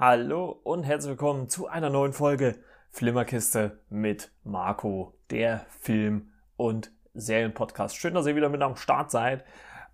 Hallo 0.00 0.60
und 0.62 0.84
herzlich 0.84 1.10
willkommen 1.10 1.48
zu 1.48 1.66
einer 1.66 1.90
neuen 1.90 2.12
Folge 2.12 2.54
Flimmerkiste 2.88 3.80
mit 3.90 4.30
Marco, 4.44 5.18
der 5.30 5.66
Film- 5.80 6.30
und 6.56 6.92
Serienpodcast. 7.14 7.96
Schön, 7.96 8.14
dass 8.14 8.28
ihr 8.28 8.36
wieder 8.36 8.48
mit 8.48 8.62
am 8.62 8.76
Start 8.76 9.10
seid 9.10 9.44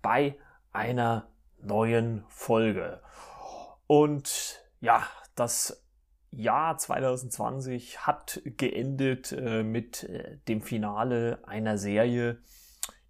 bei 0.03 0.37
einer 0.71 1.25
neuen 1.59 2.23
Folge. 2.27 3.01
Und 3.87 4.61
ja, 4.79 5.07
das 5.33 5.83
Jahr 6.29 6.77
2020 6.77 8.05
hat 8.05 8.43
geendet 8.45 9.31
äh, 9.31 9.63
mit 9.63 10.03
äh, 10.03 10.37
dem 10.47 10.61
Finale 10.61 11.39
einer 11.47 11.79
Serie, 11.79 12.37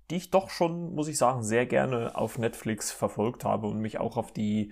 die 0.09 0.15
ich 0.15 0.31
doch 0.31 0.49
schon, 0.49 0.95
muss 0.95 1.09
ich 1.09 1.17
sagen, 1.17 1.43
sehr 1.43 1.65
gerne 1.65 2.15
auf 2.15 2.37
Netflix 2.37 2.93
verfolgt 2.93 3.43
habe 3.43 3.67
und 3.67 3.79
mich 3.79 3.99
auch 3.99 4.15
auf 4.15 4.31
die 4.31 4.71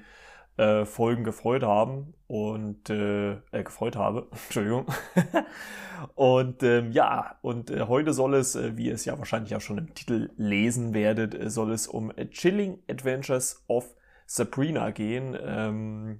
äh, 0.57 0.85
Folgen 0.85 1.23
gefreut 1.23 1.63
haben 1.63 2.13
und 2.27 2.89
äh, 2.89 3.33
äh, 3.33 3.63
gefreut 3.63 3.95
habe, 3.95 4.27
Entschuldigung. 4.45 4.85
und 6.15 6.63
ähm, 6.63 6.91
ja, 6.91 7.37
und 7.41 7.71
äh, 7.71 7.81
heute 7.87 8.13
soll 8.13 8.35
es, 8.35 8.55
äh, 8.55 8.77
wie 8.77 8.87
ihr 8.87 8.93
es 8.93 9.05
ja 9.05 9.17
wahrscheinlich 9.17 9.55
auch 9.55 9.61
schon 9.61 9.77
im 9.77 9.93
Titel 9.93 10.29
lesen 10.37 10.93
werdet, 10.93 11.33
äh, 11.33 11.49
soll 11.49 11.71
es 11.71 11.87
um 11.87 12.11
Chilling 12.31 12.79
Adventures 12.89 13.63
of 13.67 13.95
Sabrina 14.25 14.91
gehen. 14.91 15.37
Ähm, 15.41 16.19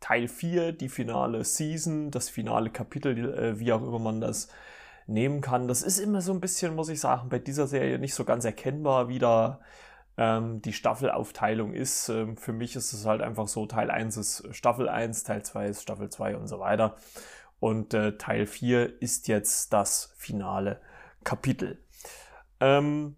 Teil 0.00 0.28
4, 0.28 0.72
die 0.72 0.90
finale 0.90 1.44
Season, 1.44 2.10
das 2.10 2.28
finale 2.28 2.68
Kapitel, 2.68 3.32
äh, 3.34 3.58
wie 3.58 3.72
auch 3.72 3.82
immer 3.82 3.98
man 3.98 4.20
das 4.20 4.48
nehmen 5.06 5.40
kann. 5.40 5.68
Das 5.68 5.82
ist 5.82 5.98
immer 5.98 6.20
so 6.20 6.32
ein 6.32 6.40
bisschen, 6.40 6.74
muss 6.74 6.90
ich 6.90 7.00
sagen, 7.00 7.28
bei 7.30 7.38
dieser 7.38 7.66
Serie 7.66 7.98
nicht 7.98 8.14
so 8.14 8.24
ganz 8.24 8.44
erkennbar, 8.44 9.08
wie 9.08 9.18
da 9.18 9.60
ähm, 10.16 10.62
die 10.62 10.72
Staffelaufteilung 10.72 11.72
ist. 11.72 12.08
Ähm, 12.08 12.36
für 12.36 12.52
mich 12.52 12.76
ist 12.76 12.92
es 12.92 13.06
halt 13.06 13.20
einfach 13.20 13.48
so, 13.48 13.66
Teil 13.66 13.90
1 13.90 14.16
ist 14.16 14.48
Staffel 14.54 14.88
1, 14.88 15.24
Teil 15.24 15.42
2 15.42 15.66
ist 15.68 15.82
Staffel 15.82 16.08
2 16.08 16.36
und 16.36 16.46
so 16.46 16.60
weiter. 16.60 16.96
Und 17.60 17.94
äh, 17.94 18.16
Teil 18.16 18.46
4 18.46 19.00
ist 19.02 19.28
jetzt 19.28 19.72
das 19.72 20.12
finale 20.16 20.80
Kapitel. 21.24 21.78
Ähm, 22.60 23.16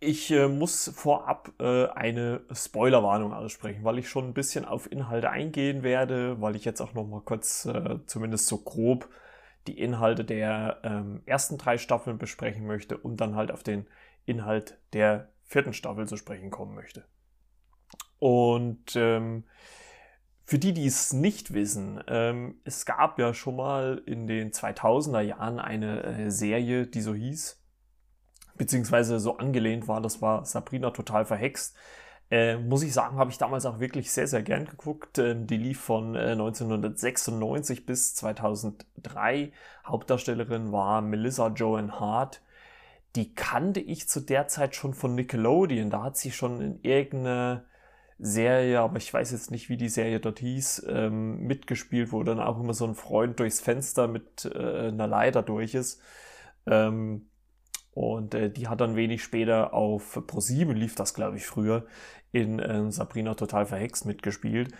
ich 0.00 0.30
äh, 0.30 0.48
muss 0.48 0.90
vorab 0.94 1.52
äh, 1.58 1.86
eine 1.88 2.42
Spoilerwarnung 2.52 3.32
aussprechen, 3.32 3.84
weil 3.84 3.98
ich 3.98 4.08
schon 4.08 4.26
ein 4.26 4.34
bisschen 4.34 4.64
auf 4.64 4.90
Inhalte 4.90 5.30
eingehen 5.30 5.82
werde, 5.82 6.40
weil 6.40 6.56
ich 6.56 6.64
jetzt 6.64 6.80
auch 6.80 6.94
noch 6.94 7.06
mal 7.06 7.20
kurz 7.20 7.66
äh, 7.66 7.98
zumindest 8.06 8.46
so 8.46 8.58
grob 8.58 9.08
die 9.66 9.78
Inhalte 9.78 10.24
der 10.24 10.80
ähm, 10.84 11.22
ersten 11.26 11.58
drei 11.58 11.76
Staffeln 11.76 12.18
besprechen 12.18 12.66
möchte 12.66 12.96
und 12.96 13.20
dann 13.20 13.34
halt 13.34 13.50
auf 13.50 13.62
den 13.62 13.86
Inhalt 14.24 14.78
der 14.92 15.28
vierten 15.46 15.72
Staffel 15.72 16.06
zu 16.06 16.16
sprechen 16.16 16.50
kommen 16.50 16.74
möchte. 16.74 17.04
Und 18.18 18.96
ähm, 18.96 19.44
für 20.44 20.58
die, 20.58 20.72
die 20.72 20.86
es 20.86 21.12
nicht 21.12 21.52
wissen, 21.52 22.02
ähm, 22.06 22.60
es 22.64 22.86
gab 22.86 23.18
ja 23.18 23.34
schon 23.34 23.56
mal 23.56 24.02
in 24.06 24.26
den 24.26 24.52
2000er 24.52 25.20
Jahren 25.20 25.58
eine 25.58 26.02
äh, 26.04 26.30
Serie, 26.30 26.86
die 26.86 27.00
so 27.00 27.14
hieß, 27.14 27.60
beziehungsweise 28.56 29.18
so 29.18 29.38
angelehnt 29.38 29.88
war, 29.88 30.00
das 30.00 30.22
war 30.22 30.44
Sabrina 30.44 30.90
total 30.90 31.24
verhext. 31.24 31.76
Äh, 32.30 32.56
muss 32.56 32.82
ich 32.82 32.92
sagen, 32.92 33.18
habe 33.18 33.30
ich 33.30 33.38
damals 33.38 33.66
auch 33.66 33.78
wirklich 33.78 34.10
sehr, 34.10 34.26
sehr 34.26 34.42
gern 34.42 34.64
geguckt. 34.64 35.18
Ähm, 35.18 35.46
die 35.46 35.56
lief 35.56 35.80
von 35.80 36.16
äh, 36.16 36.32
1996 36.32 37.86
bis 37.86 38.14
2003. 38.16 39.52
Hauptdarstellerin 39.84 40.72
war 40.72 41.02
Melissa 41.02 41.48
Joan 41.48 42.00
Hart 42.00 42.42
die 43.16 43.34
kannte 43.34 43.80
ich 43.80 44.08
zu 44.08 44.20
der 44.20 44.46
Zeit 44.48 44.76
schon 44.76 44.94
von 44.94 45.14
Nickelodeon. 45.14 45.90
Da 45.90 46.04
hat 46.04 46.16
sie 46.16 46.30
schon 46.30 46.60
in 46.60 46.80
irgendeiner 46.82 47.64
Serie, 48.18 48.80
aber 48.80 48.96
ich 48.96 49.12
weiß 49.12 49.32
jetzt 49.32 49.50
nicht, 49.50 49.68
wie 49.68 49.76
die 49.76 49.88
Serie 49.88 50.20
dort 50.20 50.38
hieß, 50.38 50.86
ähm, 50.88 51.40
mitgespielt, 51.40 52.12
wo 52.12 52.22
dann 52.22 52.40
auch 52.40 52.60
immer 52.60 52.74
so 52.74 52.86
ein 52.86 52.94
Freund 52.94 53.40
durchs 53.40 53.60
Fenster 53.60 54.08
mit 54.08 54.44
äh, 54.44 54.88
einer 54.88 55.06
Leiter 55.06 55.42
durch 55.42 55.74
ist. 55.74 56.00
Ähm, 56.66 57.28
und 57.92 58.34
äh, 58.34 58.50
die 58.50 58.68
hat 58.68 58.80
dann 58.80 58.96
wenig 58.96 59.22
später 59.22 59.72
auf 59.72 60.16
Pro7 60.16 60.72
lief 60.72 60.94
das, 60.94 61.14
glaube 61.14 61.38
ich, 61.38 61.46
früher, 61.46 61.86
in 62.32 62.58
äh, 62.58 62.90
Sabrina 62.90 63.34
total 63.34 63.66
verhext 63.66 64.04
mitgespielt. 64.04 64.72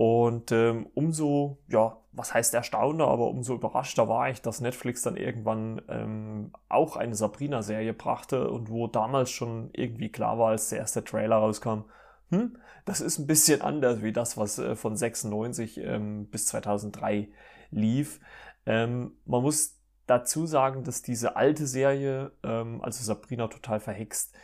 Und 0.00 0.50
ähm, 0.50 0.86
umso, 0.94 1.58
ja, 1.68 1.98
was 2.12 2.32
heißt 2.32 2.54
erstaunter, 2.54 3.06
aber 3.08 3.26
umso 3.26 3.54
überraschter 3.54 4.08
war 4.08 4.30
ich, 4.30 4.40
dass 4.40 4.62
Netflix 4.62 5.02
dann 5.02 5.18
irgendwann 5.18 5.82
ähm, 5.90 6.52
auch 6.70 6.96
eine 6.96 7.14
Sabrina-Serie 7.14 7.92
brachte 7.92 8.48
und 8.48 8.70
wo 8.70 8.86
damals 8.86 9.30
schon 9.30 9.68
irgendwie 9.74 10.08
klar 10.10 10.38
war, 10.38 10.52
als 10.52 10.70
der 10.70 10.78
erste 10.78 11.04
Trailer 11.04 11.36
rauskam, 11.36 11.84
hm, 12.30 12.56
das 12.86 13.02
ist 13.02 13.18
ein 13.18 13.26
bisschen 13.26 13.60
anders 13.60 14.00
wie 14.00 14.14
das, 14.14 14.38
was 14.38 14.58
äh, 14.58 14.74
von 14.74 14.96
96 14.96 15.76
ähm, 15.76 16.28
bis 16.30 16.46
2003 16.46 17.28
lief. 17.70 18.20
Ähm, 18.64 19.12
man 19.26 19.42
muss 19.42 19.82
dazu 20.06 20.46
sagen, 20.46 20.82
dass 20.82 21.02
diese 21.02 21.36
alte 21.36 21.66
Serie, 21.66 22.32
ähm, 22.42 22.80
also 22.82 23.04
Sabrina 23.04 23.48
total 23.48 23.80
verhext, 23.80 24.34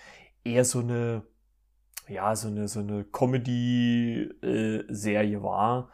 eher 0.45 0.67
so 0.67 0.81
eine 0.81 1.23
ja, 2.09 2.37
so 2.37 2.49
eine, 2.49 2.69
so 2.69 2.81
eine 2.81 3.05
Comedy-Serie 3.05 5.43
war. 5.43 5.91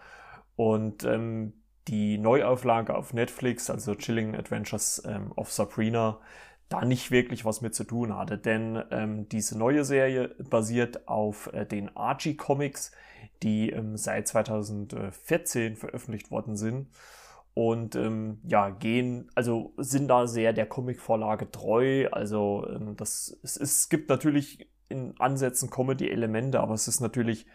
Und 0.56 1.04
ähm, 1.04 1.54
die 1.88 2.18
Neuauflage 2.18 2.94
auf 2.94 3.12
Netflix, 3.12 3.70
also 3.70 3.94
Chilling 3.94 4.36
Adventures 4.36 5.02
ähm, 5.06 5.32
of 5.32 5.50
Sabrina, 5.50 6.20
da 6.68 6.84
nicht 6.84 7.10
wirklich 7.10 7.44
was 7.44 7.60
mit 7.60 7.74
zu 7.74 7.84
tun 7.84 8.16
hatte. 8.16 8.38
Denn 8.38 8.82
ähm, 8.90 9.28
diese 9.28 9.58
neue 9.58 9.84
Serie 9.84 10.34
basiert 10.38 11.08
auf 11.08 11.52
äh, 11.52 11.66
den 11.66 11.94
Archie 11.96 12.36
Comics, 12.36 12.92
die 13.42 13.70
ähm, 13.70 13.96
seit 13.96 14.28
2014 14.28 15.76
veröffentlicht 15.76 16.30
worden 16.30 16.56
sind. 16.56 16.88
Und 17.54 17.96
ähm, 17.96 18.40
ja, 18.44 18.70
gehen, 18.70 19.30
also 19.34 19.74
sind 19.76 20.08
da 20.08 20.26
sehr 20.26 20.54
der 20.54 20.66
Comicvorlage 20.66 21.50
treu. 21.50 22.08
Also 22.10 22.66
ähm, 22.70 22.96
das, 22.96 23.38
es, 23.42 23.58
es 23.58 23.88
gibt 23.90 24.08
natürlich 24.08 24.66
in 24.92 25.14
Ansätzen 25.18 25.70
Comedy-Elemente, 25.70 26.60
aber 26.60 26.74
es 26.74 26.86
ist 26.86 27.00
natürlich 27.00 27.46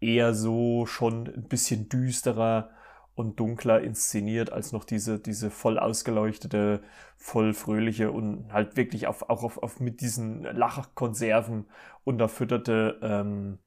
eher 0.00 0.34
so 0.34 0.86
schon 0.86 1.28
ein 1.28 1.48
bisschen 1.48 1.88
düsterer 1.88 2.70
und 3.14 3.38
dunkler 3.38 3.82
inszeniert 3.82 4.52
als 4.52 4.72
noch 4.72 4.84
diese, 4.84 5.20
diese 5.20 5.50
voll 5.50 5.78
ausgeleuchtete, 5.78 6.82
voll 7.16 7.52
fröhliche 7.54 8.10
und 8.10 8.52
halt 8.52 8.76
wirklich 8.76 9.06
auf, 9.06 9.28
auch 9.28 9.44
auf, 9.44 9.62
auf 9.62 9.80
mit 9.80 10.00
diesen 10.00 10.42
Lachkonserven 10.42 11.66
unterfütterte 12.04 12.98
ähm, 13.02 13.58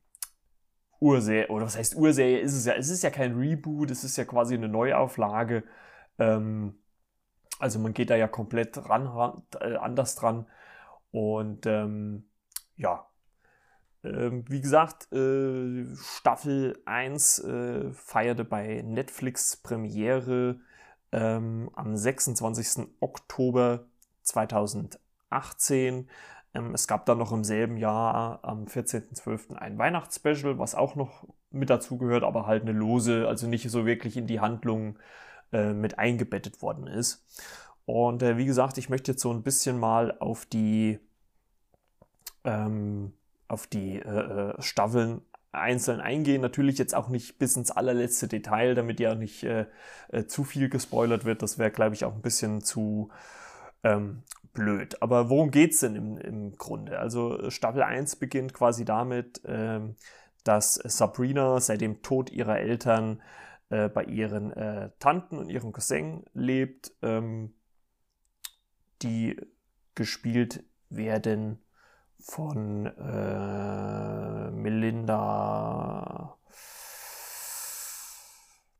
Urserie, 0.99 1.47
oder 1.49 1.65
was 1.65 1.77
heißt 1.77 1.95
Urserie 1.95 2.39
ist 2.39 2.53
es 2.53 2.65
ja, 2.65 2.73
es 2.73 2.89
ist 2.89 3.03
ja 3.03 3.11
kein 3.11 3.35
Reboot, 3.37 3.91
es 3.91 4.03
ist 4.03 4.17
ja 4.17 4.25
quasi 4.25 4.55
eine 4.55 4.67
Neuauflage. 4.67 5.63
Ähm, 6.17 6.79
also 7.59 7.79
man 7.79 7.93
geht 7.93 8.09
da 8.09 8.15
ja 8.15 8.27
komplett 8.27 8.77
ran, 8.89 9.43
äh, 9.59 9.75
anders 9.75 10.15
dran. 10.15 10.47
Und 11.11 11.65
ähm, 11.65 12.25
ja, 12.77 13.07
ähm, 14.05 14.45
wie 14.47 14.61
gesagt, 14.61 15.11
äh, 15.11 15.85
Staffel 15.95 16.79
1 16.85 17.39
äh, 17.39 17.91
feierte 17.91 18.45
bei 18.45 18.81
Netflix 18.85 19.57
Premiere 19.57 20.59
ähm, 21.11 21.69
am 21.73 21.95
26. 21.95 22.87
Oktober 22.99 23.85
2018. 24.21 26.09
Ähm, 26.53 26.73
es 26.73 26.87
gab 26.87 27.05
dann 27.05 27.17
noch 27.17 27.31
im 27.31 27.43
selben 27.43 27.77
Jahr 27.77 28.39
am 28.43 28.65
14.12. 28.65 29.55
ein 29.55 29.77
Weihnachtsspecial, 29.77 30.59
was 30.59 30.75
auch 30.75 30.95
noch 30.95 31.27
mit 31.49 31.69
dazu 31.69 31.97
gehört, 31.97 32.23
aber 32.23 32.45
halt 32.45 32.63
eine 32.63 32.73
lose, 32.73 33.27
also 33.27 33.47
nicht 33.47 33.69
so 33.69 33.85
wirklich 33.85 34.17
in 34.17 34.27
die 34.27 34.39
Handlung 34.39 34.99
äh, 35.51 35.73
mit 35.73 35.97
eingebettet 35.99 36.61
worden 36.61 36.87
ist. 36.87 37.25
Und 37.85 38.21
wie 38.23 38.45
gesagt, 38.45 38.79
ich 38.79 38.89
möchte 38.89 39.11
jetzt 39.11 39.21
so 39.21 39.31
ein 39.31 39.43
bisschen 39.43 39.79
mal 39.79 40.17
auf 40.19 40.47
die 40.47 40.99
ähm, 42.45 43.13
auf 43.47 43.67
die 43.67 43.99
äh, 43.99 44.51
äh, 44.51 44.61
Staffeln 44.61 45.21
einzeln 45.51 46.01
eingehen. 46.01 46.41
Natürlich 46.41 46.77
jetzt 46.77 46.95
auch 46.95 47.09
nicht 47.09 47.39
bis 47.39 47.55
ins 47.55 47.71
allerletzte 47.71 48.27
Detail, 48.27 48.75
damit 48.75 48.99
ja 48.99 49.15
nicht 49.15 49.43
äh, 49.43 49.65
äh, 50.09 50.25
zu 50.25 50.43
viel 50.43 50.69
gespoilert 50.69 51.25
wird. 51.25 51.41
Das 51.41 51.57
wäre, 51.57 51.71
glaube 51.71 51.95
ich, 51.95 52.05
auch 52.05 52.13
ein 52.13 52.21
bisschen 52.21 52.61
zu 52.61 53.09
ähm, 53.83 54.23
blöd. 54.53 55.01
Aber 55.01 55.29
worum 55.29 55.51
geht 55.51 55.73
es 55.73 55.79
denn 55.79 55.95
im, 55.95 56.17
im, 56.17 56.55
Grunde? 56.57 56.99
Also 56.99 57.49
Staffel 57.49 57.83
1 57.83 58.17
beginnt 58.17 58.53
quasi 58.53 58.85
damit, 58.85 59.41
ähm, 59.45 59.95
dass 60.43 60.75
Sabrina 60.75 61.59
seit 61.59 61.81
dem 61.81 62.01
Tod 62.01 62.29
ihrer 62.31 62.59
Eltern 62.59 63.21
äh, 63.69 63.89
bei 63.89 64.03
ihren 64.03 64.51
äh, 64.53 64.91
Tanten 64.99 65.37
und 65.37 65.49
ihrem 65.49 65.71
Cousin 65.71 66.23
lebt, 66.33 66.93
ähm, 67.01 67.53
die 69.01 69.37
gespielt 69.95 70.63
werden 70.89 71.64
von 72.25 72.85
äh, 72.85 74.51
Melinda. 74.51 76.37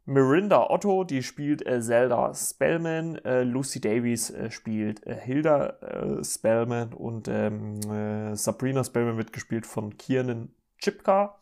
Mirinda 0.08 0.70
Otto, 0.70 1.04
die 1.04 1.24
spielt 1.24 1.66
äh, 1.66 1.82
Zelda 1.82 2.32
Spellman, 2.36 3.16
äh, 3.26 3.42
Lucy 3.44 3.82
Davies 3.82 4.30
äh, 4.30 4.52
spielt 4.52 5.06
äh, 5.08 5.20
Hilda 5.20 5.68
äh, 5.82 6.24
Spellman 6.24 6.94
und 6.94 7.28
ähm, 7.28 7.80
äh, 7.90 8.36
Sabrina 8.36 8.84
Spellman 8.84 9.18
wird 9.18 9.34
gespielt 9.34 9.66
von 9.66 9.98
Kiernan 9.98 10.54
Chipka 10.78 11.40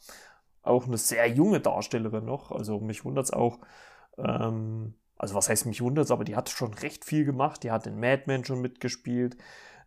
auch 0.63 0.87
eine 0.87 0.97
sehr 0.97 1.27
junge 1.27 1.59
Darstellerin 1.59 2.25
noch. 2.25 2.51
Also 2.51 2.79
mich 2.79 3.05
wundert 3.05 3.25
es 3.25 3.33
auch. 3.33 3.59
Ähm, 4.17 4.95
also 5.17 5.35
was 5.35 5.49
heißt 5.49 5.65
mich 5.65 5.81
wundert 5.81 6.05
es, 6.05 6.11
aber 6.11 6.23
die 6.23 6.35
hat 6.35 6.49
schon 6.49 6.73
recht 6.73 7.05
viel 7.05 7.25
gemacht. 7.25 7.63
Die 7.63 7.71
hat 7.71 7.85
in 7.85 7.99
Mad 7.99 8.23
Men 8.25 8.45
schon 8.45 8.61
mitgespielt. 8.61 9.37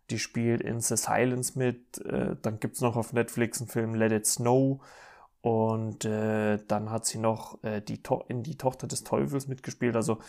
Die 0.09 0.19
spielt 0.19 0.61
in 0.61 0.79
The 0.79 0.95
Silence 0.95 1.57
mit. 1.57 1.99
Äh, 2.05 2.35
dann 2.41 2.59
gibt 2.59 2.75
es 2.75 2.81
noch 2.81 2.95
auf 2.95 3.13
Netflix 3.13 3.59
einen 3.59 3.69
Film 3.69 3.95
Let 3.95 4.11
It 4.11 4.25
Snow. 4.25 4.81
Und 5.41 6.05
äh, 6.05 6.59
dann 6.67 6.89
hat 6.89 7.05
sie 7.05 7.19
noch 7.19 7.63
äh, 7.63 7.81
die 7.81 8.01
in 8.27 8.43
Die 8.43 8.57
Tochter 8.57 8.87
des 8.87 9.03
Teufels 9.03 9.47
mitgespielt. 9.47 9.95
Also 9.95 10.19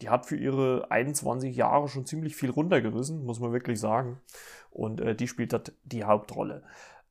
die 0.00 0.08
hat 0.08 0.26
für 0.26 0.36
ihre 0.36 0.90
21 0.90 1.54
Jahre 1.54 1.88
schon 1.88 2.06
ziemlich 2.06 2.36
viel 2.36 2.50
runtergerissen, 2.50 3.24
muss 3.24 3.40
man 3.40 3.52
wirklich 3.52 3.80
sagen. 3.80 4.20
Und 4.70 5.00
äh, 5.00 5.14
die 5.14 5.28
spielt 5.28 5.52
dort 5.52 5.72
die 5.84 6.04
Hauptrolle. 6.04 6.62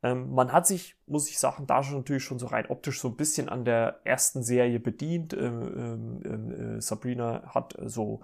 Ähm, 0.04 0.34
man 0.34 0.52
hat 0.52 0.68
sich, 0.68 0.96
muss 1.08 1.30
ich 1.30 1.40
sagen, 1.40 1.68
da 1.68 1.84
schon 1.84 1.98
natürlich 1.98 2.24
schon 2.24 2.40
so 2.40 2.48
rein 2.48 2.66
optisch 2.70 3.00
so 3.00 3.10
ein 3.10 3.16
bisschen 3.16 3.50
an 3.50 3.66
der 3.66 4.00
ersten 4.04 4.44
Serie 4.44 4.80
bedient. 4.80 5.34
Ähm, 5.34 5.62
ähm, 5.76 6.22
ähm 6.26 6.78
äh, 6.78 6.82
Sabrina 6.82 7.44
hat 7.54 7.76
so 7.86 8.22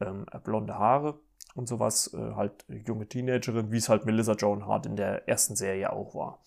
ähm, 0.00 0.26
blonde 0.44 0.78
Haare 0.78 1.18
und 1.54 1.68
sowas, 1.68 2.12
äh, 2.14 2.34
halt 2.34 2.64
junge 2.68 3.06
Teenagerin, 3.06 3.72
wie 3.72 3.78
es 3.78 3.88
halt 3.88 4.06
Melissa 4.06 4.34
Joan 4.34 4.66
Hart 4.66 4.86
in 4.86 4.96
der 4.96 5.28
ersten 5.28 5.56
Serie 5.56 5.92
auch 5.92 6.14
war. 6.14 6.42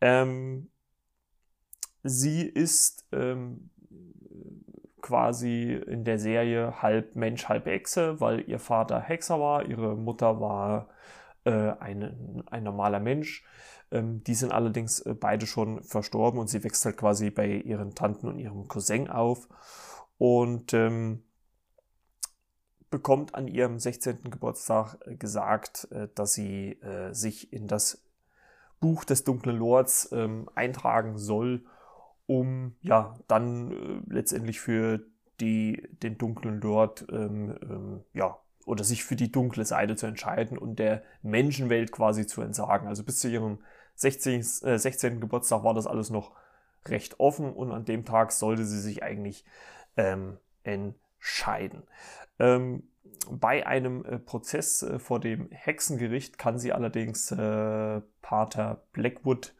Ähm, 0.00 0.70
sie 2.02 2.42
ist 2.42 3.04
quasi 5.00 5.72
in 5.72 6.04
der 6.04 6.18
Serie 6.18 6.82
halb 6.82 7.16
Mensch, 7.16 7.48
halb 7.48 7.66
Echse, 7.66 8.20
weil 8.20 8.48
ihr 8.48 8.58
Vater 8.58 9.00
Hexer 9.00 9.40
war, 9.40 9.66
ihre 9.66 9.96
Mutter 9.96 10.40
war 10.40 10.88
äh, 11.44 11.72
ein, 11.80 12.42
ein 12.46 12.62
normaler 12.62 13.00
Mensch. 13.00 13.44
Ähm, 13.90 14.22
die 14.24 14.34
sind 14.34 14.52
allerdings 14.52 15.00
äh, 15.00 15.14
beide 15.14 15.46
schon 15.46 15.82
verstorben 15.82 16.38
und 16.38 16.48
sie 16.48 16.62
wächst 16.62 16.84
halt 16.84 16.96
quasi 16.96 17.30
bei 17.30 17.48
ihren 17.48 17.94
Tanten 17.94 18.28
und 18.28 18.38
ihrem 18.38 18.68
Cousin 18.68 19.08
auf 19.08 19.48
und 20.18 20.74
ähm, 20.74 21.24
bekommt 22.90 23.34
an 23.34 23.48
ihrem 23.48 23.78
16. 23.78 24.30
Geburtstag 24.30 24.96
äh, 25.06 25.14
gesagt, 25.14 25.88
äh, 25.92 26.08
dass 26.14 26.34
sie 26.34 26.72
äh, 26.82 27.12
sich 27.12 27.52
in 27.52 27.68
das 27.68 28.02
Buch 28.80 29.04
des 29.04 29.24
dunklen 29.24 29.56
Lords 29.56 30.10
ähm, 30.12 30.48
eintragen 30.54 31.18
soll 31.18 31.62
um 32.30 32.76
ja 32.80 33.18
dann 33.26 34.04
letztendlich 34.08 34.60
für 34.60 35.00
die, 35.40 35.88
den 36.00 36.16
dunklen 36.16 36.60
Lord 36.60 37.04
ähm, 37.10 37.58
ähm, 37.60 38.04
ja 38.14 38.38
oder 38.66 38.84
sich 38.84 39.02
für 39.02 39.16
die 39.16 39.32
dunkle 39.32 39.64
Seite 39.64 39.96
zu 39.96 40.06
entscheiden 40.06 40.56
und 40.56 40.78
der 40.78 41.02
Menschenwelt 41.22 41.90
quasi 41.90 42.28
zu 42.28 42.40
entsagen. 42.40 42.86
Also 42.86 43.02
bis 43.02 43.18
zu 43.18 43.28
ihrem 43.28 43.58
16, 43.96 44.40
äh, 44.62 44.78
16. 44.78 45.20
Geburtstag 45.20 45.64
war 45.64 45.74
das 45.74 45.88
alles 45.88 46.10
noch 46.10 46.30
recht 46.86 47.18
offen 47.18 47.52
und 47.52 47.72
an 47.72 47.84
dem 47.84 48.04
Tag 48.04 48.30
sollte 48.30 48.64
sie 48.64 48.80
sich 48.80 49.02
eigentlich 49.02 49.44
ähm, 49.96 50.36
entscheiden. 50.62 50.94
Ähm, 52.38 52.84
bei 53.30 53.66
einem 53.66 54.04
äh, 54.04 54.18
Prozess 54.18 54.82
äh, 54.82 54.98
vor 54.98 55.20
dem 55.20 55.48
Hexengericht 55.50 56.38
kann 56.38 56.58
sie 56.58 56.72
allerdings 56.72 57.30
äh, 57.30 58.00
Pater 58.22 58.82
Blackwood 58.92 59.54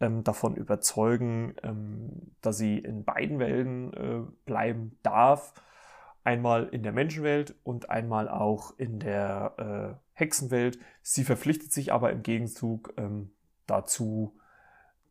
ähm, 0.00 0.24
davon 0.24 0.56
überzeugen, 0.56 1.54
ähm, 1.62 2.32
dass 2.40 2.58
sie 2.58 2.78
in 2.78 3.04
beiden 3.04 3.38
Welten 3.38 3.92
äh, 3.94 4.30
bleiben 4.44 4.98
darf. 5.02 5.54
Einmal 6.24 6.68
in 6.68 6.82
der 6.82 6.92
Menschenwelt 6.92 7.54
und 7.62 7.88
einmal 7.90 8.28
auch 8.28 8.78
in 8.78 8.98
der 8.98 9.54
äh, 9.96 10.00
Hexenwelt. 10.12 10.78
Sie 11.00 11.24
verpflichtet 11.24 11.72
sich 11.72 11.92
aber 11.92 12.12
im 12.12 12.22
Gegenzug 12.22 12.92
ähm, 12.96 13.30
dazu, 13.66 14.36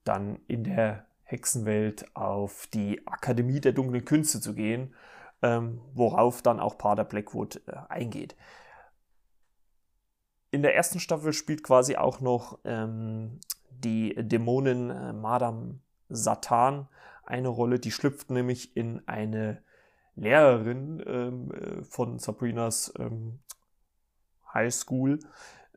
dann 0.04 0.40
in 0.48 0.64
der 0.64 1.06
Hexenwelt 1.24 2.16
auf 2.16 2.68
die 2.68 3.06
Akademie 3.08 3.60
der 3.60 3.74
dunklen 3.74 4.06
Künste 4.06 4.40
zu 4.40 4.54
gehen, 4.54 4.94
ähm, 5.42 5.82
worauf 5.94 6.42
dann 6.42 6.60
auch 6.60 6.78
Pater 6.78 7.04
Blackwood 7.04 7.62
äh, 7.68 7.76
eingeht. 7.90 8.36
In 10.52 10.62
der 10.62 10.76
ersten 10.76 11.00
Staffel 11.00 11.34
spielt 11.34 11.64
quasi 11.64 11.98
auch 11.98 12.22
noch 12.22 12.60
ähm, 12.64 13.40
die 13.70 14.16
Dämonin 14.16 14.90
äh, 14.90 15.14
Madame 15.14 15.80
Satan 16.10 16.88
eine 17.24 17.50
Rolle. 17.50 17.80
Die 17.80 17.92
schlüpft 17.92 18.32
nämlich 18.32 18.76
in 18.76 19.08
eine 19.08 19.62
Lehrerin 20.16 21.04
ähm, 21.06 21.52
äh, 21.52 21.84
von 21.84 22.18
Sabrinas 22.18 22.94
ähm, 22.98 23.40
High 24.54 24.74
School, 24.74 25.20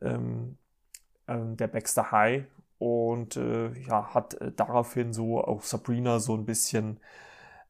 ähm, 0.01 0.57
äh, 1.27 1.37
der 1.55 1.67
Baxter 1.67 2.11
High, 2.11 2.45
und 2.79 3.35
äh, 3.35 3.77
ja, 3.81 4.15
hat 4.15 4.33
äh, 4.41 4.51
daraufhin 4.51 5.13
so 5.13 5.39
auch 5.39 5.61
Sabrina 5.61 6.19
so 6.19 6.33
ein 6.33 6.45
bisschen 6.45 6.99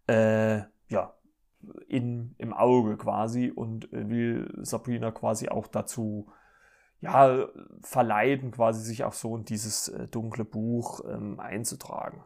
äh, 0.08 0.60
ja, 0.88 1.14
in, 1.88 2.36
im 2.38 2.54
Auge 2.54 2.98
quasi 2.98 3.52
und 3.52 3.92
will 3.92 4.52
Sabrina 4.62 5.12
quasi 5.12 5.50
auch 5.50 5.68
dazu 5.68 6.32
ja, 7.02 7.50
verleiten, 7.82 8.52
quasi 8.52 8.82
sich 8.82 9.04
auch 9.04 9.14
so 9.14 9.36
in 9.36 9.44
dieses 9.44 9.88
äh, 9.88 10.08
dunkle 10.08 10.46
Buch 10.46 11.02
ähm, 11.06 11.40
einzutragen. 11.40 12.24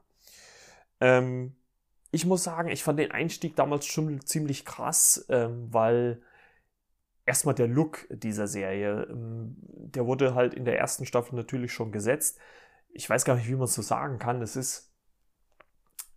Ähm, 1.00 1.56
ich 2.12 2.26
muss 2.26 2.44
sagen, 2.44 2.70
ich 2.70 2.84
fand 2.84 3.00
den 3.00 3.12
Einstieg 3.12 3.56
damals 3.56 3.86
schon 3.86 4.22
ziemlich 4.26 4.66
krass, 4.66 5.26
ähm, 5.30 5.74
weil 5.74 6.22
erstmal 7.26 7.56
der 7.56 7.68
Look 7.68 8.06
dieser 8.10 8.48
Serie, 8.48 9.08
ähm, 9.10 9.56
der 9.60 10.06
wurde 10.06 10.36
halt 10.36 10.54
in 10.54 10.66
der 10.66 10.78
ersten 10.78 11.06
Staffel 11.06 11.36
natürlich 11.36 11.72
schon 11.74 11.92
gesetzt. 11.92 12.38
Ich 12.90 13.10
weiß 13.10 13.26
gar 13.26 13.36
nicht, 13.36 13.48
wie 13.48 13.56
man 13.56 13.64
es 13.64 13.74
so 13.74 13.82
sagen 13.82 14.20
kann. 14.20 14.42
Es 14.42 14.56
ist, 14.56 14.94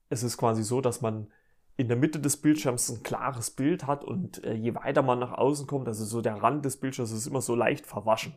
es 0.08 0.22
ist 0.22 0.36
quasi 0.36 0.62
so, 0.62 0.80
dass 0.80 1.00
man 1.00 1.32
in 1.78 1.86
der 1.86 1.96
Mitte 1.96 2.18
des 2.18 2.36
Bildschirms 2.36 2.88
ein 2.90 3.02
klares 3.04 3.52
Bild 3.52 3.86
hat 3.86 4.04
und 4.04 4.42
äh, 4.44 4.52
je 4.52 4.74
weiter 4.74 5.00
man 5.00 5.20
nach 5.20 5.32
außen 5.32 5.68
kommt, 5.68 5.86
also 5.86 6.04
so 6.04 6.20
der 6.20 6.42
Rand 6.42 6.64
des 6.64 6.78
Bildschirms 6.78 7.12
ist 7.12 7.28
immer 7.28 7.40
so 7.40 7.54
leicht 7.54 7.86
verwaschen. 7.86 8.34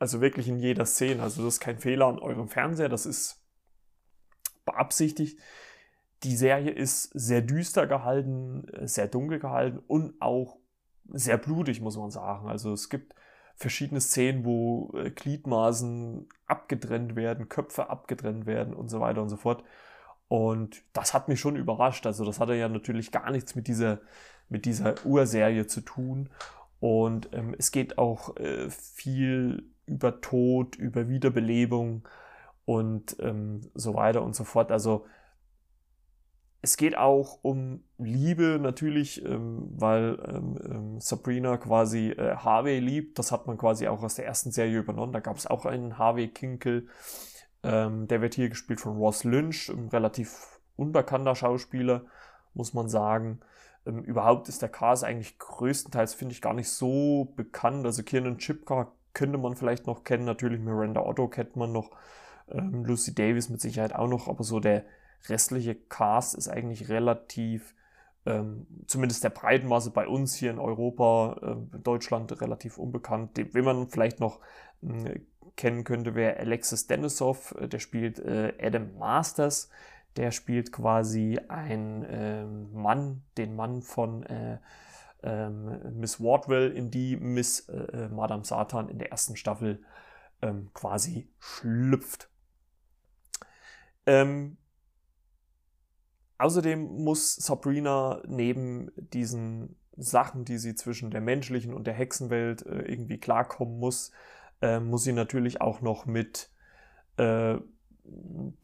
Also 0.00 0.20
wirklich 0.20 0.48
in 0.48 0.58
jeder 0.58 0.84
Szene. 0.84 1.22
Also 1.22 1.44
das 1.44 1.54
ist 1.54 1.60
kein 1.60 1.78
Fehler 1.78 2.06
an 2.06 2.18
eurem 2.18 2.48
Fernseher, 2.48 2.88
das 2.88 3.06
ist 3.06 3.40
beabsichtigt. 4.64 5.38
Die 6.24 6.34
Serie 6.34 6.72
ist 6.72 7.04
sehr 7.14 7.40
düster 7.40 7.86
gehalten, 7.86 8.66
sehr 8.82 9.06
dunkel 9.06 9.38
gehalten 9.38 9.78
und 9.86 10.20
auch 10.20 10.58
sehr 11.06 11.38
blutig, 11.38 11.80
muss 11.80 11.96
man 11.96 12.10
sagen. 12.10 12.48
Also 12.48 12.72
es 12.72 12.88
gibt 12.88 13.14
verschiedene 13.54 14.00
Szenen, 14.00 14.44
wo 14.44 14.92
äh, 14.96 15.12
Gliedmaßen 15.12 16.28
abgetrennt 16.46 17.14
werden, 17.14 17.48
Köpfe 17.48 17.90
abgetrennt 17.90 18.46
werden 18.46 18.74
und 18.74 18.88
so 18.88 18.98
weiter 18.98 19.22
und 19.22 19.28
so 19.28 19.36
fort. 19.36 19.62
Und 20.28 20.82
das 20.92 21.14
hat 21.14 21.28
mich 21.28 21.40
schon 21.40 21.56
überrascht. 21.56 22.06
Also 22.06 22.24
das 22.24 22.40
hatte 22.40 22.54
ja 22.54 22.68
natürlich 22.68 23.12
gar 23.12 23.30
nichts 23.30 23.54
mit 23.54 23.68
dieser, 23.68 24.00
mit 24.48 24.64
dieser 24.64 24.94
Urserie 25.04 25.66
zu 25.66 25.80
tun. 25.80 26.30
Und 26.80 27.28
ähm, 27.32 27.54
es 27.58 27.70
geht 27.72 27.98
auch 27.98 28.36
äh, 28.36 28.68
viel 28.70 29.70
über 29.86 30.20
Tod, 30.20 30.76
über 30.76 31.08
Wiederbelebung 31.08 32.06
und 32.64 33.16
ähm, 33.20 33.70
so 33.74 33.94
weiter 33.94 34.22
und 34.22 34.34
so 34.34 34.44
fort. 34.44 34.72
Also 34.72 35.06
es 36.64 36.78
geht 36.78 36.96
auch 36.96 37.40
um 37.42 37.84
Liebe 37.98 38.58
natürlich, 38.58 39.22
ähm, 39.22 39.68
weil 39.76 40.18
ähm, 40.26 40.58
ähm, 40.64 41.00
Sabrina 41.00 41.58
quasi 41.58 42.08
äh, 42.08 42.36
Harvey 42.36 42.78
liebt. 42.78 43.18
Das 43.18 43.32
hat 43.32 43.46
man 43.46 43.58
quasi 43.58 43.86
auch 43.86 44.02
aus 44.02 44.14
der 44.14 44.24
ersten 44.24 44.50
Serie 44.50 44.78
übernommen. 44.78 45.12
Da 45.12 45.20
gab 45.20 45.36
es 45.36 45.46
auch 45.46 45.66
einen 45.66 45.98
Harvey 45.98 46.28
Kinkel. 46.28 46.88
Ähm, 47.64 48.06
der 48.08 48.20
wird 48.20 48.34
hier 48.34 48.50
gespielt 48.50 48.80
von 48.80 48.96
Ross 48.96 49.24
Lynch, 49.24 49.70
ein 49.70 49.88
relativ 49.88 50.60
unbekannter 50.76 51.34
Schauspieler, 51.34 52.02
muss 52.52 52.74
man 52.74 52.88
sagen. 52.88 53.40
Ähm, 53.86 54.02
überhaupt 54.02 54.48
ist 54.48 54.62
der 54.62 54.68
Cast 54.68 55.04
eigentlich 55.04 55.38
größtenteils, 55.38 56.14
finde 56.14 56.32
ich, 56.32 56.42
gar 56.42 56.54
nicht 56.54 56.68
so 56.68 57.32
bekannt. 57.36 57.86
Also 57.86 58.02
Kiernan 58.02 58.38
Chipka 58.38 58.92
könnte 59.14 59.38
man 59.38 59.56
vielleicht 59.56 59.86
noch 59.86 60.04
kennen. 60.04 60.24
Natürlich 60.24 60.60
Miranda 60.60 61.00
Otto 61.02 61.28
kennt 61.28 61.56
man 61.56 61.72
noch. 61.72 61.90
Ähm, 62.48 62.84
Lucy 62.84 63.14
Davis 63.14 63.48
mit 63.48 63.60
Sicherheit 63.60 63.94
auch 63.94 64.08
noch. 64.08 64.28
Aber 64.28 64.44
so 64.44 64.60
der 64.60 64.84
restliche 65.28 65.74
Cast 65.74 66.34
ist 66.34 66.48
eigentlich 66.48 66.90
relativ, 66.90 67.74
ähm, 68.26 68.66
zumindest 68.86 69.24
der 69.24 69.30
Breitenmaße 69.30 69.90
bei 69.90 70.06
uns 70.06 70.34
hier 70.34 70.50
in 70.50 70.58
Europa, 70.58 71.36
äh, 71.72 71.78
Deutschland 71.78 72.40
relativ 72.42 72.76
unbekannt. 72.76 73.30
Wenn 73.52 73.64
man 73.64 73.88
vielleicht 73.88 74.20
noch 74.20 74.40
äh, 74.82 75.20
kennen 75.56 75.84
könnte, 75.84 76.14
wäre 76.14 76.36
Alexis 76.38 76.86
Denisov. 76.86 77.54
Äh, 77.58 77.68
der 77.68 77.78
spielt 77.78 78.18
äh, 78.18 78.54
Adam 78.60 78.96
Masters. 78.98 79.68
Der 80.16 80.30
spielt 80.30 80.72
quasi 80.72 81.40
ein 81.48 82.06
ähm, 82.08 82.72
Mann, 82.72 83.22
den 83.36 83.56
Mann 83.56 83.82
von 83.82 84.22
äh, 84.24 84.58
ähm, 85.24 85.98
Miss 85.98 86.20
Wardwell, 86.20 86.70
in 86.70 86.90
die 86.90 87.16
Miss 87.16 87.68
äh, 87.68 87.76
äh, 87.76 88.08
Madame 88.08 88.44
Satan 88.44 88.88
in 88.88 88.98
der 88.98 89.10
ersten 89.10 89.36
Staffel 89.36 89.82
ähm, 90.42 90.70
quasi 90.72 91.28
schlüpft. 91.40 92.28
Ähm, 94.06 94.58
außerdem 96.38 96.80
muss 96.80 97.34
Sabrina 97.34 98.22
neben 98.26 98.92
diesen 98.96 99.76
Sachen, 99.96 100.44
die 100.44 100.58
sie 100.58 100.74
zwischen 100.74 101.10
der 101.10 101.20
menschlichen 101.20 101.72
und 101.72 101.86
der 101.86 101.94
Hexenwelt 101.94 102.66
äh, 102.66 102.82
irgendwie 102.82 103.18
klarkommen 103.18 103.78
muss, 103.78 104.12
äh, 104.64 104.80
muss 104.80 105.04
sie 105.04 105.12
natürlich 105.12 105.60
auch 105.60 105.82
noch 105.82 106.06
mit 106.06 106.50
äh, 107.18 107.56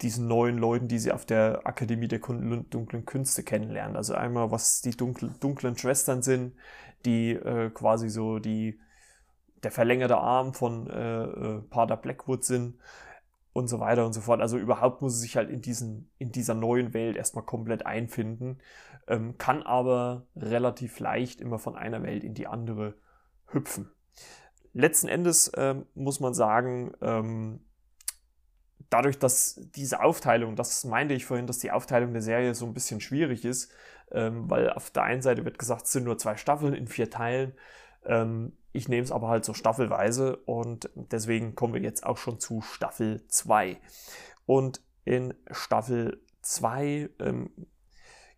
diesen 0.01 0.29
neuen 0.29 0.59
Leuten, 0.59 0.89
die 0.89 0.99
sie 0.99 1.13
auf 1.13 1.27
der 1.27 1.61
Akademie 1.65 2.09
der 2.09 2.19
dunklen 2.19 3.05
Künste 3.05 3.43
kennenlernen. 3.43 3.97
Also 3.97 4.15
einmal, 4.15 4.51
was 4.51 4.81
die 4.81 4.97
dunklen, 4.97 5.35
dunklen 5.41 5.77
Schwestern 5.77 6.23
sind, 6.23 6.55
die 7.05 7.33
äh, 7.33 7.71
quasi 7.71 8.09
so 8.09 8.39
die, 8.39 8.81
der 9.63 9.71
verlängerte 9.71 10.17
Arm 10.17 10.55
von 10.55 10.89
äh, 10.89 11.25
äh, 11.25 11.61
Pater 11.69 11.97
Blackwood 11.97 12.45
sind 12.45 12.79
und 13.53 13.69
so 13.69 13.81
weiter 13.81 14.07
und 14.07 14.13
so 14.15 14.21
fort. 14.21 14.41
Also 14.41 14.57
überhaupt 14.59 15.03
muss 15.03 15.15
sie 15.15 15.21
sich 15.21 15.37
halt 15.37 15.51
in, 15.51 15.61
diesen, 15.61 16.11
in 16.19 16.33
dieser 16.33 16.55
neuen 16.55 16.95
Welt 16.95 17.17
erstmal 17.17 17.45
komplett 17.45 17.85
einfinden, 17.85 18.59
ähm, 19.07 19.37
kann 19.39 19.63
aber 19.63 20.27
relativ 20.37 20.99
leicht 20.99 21.41
immer 21.41 21.59
von 21.59 21.77
einer 21.77 22.03
Welt 22.03 22.25
in 22.25 22.35
die 22.35 22.47
andere 22.47 22.95
hüpfen. 23.47 23.91
Letzten 24.73 25.09
Endes 25.09 25.51
ähm, 25.57 25.87
muss 25.95 26.21
man 26.21 26.35
sagen, 26.35 26.93
ähm, 27.01 27.61
dadurch, 28.89 29.19
dass 29.19 29.61
diese 29.75 30.03
Aufteilung, 30.03 30.57
das 30.57 30.85
meinte 30.85 31.15
ich 31.15 31.25
vorhin, 31.25 31.47
dass 31.47 31.59
die 31.59 31.71
Aufteilung 31.71 32.13
der 32.13 32.23
Serie 32.23 32.55
so 32.55 32.67
ein 32.67 32.75
bisschen 32.75 33.01
schwierig 33.01 33.45
ist, 33.45 33.73
ähm, 34.13 34.51
weil 34.51 34.71
auf 34.71 34.91
der 34.91 35.05
einen 35.05 35.23
Seite 35.23 35.45
wird 35.45 35.59
gesagt, 35.59 35.87
es 35.87 35.93
sind 35.93 36.05
nur 36.05 36.19
zwei 36.19 36.37
Staffeln 36.37 36.75
in 36.75 36.89
vier 36.89 37.11
Teilen. 37.11 37.53
Ähm, 38.05 38.53
ich 38.73 38.89
nehme 38.89 39.03
es 39.03 39.13
aber 39.13 39.29
halt 39.29 39.45
so 39.45 39.55
staffelweise 39.55 40.37
und 40.37 40.91
deswegen 40.95 41.55
kommen 41.55 41.75
wir 41.75 41.81
jetzt 41.81 42.05
auch 42.05 42.19
schon 42.19 42.39
zu 42.39 42.61
Staffel 42.61 43.27
2. 43.29 43.81
Und 44.47 44.81
in 45.05 45.35
Staffel 45.51 46.21
2 46.43 47.11
ähm, 47.19 47.51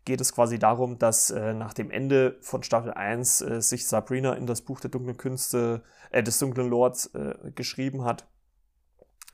geht 0.05 0.21
es 0.21 0.33
quasi 0.33 0.59
darum, 0.59 0.99
dass 0.99 1.31
äh, 1.31 1.55
nach 1.55 1.75
dem 1.75 1.91
Ende 1.91 2.37
von 2.41 2.63
Staffel 2.63 2.93
1 2.93 3.41
äh, 3.41 3.63
sich 3.63 3.87
Sabrina 3.87 4.35
in 4.35 4.47
das 4.47 4.63
Buch 4.63 4.81
der 4.81 4.91
dunklen 4.91 5.17
Künste, 5.17 5.83
äh, 6.11 6.23
des 6.23 6.39
dunklen 6.39 6.69
Lords 6.69 7.07
äh, 7.15 7.35
geschrieben 7.55 8.05
hat. 8.05 8.27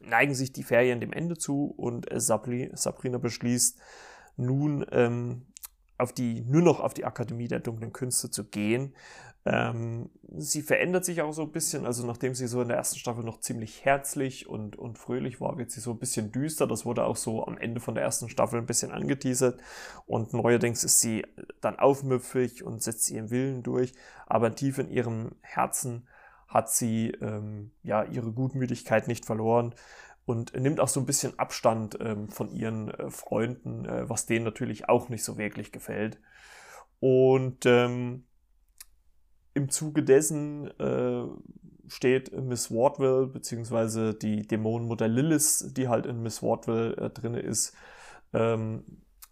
Neigen 0.00 0.34
sich 0.34 0.52
die 0.52 0.62
Ferien 0.62 1.00
dem 1.00 1.12
Ende 1.12 1.36
zu 1.36 1.66
und 1.76 2.10
äh, 2.10 2.20
Sabrina 2.20 3.18
beschließt 3.18 3.80
nun 4.36 4.86
ähm, 4.92 5.46
auf 5.98 6.12
die, 6.12 6.40
nur 6.42 6.62
noch 6.62 6.80
auf 6.80 6.94
die 6.94 7.04
Akademie 7.04 7.48
der 7.48 7.60
dunklen 7.60 7.92
Künste 7.92 8.30
zu 8.30 8.44
gehen. 8.44 8.94
Ähm, 9.44 10.10
sie 10.36 10.62
verändert 10.62 11.04
sich 11.04 11.22
auch 11.22 11.32
so 11.32 11.42
ein 11.42 11.52
bisschen, 11.52 11.86
also 11.86 12.06
nachdem 12.06 12.34
sie 12.34 12.46
so 12.46 12.60
in 12.60 12.68
der 12.68 12.76
ersten 12.76 12.98
Staffel 12.98 13.24
noch 13.24 13.40
ziemlich 13.40 13.84
herzlich 13.84 14.48
und, 14.48 14.76
und 14.76 14.98
fröhlich 14.98 15.40
war, 15.40 15.58
wird 15.58 15.70
sie 15.70 15.80
so 15.80 15.90
ein 15.92 15.98
bisschen 15.98 16.32
düster. 16.32 16.66
Das 16.66 16.84
wurde 16.84 17.04
auch 17.04 17.16
so 17.16 17.46
am 17.46 17.56
Ende 17.56 17.80
von 17.80 17.94
der 17.94 18.04
ersten 18.04 18.28
Staffel 18.28 18.58
ein 18.58 18.66
bisschen 18.66 18.92
angeteasert. 18.92 19.60
Und 20.06 20.32
neuerdings 20.32 20.84
ist 20.84 21.00
sie 21.00 21.24
dann 21.60 21.78
aufmüpfig 21.78 22.62
und 22.62 22.82
setzt 22.82 23.10
ihren 23.10 23.30
Willen 23.30 23.62
durch. 23.62 23.92
Aber 24.26 24.54
tief 24.54 24.78
in 24.78 24.90
ihrem 24.90 25.32
Herzen 25.40 26.06
hat 26.46 26.70
sie 26.70 27.10
ähm, 27.20 27.72
ja 27.82 28.04
ihre 28.04 28.32
Gutmütigkeit 28.32 29.08
nicht 29.08 29.24
verloren 29.24 29.74
und 30.28 30.54
nimmt 30.54 30.78
auch 30.78 30.88
so 30.88 31.00
ein 31.00 31.06
bisschen 31.06 31.38
Abstand 31.38 31.96
ähm, 32.02 32.28
von 32.28 32.50
ihren 32.50 32.90
äh, 32.90 33.10
Freunden, 33.10 33.86
äh, 33.86 34.10
was 34.10 34.26
denen 34.26 34.44
natürlich 34.44 34.86
auch 34.86 35.08
nicht 35.08 35.24
so 35.24 35.38
wirklich 35.38 35.72
gefällt. 35.72 36.20
Und 37.00 37.64
ähm, 37.64 38.26
im 39.54 39.70
Zuge 39.70 40.02
dessen 40.02 40.68
äh, 40.78 41.22
steht 41.86 42.30
Miss 42.38 42.70
Wardwell, 42.70 43.26
beziehungsweise 43.28 44.12
die 44.12 44.46
Dämonenmutter 44.46 45.08
Lilith, 45.08 45.64
die 45.74 45.88
halt 45.88 46.04
in 46.04 46.22
Miss 46.22 46.42
Wardwell 46.42 46.92
äh, 46.98 47.08
drin 47.08 47.32
ist, 47.32 47.74
ähm, 48.34 48.84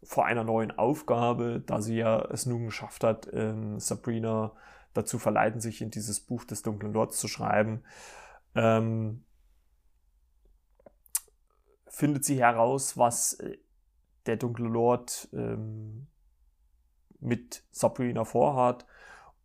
vor 0.03 0.25
einer 0.25 0.45
neuen 0.45 0.71
Aufgabe, 0.71 1.63
da 1.67 1.83
sie 1.83 1.99
ja 1.99 2.25
es 2.31 2.47
nun 2.47 2.65
geschafft 2.65 3.05
hat, 3.05 3.29
ähm, 3.35 3.79
Sabrina 3.81 4.53
dazu 4.95 5.19
verleiten, 5.19 5.61
sich 5.61 5.83
in 5.83 5.91
dieses 5.91 6.21
Buch 6.21 6.45
des 6.45 6.63
Dunklen 6.63 6.95
Lords 6.95 7.19
zu 7.19 7.29
schreiben. 7.29 7.83
Ähm, 8.55 9.26
findet 11.97 12.27
sie 12.27 12.39
heraus, 12.39 12.99
was 12.99 13.33
äh, 13.41 13.57
der 14.27 14.37
dunkle 14.37 14.69
Lord 14.69 15.31
ähm, 15.33 16.09
mit 17.21 17.63
Sabrina 17.71 18.27
vorhat. 18.27 18.85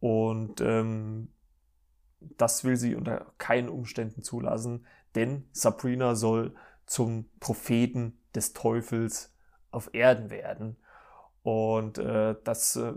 Und 0.01 0.60
ähm, 0.60 1.29
das 2.20 2.65
will 2.65 2.75
sie 2.75 2.96
unter 2.96 3.31
keinen 3.38 3.70
Umständen 3.70 4.22
zulassen, 4.22 4.86
denn 5.15 5.46
Sabrina 5.53 6.15
soll 6.15 6.53
zum 6.86 7.29
Propheten 7.39 8.20
des 8.36 8.51
Teufels 8.51 9.34
auf 9.72 9.93
Erden 9.93 10.29
werden. 10.29 10.75
Und 11.43 12.00
äh, 12.00 12.36
das, 12.43 12.75
äh, 12.75 12.91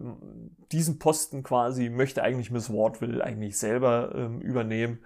diesen 0.73 0.99
Posten 0.99 1.45
quasi 1.45 1.91
möchte 1.91 2.25
eigentlich 2.25 2.51
Miss 2.51 2.71
Wardville 2.71 3.23
eigentlich 3.23 3.57
selber 3.57 4.13
ähm, 4.17 4.41
übernehmen 4.41 4.99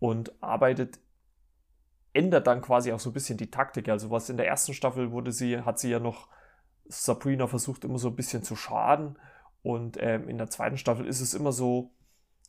und 0.00 0.32
arbeitet 0.42 0.98
ändert 2.12 2.46
dann 2.46 2.60
quasi 2.60 2.92
auch 2.92 3.00
so 3.00 3.10
ein 3.10 3.14
bisschen 3.14 3.38
die 3.38 3.50
Taktik. 3.50 3.88
Also 3.88 4.10
was 4.10 4.28
in 4.28 4.36
der 4.36 4.46
ersten 4.46 4.74
Staffel 4.74 5.12
wurde 5.12 5.32
sie, 5.32 5.60
hat 5.60 5.78
sie 5.78 5.90
ja 5.90 5.98
noch 5.98 6.28
Sabrina 6.86 7.46
versucht 7.46 7.84
immer 7.84 7.98
so 7.98 8.08
ein 8.08 8.16
bisschen 8.16 8.42
zu 8.42 8.56
schaden. 8.56 9.18
Und 9.62 9.96
ähm, 10.00 10.28
in 10.28 10.38
der 10.38 10.50
zweiten 10.50 10.76
Staffel 10.76 11.06
ist 11.06 11.20
es 11.20 11.34
immer 11.34 11.52
so, 11.52 11.92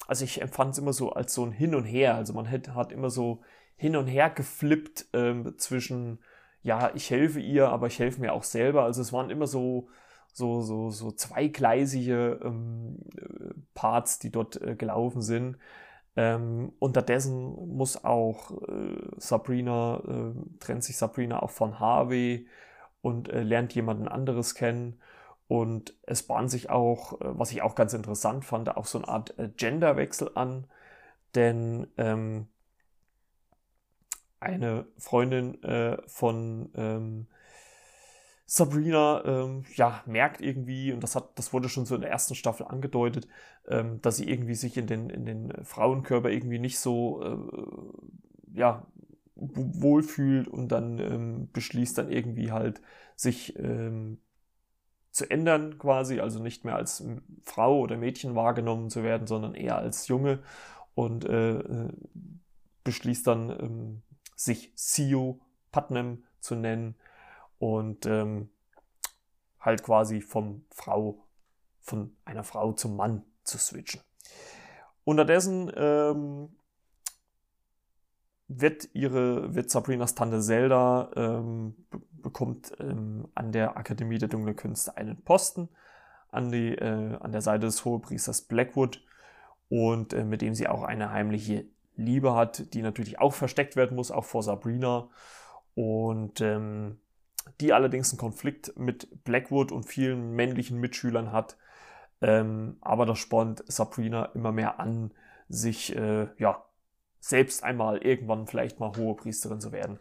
also 0.08 0.26
ich 0.26 0.42
empfand 0.42 0.74
es 0.74 0.80
immer 0.80 0.94
so 0.94 1.14
als 1.14 1.34
so 1.34 1.46
ein 1.46 1.52
Hin 1.52 1.76
und 1.76 1.86
Her. 1.86 2.16
Also 2.16 2.34
man 2.34 2.50
hat, 2.50 2.70
hat 2.70 2.92
immer 2.92 3.10
so 3.10 3.42
hin 3.76 3.96
und 3.96 4.08
her 4.08 4.30
geflippt 4.30 5.08
ähm, 5.14 5.56
zwischen, 5.58 6.20
ja, 6.62 6.92
ich 6.96 7.10
helfe 7.10 7.40
ihr, 7.40 7.70
aber 7.70 7.88
ich 7.88 8.00
helfe 8.00 8.22
mir 8.22 8.34
auch 8.34 8.44
selber. 8.44 8.84
Also 8.84 9.02
es 9.02 9.12
waren 9.12 9.30
immer 9.30 9.48
so, 9.48 9.90
so, 10.32 10.62
so, 10.62 10.90
so 10.90 11.12
zweigleisige 11.12 12.40
ähm, 12.44 13.00
Parts, 13.74 14.20
die 14.20 14.32
dort 14.32 14.62
äh, 14.62 14.76
gelaufen 14.76 15.22
sind. 15.22 15.58
Ähm, 16.16 16.74
unterdessen 16.80 17.76
muss 17.76 18.04
auch 18.04 18.52
äh, 18.68 18.98
Sabrina, 19.18 20.02
äh, 20.08 20.60
trennt 20.60 20.84
sich 20.84 20.98
Sabrina 20.98 21.42
auch 21.42 21.50
von 21.50 21.80
Harvey 21.80 22.48
und 23.02 23.30
äh, 23.30 23.42
lernt 23.44 23.74
jemanden 23.74 24.08
anderes 24.08 24.56
kennen. 24.56 25.00
Und 25.48 25.96
es 26.04 26.24
bahnt 26.24 26.52
sich 26.52 26.70
auch, 26.70 27.20
äh, 27.22 27.38
was 27.38 27.52
ich 27.52 27.62
auch 27.62 27.76
ganz 27.76 27.94
interessant 27.94 28.46
fand, 28.46 28.76
auch 28.76 28.86
so 28.86 29.00
eine 29.00 29.08
Art 29.08 29.38
äh, 29.40 29.50
Genderwechsel 29.50 30.32
an. 30.36 30.68
Denn 31.36 31.88
ähm, 31.98 32.48
eine 34.40 34.86
Freundin 34.98 35.64
äh, 35.64 35.98
von 36.08 36.72
ähm, 36.76 37.28
Sabrina 38.56 39.24
ähm, 39.26 39.66
ja, 39.74 40.04
merkt 40.06 40.40
irgendwie, 40.40 40.94
und 40.94 41.02
das, 41.02 41.16
hat, 41.16 41.40
das 41.40 41.54
wurde 41.54 41.70
schon 41.70 41.88
so 41.88 41.96
in 41.96 42.02
der 42.02 42.12
ersten 42.12 42.36
Staffel 42.36 42.68
angedeutet, 42.68 43.28
ähm, 43.68 44.00
dass 44.04 44.18
sie 44.18 44.30
irgendwie 44.30 44.54
sich 44.54 44.78
in 44.78 44.86
den, 44.86 45.10
in 45.10 45.26
den 45.26 45.66
Frauenkörper 45.66 46.30
irgendwie 46.30 46.60
nicht 46.60 46.78
so 46.78 47.24
äh, 47.24 48.56
ja, 48.56 48.86
wohlfühlt 49.34 50.48
und 50.48 50.68
dann 50.68 51.00
ähm, 51.00 51.50
beschließt 51.52 51.98
dann 51.98 52.12
irgendwie 52.12 52.52
halt, 52.52 52.80
sich 53.16 53.58
ähm, 53.58 54.20
zu 55.10 55.32
ändern 55.32 55.80
quasi, 55.80 56.20
also 56.20 56.40
nicht 56.40 56.64
mehr 56.64 56.76
als 56.76 57.04
Frau 57.42 57.80
oder 57.80 57.98
Mädchen 57.98 58.36
wahrgenommen 58.36 58.92
zu 58.92 59.02
werden, 59.02 59.26
sondern 59.26 59.56
eher 59.56 59.78
als 59.78 60.08
Junge 60.08 60.44
und 60.94 61.26
äh, 61.26 61.58
äh 61.58 61.90
beschließt 62.84 63.26
dann, 63.26 63.50
ähm, 63.50 64.02
sich 64.36 64.72
Sio 64.76 65.40
Putnam 65.72 66.24
zu 66.40 66.54
nennen 66.54 66.94
und 67.64 68.06
ähm, 68.08 68.50
halt 69.62 69.84
quasi 69.84 70.20
vom 70.20 70.66
Frau, 70.70 71.24
von 71.80 72.14
einer 72.26 72.44
Frau 72.44 72.74
zum 72.74 72.98
Mann 72.98 73.24
zu 73.46 73.58
switchen. 73.58 74.02
Unterdessen 75.06 75.72
ähm, 75.74 76.58
wird 78.50 78.90
ihre, 78.92 79.56
wird 79.56 79.70
Sabrinas 79.70 80.14
Tante 80.14 80.42
Zelda 80.42 81.10
ähm, 81.16 81.86
bekommt 82.12 82.74
ähm, 82.82 83.30
an 83.34 83.54
der 83.54 83.78
Akademie 83.78 84.18
der 84.18 84.28
Dunklen 84.28 84.58
Künste 84.58 84.98
einen 84.98 85.24
Posten 85.24 85.70
an, 86.32 86.52
die, 86.52 86.76
äh, 86.76 87.16
an 87.16 87.32
der 87.32 87.42
Seite 87.42 87.68
des 87.68 87.86
Hohepriesters 87.86 88.42
Blackwood 88.42 89.02
und 89.70 90.12
äh, 90.12 90.26
mit 90.26 90.42
dem 90.42 90.54
sie 90.54 90.68
auch 90.68 90.84
eine 90.84 91.12
heimliche 91.12 91.66
Liebe 91.96 92.36
hat, 92.36 92.74
die 92.74 92.82
natürlich 92.82 93.20
auch 93.20 93.34
versteckt 93.34 93.78
werden 93.78 93.96
muss, 93.96 94.12
auch 94.12 94.26
vor 94.26 94.44
Sabrina. 94.44 95.08
Und 95.76 96.42
ähm, 96.42 97.00
die 97.60 97.74
allerdings 97.74 98.12
einen 98.12 98.20
Konflikt 98.20 98.78
mit 98.78 99.24
Blackwood 99.24 99.72
und 99.72 99.84
vielen 99.84 100.32
männlichen 100.32 100.80
Mitschülern 100.80 101.32
hat. 101.32 101.58
Ähm, 102.22 102.78
aber 102.82 103.06
das 103.06 103.20
spornt 103.20 103.64
Sabrina 103.68 104.26
immer 104.34 104.52
mehr 104.52 104.80
an, 104.80 105.12
sich 105.50 105.96
äh, 105.96 106.28
ja, 106.38 106.64
selbst 107.20 107.64
einmal 107.64 107.98
irgendwann 107.98 108.48
vielleicht 108.48 108.80
mal 108.80 108.92
hohe 108.98 109.16
Priesterin 109.16 109.62
zu 109.62 109.72
werden. 109.72 110.00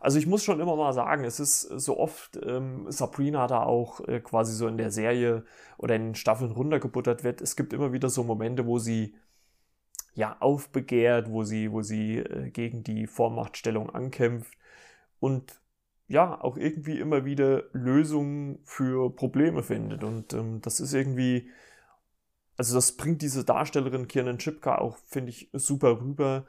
Also 0.00 0.18
ich 0.18 0.26
muss 0.26 0.44
schon 0.44 0.60
immer 0.60 0.76
mal 0.76 0.92
sagen, 0.92 1.24
es 1.24 1.40
ist 1.40 1.62
so 1.62 1.98
oft 1.98 2.38
ähm, 2.44 2.90
Sabrina 2.90 3.46
da 3.46 3.64
auch 3.64 4.00
äh, 4.08 4.20
quasi 4.20 4.54
so 4.54 4.66
in 4.66 4.78
der 4.78 4.90
Serie 4.90 5.44
oder 5.78 5.96
in 5.96 6.06
den 6.06 6.14
Staffeln 6.14 6.52
runtergebuttert 6.52 7.22
wird. 7.22 7.40
Es 7.40 7.56
gibt 7.56 7.72
immer 7.72 7.92
wieder 7.92 8.08
so 8.08 8.24
Momente, 8.24 8.66
wo 8.66 8.78
sie 8.78 9.14
ja 10.14 10.36
aufbegehrt, 10.40 11.30
wo 11.30 11.44
sie, 11.44 11.72
wo 11.72 11.82
sie 11.82 12.18
äh, 12.18 12.50
gegen 12.50 12.82
die 12.82 13.06
Vormachtstellung 13.06 13.90
ankämpft 13.90 14.56
und 15.18 15.60
ja 16.10 16.40
auch 16.42 16.56
irgendwie 16.56 16.98
immer 16.98 17.24
wieder 17.24 17.64
Lösungen 17.72 18.58
für 18.64 19.14
Probleme 19.14 19.62
findet. 19.62 20.02
Und 20.02 20.32
ähm, 20.32 20.60
das 20.60 20.80
ist 20.80 20.92
irgendwie, 20.92 21.50
also 22.56 22.74
das 22.74 22.96
bringt 22.96 23.22
diese 23.22 23.44
Darstellerin 23.44 24.08
Kiernan 24.08 24.38
Chipka 24.38 24.78
auch, 24.78 24.96
finde 25.06 25.30
ich, 25.30 25.48
super 25.52 26.00
rüber. 26.00 26.46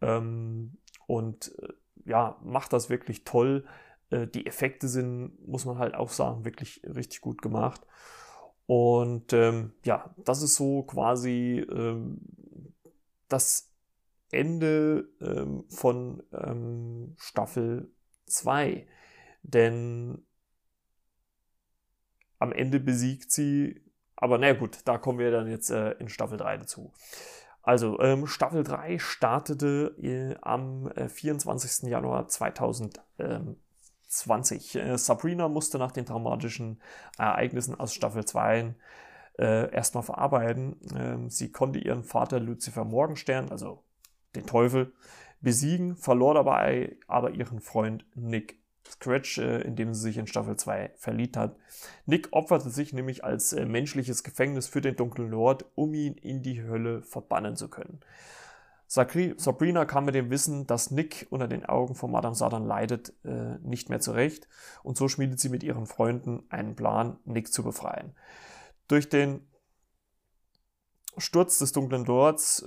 Ähm, 0.00 0.78
und 1.06 1.54
äh, 1.62 1.68
ja, 2.06 2.38
macht 2.42 2.72
das 2.72 2.90
wirklich 2.90 3.24
toll. 3.24 3.64
äh, 4.10 4.26
die 4.26 4.46
Effekte 4.46 4.88
sind, 4.88 5.46
muss 5.46 5.64
man 5.64 5.78
halt 5.78 5.94
auch 5.94 6.10
sagen, 6.10 6.44
wirklich 6.44 6.82
richtig 6.84 7.20
gut 7.20 7.40
gemacht. 7.40 7.82
Und 8.66 9.32
ähm, 9.32 9.72
ja, 9.84 10.14
das 10.24 10.42
ist 10.42 10.56
so 10.56 10.82
quasi 10.82 11.64
ähm, 11.70 12.20
das 13.28 13.70
Ende 14.32 15.08
ähm, 15.20 15.64
von 15.68 16.22
ähm, 16.32 17.14
Staffel 17.18 17.90
2. 18.26 18.86
Denn 19.44 20.26
am 22.38 22.52
Ende 22.52 22.80
besiegt 22.80 23.30
sie, 23.30 23.82
aber 24.16 24.38
na 24.38 24.54
gut, 24.54 24.78
da 24.86 24.96
kommen 24.98 25.18
wir 25.18 25.30
dann 25.30 25.50
jetzt 25.50 25.70
äh, 25.70 25.90
in 25.92 26.08
Staffel 26.08 26.38
3 26.38 26.56
dazu. 26.56 26.92
Also, 27.62 28.00
ähm, 28.00 28.26
Staffel 28.26 28.64
3 28.64 28.98
startete 28.98 29.94
äh, 30.02 30.34
am 30.42 30.88
äh, 30.88 31.08
24. 31.08 31.88
Januar 31.88 32.26
2020. 32.28 34.76
Äh, 34.76 34.98
Sabrina 34.98 35.48
musste 35.48 35.78
nach 35.78 35.92
den 35.92 36.06
traumatischen 36.06 36.80
Ereignissen 37.18 37.78
aus 37.78 37.94
Staffel 37.94 38.24
2 38.24 38.74
äh, 39.38 39.70
erstmal 39.72 40.02
verarbeiten. 40.02 40.76
Ähm, 40.94 41.30
sie 41.30 41.52
konnte 41.52 41.78
ihren 41.78 42.04
Vater 42.04 42.40
Lucifer 42.40 42.84
Morgenstern, 42.84 43.50
also 43.50 43.82
den 44.34 44.46
Teufel, 44.46 44.92
besiegen, 45.40 45.96
verlor 45.96 46.34
dabei 46.34 46.96
aber 47.06 47.32
ihren 47.32 47.60
Freund 47.60 48.06
Nick 48.14 48.63
Scratch, 48.88 49.38
äh, 49.38 49.62
in 49.62 49.76
dem 49.76 49.94
sie 49.94 50.02
sich 50.02 50.18
in 50.18 50.26
Staffel 50.26 50.56
2 50.56 50.92
verliebt 50.96 51.36
hat. 51.36 51.56
Nick 52.06 52.28
opferte 52.32 52.70
sich 52.70 52.92
nämlich 52.92 53.24
als 53.24 53.52
äh, 53.52 53.66
menschliches 53.66 54.22
Gefängnis 54.22 54.66
für 54.66 54.80
den 54.80 54.96
dunklen 54.96 55.30
Lord, 55.30 55.64
um 55.74 55.94
ihn 55.94 56.14
in 56.14 56.42
die 56.42 56.62
Hölle 56.62 57.02
verbannen 57.02 57.56
zu 57.56 57.68
können. 57.68 58.00
Sabrina 58.86 59.86
kam 59.86 60.04
mit 60.04 60.14
dem 60.14 60.30
Wissen, 60.30 60.66
dass 60.66 60.90
Nick 60.90 61.26
unter 61.30 61.48
den 61.48 61.64
Augen 61.64 61.94
von 61.94 62.12
Madame 62.12 62.34
Satan 62.34 62.64
leidet, 62.64 63.12
äh, 63.24 63.58
nicht 63.62 63.88
mehr 63.88 64.00
zurecht 64.00 64.48
und 64.82 64.96
so 64.96 65.08
schmiedet 65.08 65.40
sie 65.40 65.48
mit 65.48 65.62
ihren 65.62 65.86
Freunden 65.86 66.44
einen 66.50 66.76
Plan, 66.76 67.16
Nick 67.24 67.52
zu 67.52 67.64
befreien. 67.64 68.14
Durch 68.86 69.08
den 69.08 69.40
Sturz 71.16 71.58
des 71.58 71.72
dunklen 71.72 72.04
Lords 72.04 72.62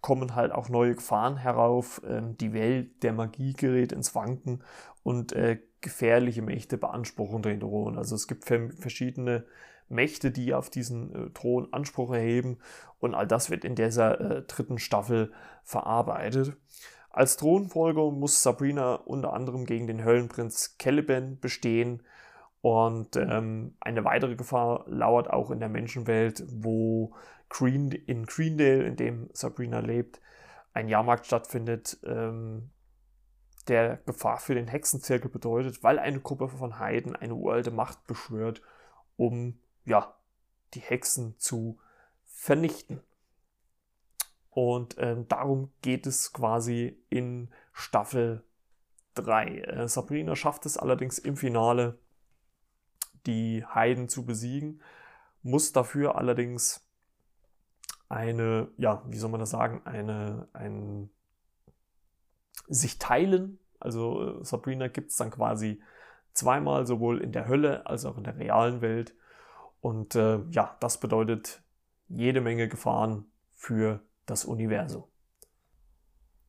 kommen 0.00 0.34
halt 0.34 0.52
auch 0.52 0.68
neue 0.68 0.94
Gefahren 0.94 1.36
herauf. 1.36 2.00
Ähm, 2.06 2.36
die 2.38 2.52
Welt 2.52 3.02
der 3.02 3.12
Magie 3.12 3.52
gerät 3.52 3.92
ins 3.92 4.14
Wanken 4.14 4.62
und 5.02 5.32
äh, 5.32 5.58
gefährliche 5.80 6.42
Mächte 6.42 6.78
beanspruchen 6.78 7.42
den 7.42 7.60
Thron. 7.60 7.98
Also 7.98 8.14
es 8.14 8.26
gibt 8.26 8.44
verschiedene 8.44 9.44
Mächte, 9.88 10.30
die 10.30 10.54
auf 10.54 10.70
diesen 10.70 11.14
äh, 11.14 11.30
Thron 11.30 11.68
Anspruch 11.72 12.12
erheben 12.12 12.58
und 12.98 13.14
all 13.14 13.26
das 13.26 13.50
wird 13.50 13.64
in 13.64 13.74
dieser 13.74 14.20
äh, 14.20 14.42
dritten 14.42 14.78
Staffel 14.78 15.32
verarbeitet. 15.62 16.56
Als 17.10 17.36
Thronfolger 17.36 18.10
muss 18.10 18.42
Sabrina 18.42 18.94
unter 18.96 19.34
anderem 19.34 19.66
gegen 19.66 19.86
den 19.86 20.04
Höllenprinz 20.04 20.76
Caliban 20.78 21.38
bestehen 21.38 22.02
und 22.60 23.16
ähm, 23.16 23.76
eine 23.80 24.04
weitere 24.04 24.36
Gefahr 24.36 24.84
lauert 24.88 25.30
auch 25.30 25.50
in 25.50 25.60
der 25.60 25.68
Menschenwelt, 25.68 26.44
wo 26.48 27.14
Green, 27.54 27.92
in 27.92 28.26
Greendale, 28.26 28.82
in 28.82 28.96
dem 28.96 29.30
Sabrina 29.32 29.78
lebt, 29.78 30.20
ein 30.72 30.88
Jahrmarkt 30.88 31.24
stattfindet, 31.24 31.98
ähm, 32.04 32.70
der 33.68 33.98
Gefahr 33.98 34.38
für 34.38 34.56
den 34.56 34.66
Hexenzirkel 34.66 35.30
bedeutet, 35.30 35.84
weil 35.84 36.00
eine 36.00 36.18
Gruppe 36.18 36.48
von 36.48 36.80
Heiden 36.80 37.14
eine 37.14 37.36
uralte 37.36 37.70
Macht 37.70 38.08
beschwört, 38.08 38.60
um 39.16 39.60
ja, 39.84 40.16
die 40.74 40.80
Hexen 40.80 41.38
zu 41.38 41.78
vernichten. 42.24 43.00
Und 44.50 44.96
ähm, 44.98 45.28
darum 45.28 45.70
geht 45.80 46.08
es 46.08 46.32
quasi 46.32 46.98
in 47.08 47.50
Staffel 47.72 48.42
3. 49.14 49.58
Äh, 49.58 49.88
Sabrina 49.88 50.34
schafft 50.34 50.66
es 50.66 50.76
allerdings 50.76 51.20
im 51.20 51.36
Finale, 51.36 52.00
die 53.26 53.64
Heiden 53.64 54.08
zu 54.08 54.26
besiegen, 54.26 54.82
muss 55.42 55.72
dafür 55.72 56.16
allerdings 56.16 56.84
eine, 58.08 58.68
ja, 58.76 59.02
wie 59.06 59.16
soll 59.16 59.30
man 59.30 59.40
das 59.40 59.50
sagen, 59.50 59.82
eine, 59.84 60.48
ein 60.52 61.10
sich 62.68 62.98
teilen. 62.98 63.58
Also 63.80 64.40
äh, 64.40 64.44
Sabrina 64.44 64.88
gibt 64.88 65.10
es 65.10 65.16
dann 65.16 65.30
quasi 65.30 65.82
zweimal, 66.32 66.86
sowohl 66.86 67.20
in 67.20 67.32
der 67.32 67.48
Hölle 67.48 67.86
als 67.86 68.04
auch 68.04 68.16
in 68.16 68.24
der 68.24 68.36
realen 68.36 68.80
Welt. 68.80 69.14
Und 69.80 70.14
äh, 70.14 70.40
ja, 70.50 70.76
das 70.80 70.98
bedeutet 70.98 71.62
jede 72.08 72.40
Menge 72.40 72.68
Gefahren 72.68 73.26
für 73.52 74.00
das 74.26 74.44
Universum. 74.44 75.04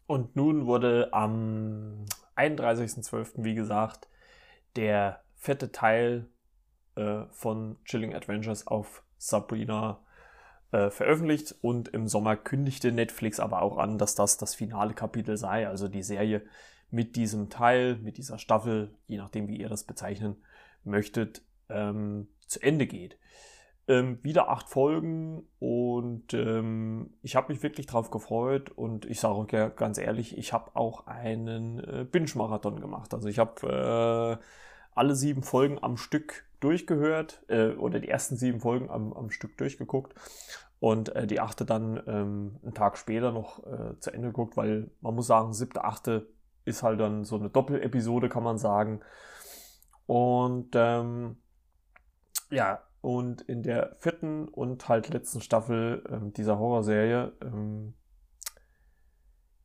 Und 0.07 0.35
nun 0.35 0.65
wurde 0.65 1.13
am 1.13 2.05
31.12., 2.35 3.43
wie 3.43 3.55
gesagt, 3.55 4.07
der 4.75 5.23
fette 5.35 5.71
Teil 5.71 6.27
äh, 6.95 7.25
von 7.31 7.77
Chilling 7.85 8.13
Adventures 8.13 8.67
auf 8.67 9.03
Sabrina 9.17 9.99
äh, 10.75 10.91
veröffentlicht 10.91 11.55
und 11.61 11.87
im 11.89 12.09
Sommer 12.09 12.35
kündigte 12.35 12.91
Netflix 12.91 13.39
aber 13.39 13.61
auch 13.61 13.77
an, 13.77 13.97
dass 13.97 14.13
das 14.13 14.37
das 14.37 14.55
finale 14.55 14.93
Kapitel 14.93 15.37
sei, 15.37 15.69
also 15.69 15.87
die 15.87 16.03
Serie 16.03 16.41
mit 16.91 17.15
diesem 17.15 17.49
Teil, 17.49 17.95
mit 17.95 18.17
dieser 18.17 18.37
Staffel, 18.39 18.93
je 19.07 19.17
nachdem 19.17 19.47
wie 19.47 19.55
ihr 19.55 19.69
das 19.69 19.85
bezeichnen 19.85 20.35
möchtet, 20.83 21.43
ähm, 21.69 22.27
zu 22.47 22.61
Ende 22.61 22.87
geht. 22.87 23.17
Ähm, 23.87 24.19
wieder 24.21 24.49
acht 24.49 24.67
Folgen 24.67 25.47
und 25.59 26.33
ähm, 26.33 27.13
ich 27.21 27.37
habe 27.37 27.53
mich 27.53 27.63
wirklich 27.63 27.85
drauf 27.85 28.11
gefreut 28.11 28.69
und 28.71 29.05
ich 29.05 29.21
sage 29.21 29.37
euch 29.37 29.75
ganz 29.77 29.97
ehrlich, 29.97 30.37
ich 30.37 30.51
habe 30.51 30.75
auch 30.75 31.07
einen 31.07 31.79
äh, 31.79 32.03
Binge-Marathon 32.03 32.81
gemacht. 32.81 33.13
Also 33.13 33.29
ich 33.29 33.39
habe 33.39 34.39
äh, 34.41 34.45
alle 34.93 35.15
sieben 35.15 35.43
Folgen 35.43 35.81
am 35.81 35.95
Stück 35.95 36.45
durchgehört 36.59 37.43
äh, 37.47 37.69
oder 37.73 37.99
die 37.99 38.09
ersten 38.09 38.37
sieben 38.37 38.59
Folgen 38.59 38.89
am, 38.89 39.13
am 39.13 39.29
Stück 39.29 39.57
durchgeguckt 39.57 40.15
und 40.79 41.15
äh, 41.15 41.27
die 41.27 41.39
achte 41.39 41.65
dann 41.65 42.01
ähm, 42.07 42.59
einen 42.63 42.73
Tag 42.73 42.97
später 42.97 43.31
noch 43.31 43.65
äh, 43.65 43.97
zu 43.99 44.11
Ende 44.11 44.27
geguckt, 44.27 44.57
weil 44.57 44.91
man 45.01 45.15
muss 45.15 45.27
sagen, 45.27 45.53
siebte, 45.53 45.83
achte 45.83 46.27
ist 46.65 46.83
halt 46.83 46.99
dann 46.99 47.23
so 47.23 47.35
eine 47.37 47.49
Doppelepisode, 47.49 48.29
kann 48.29 48.43
man 48.43 48.57
sagen. 48.57 49.01
Und 50.05 50.69
ähm, 50.73 51.37
ja, 52.49 52.81
und 53.01 53.41
in 53.41 53.63
der 53.63 53.95
vierten 53.99 54.47
und 54.47 54.89
halt 54.89 55.09
letzten 55.09 55.41
Staffel 55.41 56.03
ähm, 56.09 56.33
dieser 56.33 56.57
Horrorserie 56.57 57.33
ähm, 57.41 57.93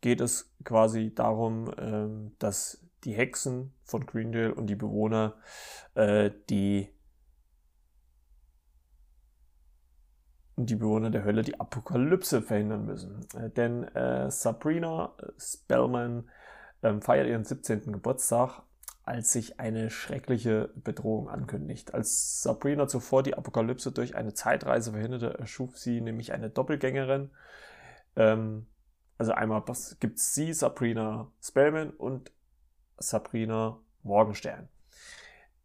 geht 0.01 0.21
es 0.21 0.55
quasi 0.65 1.15
darum, 1.15 1.71
ähm, 1.79 2.33
dass 2.39 2.87
die 3.05 3.13
Hexen 3.15 3.73
von 3.83 4.07
Greendale 4.07 4.55
und 4.55 4.67
die 4.67 4.77
Bewohner 4.77 5.37
äh, 5.95 6.31
die 6.51 6.91
die 10.67 10.77
Bewohner 10.77 11.11
der 11.11 11.25
Hölle 11.25 11.43
die 11.43 11.59
Apokalypse 11.59 12.43
verhindern 12.43 12.85
müssen. 12.87 13.27
Äh, 13.37 13.51
denn 13.51 13.85
äh, 13.95 14.31
Sabrina 14.31 15.13
Spellman 15.39 16.29
äh, 16.83 17.01
feiert 17.01 17.27
ihren 17.27 17.45
17. 17.45 17.93
Geburtstag, 17.93 18.63
als 19.05 19.33
sich 19.33 19.59
eine 19.59 19.91
schreckliche 19.91 20.71
Bedrohung 20.77 21.29
ankündigt. 21.29 21.95
Als 21.95 22.43
Sabrina 22.43 22.87
zuvor 22.87 23.23
die 23.23 23.37
Apokalypse 23.37 23.93
durch 23.93 24.15
eine 24.15 24.35
Zeitreise 24.35 24.93
verhinderte, 24.93 25.39
erschuf 25.39 25.79
sie 25.79 26.01
nämlich 26.01 26.33
eine 26.33 26.51
Doppelgängerin. 26.51 27.31
Ähm, 28.17 28.67
also 29.19 29.33
einmal 29.33 29.63
gibt 30.01 30.19
es 30.19 30.35
sie, 30.35 30.53
Sabrina 30.53 31.31
Spellman 31.43 31.91
und 31.91 32.33
Sabrina 32.99 33.79
Morgenstern. 34.03 34.69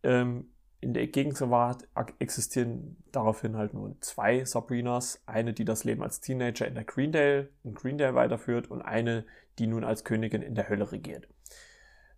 Ähm, 0.04 0.50
in 0.86 0.94
der 0.94 1.08
Gegenwart 1.08 1.88
existieren 2.20 2.96
daraufhin 3.12 3.58
halt 3.58 3.74
nur 3.74 4.00
zwei 4.02 4.46
Sabrinas. 4.46 5.20
Eine, 5.26 5.52
die 5.52 5.66
das 5.66 5.84
Leben 5.84 6.04
als 6.04 6.22
Teenager 6.22 6.68
in 6.68 6.76
der 6.76 6.84
Greendale, 6.84 7.50
in 7.64 7.74
Greendale 7.74 8.14
weiterführt 8.14 8.70
und 8.70 8.84
eine, 8.84 9.26
die 9.58 9.66
nun 9.66 9.84
als 9.84 10.04
Königin 10.04 10.44
in 10.44 10.54
der 10.54 10.70
Hölle 10.70 10.92
regiert. 10.92 11.28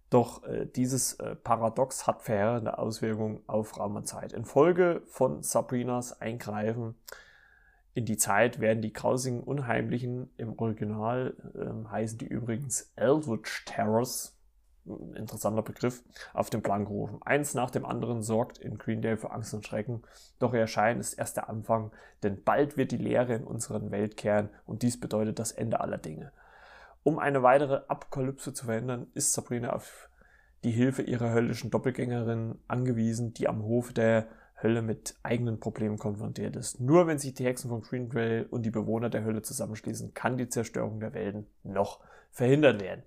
Doch 0.10 0.44
äh, 0.44 0.66
dieses 0.66 1.14
äh, 1.14 1.36
Paradox 1.36 2.08
hat 2.08 2.24
verheerende 2.24 2.78
Auswirkungen 2.78 3.40
auf 3.48 3.80
Raum 3.80 3.96
und 3.96 4.06
Zeit. 4.06 4.34
Infolge 4.34 5.02
von 5.06 5.44
Sabrinas 5.44 6.20
Eingreifen 6.20 6.96
in 7.94 8.04
die 8.04 8.18
Zeit 8.18 8.60
werden 8.60 8.82
die 8.82 8.92
grausigen 8.92 9.42
Unheimlichen 9.42 10.30
im 10.36 10.60
Original 10.60 11.36
äh, 11.56 11.90
heißen 11.90 12.18
die 12.18 12.28
übrigens 12.28 12.92
Eldritch 12.98 13.64
Terrors 13.66 14.37
interessanter 15.16 15.62
Begriff, 15.62 16.04
auf 16.34 16.50
den 16.50 16.62
Plan 16.62 16.86
gerufen. 16.86 17.20
Eins 17.22 17.54
nach 17.54 17.70
dem 17.70 17.86
anderen 17.86 18.24
sorgt 18.24 18.58
in 18.58 18.78
Greendale 18.78 19.18
für 19.18 19.32
Angst 19.32 19.54
und 19.54 19.66
Schrecken, 19.66 20.04
doch 20.40 20.54
ihr 20.54 20.62
Erscheinen 20.62 21.00
ist 21.00 21.14
erst 21.14 21.38
der 21.38 21.50
Anfang, 21.50 21.92
denn 22.24 22.44
bald 22.44 22.78
wird 22.78 22.92
die 22.92 22.98
Leere 22.98 23.36
in 23.36 23.44
unseren 23.44 23.92
Welt 23.92 24.18
kehren 24.18 24.50
und 24.66 24.82
dies 24.82 25.00
bedeutet 25.00 25.40
das 25.40 25.52
Ende 25.52 25.80
aller 25.80 25.98
Dinge. 25.98 26.32
Um 27.04 27.20
eine 27.20 27.44
weitere 27.44 27.82
Apokalypse 27.88 28.54
zu 28.54 28.66
verhindern, 28.66 29.08
ist 29.14 29.34
Sabrina 29.34 29.74
auf 29.74 30.10
die 30.64 30.72
Hilfe 30.72 31.04
ihrer 31.04 31.32
höllischen 31.32 31.72
Doppelgängerin 31.72 32.60
angewiesen, 32.68 33.34
die 33.34 33.48
am 33.48 33.64
Hof 33.64 33.94
der 33.94 34.28
Hölle 34.62 34.82
mit 34.82 35.16
eigenen 35.24 35.60
Problemen 35.60 35.98
konfrontiert 35.98 36.56
ist. 36.56 36.80
Nur 36.80 37.08
wenn 37.08 37.20
sich 37.20 37.34
die 37.34 37.46
Hexen 37.46 37.70
von 37.70 37.82
Greendale 37.82 38.48
und 38.50 38.64
die 38.64 38.72
Bewohner 38.72 39.10
der 39.10 39.24
Hölle 39.24 39.44
zusammenschließen, 39.44 40.14
kann 40.14 40.38
die 40.38 40.50
Zerstörung 40.50 41.00
der 41.00 41.14
Welten 41.14 41.48
noch 41.64 42.00
verhindert 42.32 42.82
werden. 42.82 43.04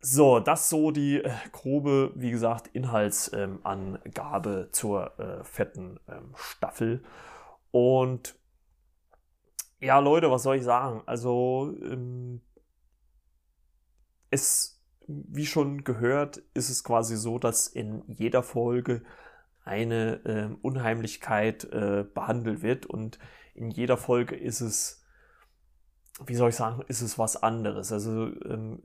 So, 0.00 0.38
das 0.38 0.68
so 0.68 0.90
die 0.92 1.22
äh, 1.22 1.30
grobe, 1.50 2.12
wie 2.14 2.30
gesagt, 2.30 2.68
Inhaltsangabe 2.68 4.50
ähm, 4.66 4.72
zur 4.72 5.18
äh, 5.18 5.42
fetten 5.42 5.98
ähm, 6.08 6.32
Staffel. 6.36 7.02
Und 7.72 8.36
ja, 9.80 9.98
Leute, 9.98 10.30
was 10.30 10.44
soll 10.44 10.56
ich 10.56 10.64
sagen? 10.64 11.02
Also, 11.06 11.74
ähm, 11.82 12.42
es, 14.30 14.80
wie 15.06 15.46
schon 15.46 15.84
gehört, 15.84 16.38
ist 16.54 16.70
es 16.70 16.84
quasi 16.84 17.16
so, 17.16 17.38
dass 17.38 17.66
in 17.66 18.04
jeder 18.06 18.42
Folge 18.42 19.02
eine 19.64 20.24
äh, 20.24 20.48
Unheimlichkeit 20.62 21.64
äh, 21.72 22.04
behandelt 22.04 22.62
wird 22.62 22.86
und 22.86 23.18
in 23.54 23.70
jeder 23.70 23.96
Folge 23.96 24.36
ist 24.36 24.60
es, 24.60 25.04
wie 26.24 26.34
soll 26.34 26.50
ich 26.50 26.56
sagen, 26.56 26.82
ist 26.88 27.02
es 27.02 27.18
was 27.18 27.36
anderes. 27.42 27.92
Also, 27.92 28.26
ähm, 28.44 28.82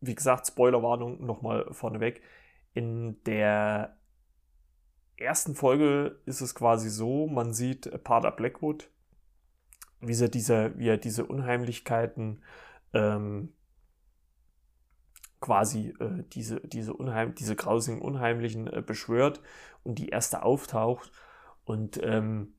wie 0.00 0.14
gesagt, 0.14 0.46
Spoilerwarnung 0.46 1.24
nochmal 1.24 1.66
vorneweg. 1.72 2.22
In 2.72 3.22
der 3.24 3.96
ersten 5.16 5.54
Folge 5.54 6.20
ist 6.24 6.40
es 6.40 6.54
quasi 6.54 6.88
so, 6.88 7.26
man 7.26 7.52
sieht 7.52 8.02
Pater 8.04 8.30
Blackwood, 8.30 8.90
wie 10.00 10.18
er 10.18 10.28
diese, 10.28 10.78
wie 10.78 10.88
er 10.88 10.96
diese 10.96 11.26
Unheimlichkeiten 11.26 12.42
ähm, 12.94 13.52
quasi 15.40 15.94
äh, 16.00 16.24
diese, 16.32 16.60
diese, 16.60 16.94
unheim 16.94 17.34
diese 17.34 17.56
grausigen 17.56 18.00
Unheimlichen 18.00 18.66
äh, 18.66 18.82
beschwört 18.82 19.40
und 19.82 19.98
die 19.98 20.08
erste 20.08 20.42
auftaucht. 20.42 21.12
Und 21.64 22.00
ähm, 22.02 22.54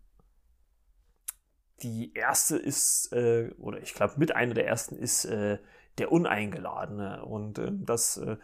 die 1.84 2.14
erste 2.14 2.58
ist, 2.58 3.12
äh, 3.14 3.52
oder 3.58 3.82
ich 3.82 3.94
glaube 3.94 4.16
mit 4.18 4.36
einer 4.36 4.54
der 4.54 4.68
ersten 4.68 4.96
ist 4.96 5.26
äh, 5.26 5.60
der 5.98 6.12
Uneingeladene. 6.12 7.26
Und 7.26 7.60
äh, 7.60 7.72
das 7.72 8.18
äh, 8.18 8.38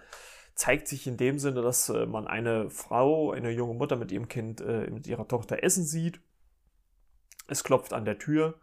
zeigt 0.56 0.88
sich 0.88 1.08
in 1.08 1.18
dem 1.18 1.40
Sinne, 1.40 1.62
dass 1.62 1.90
äh, 1.90 2.06
man 2.06 2.28
eine 2.28 2.70
Frau, 2.70 3.32
eine 3.32 3.52
junge 3.52 3.76
Mutter 3.76 3.96
mit 3.96 4.12
ihrem 4.12 4.28
Kind, 4.28 4.62
äh, 4.62 4.90
mit 4.90 5.08
ihrer 5.08 5.28
Tochter 5.28 5.64
essen 5.64 5.86
sieht. 5.86 6.20
Es 7.48 7.64
klopft 7.64 7.94
an 7.94 8.06
der 8.06 8.18
Tür 8.18 8.56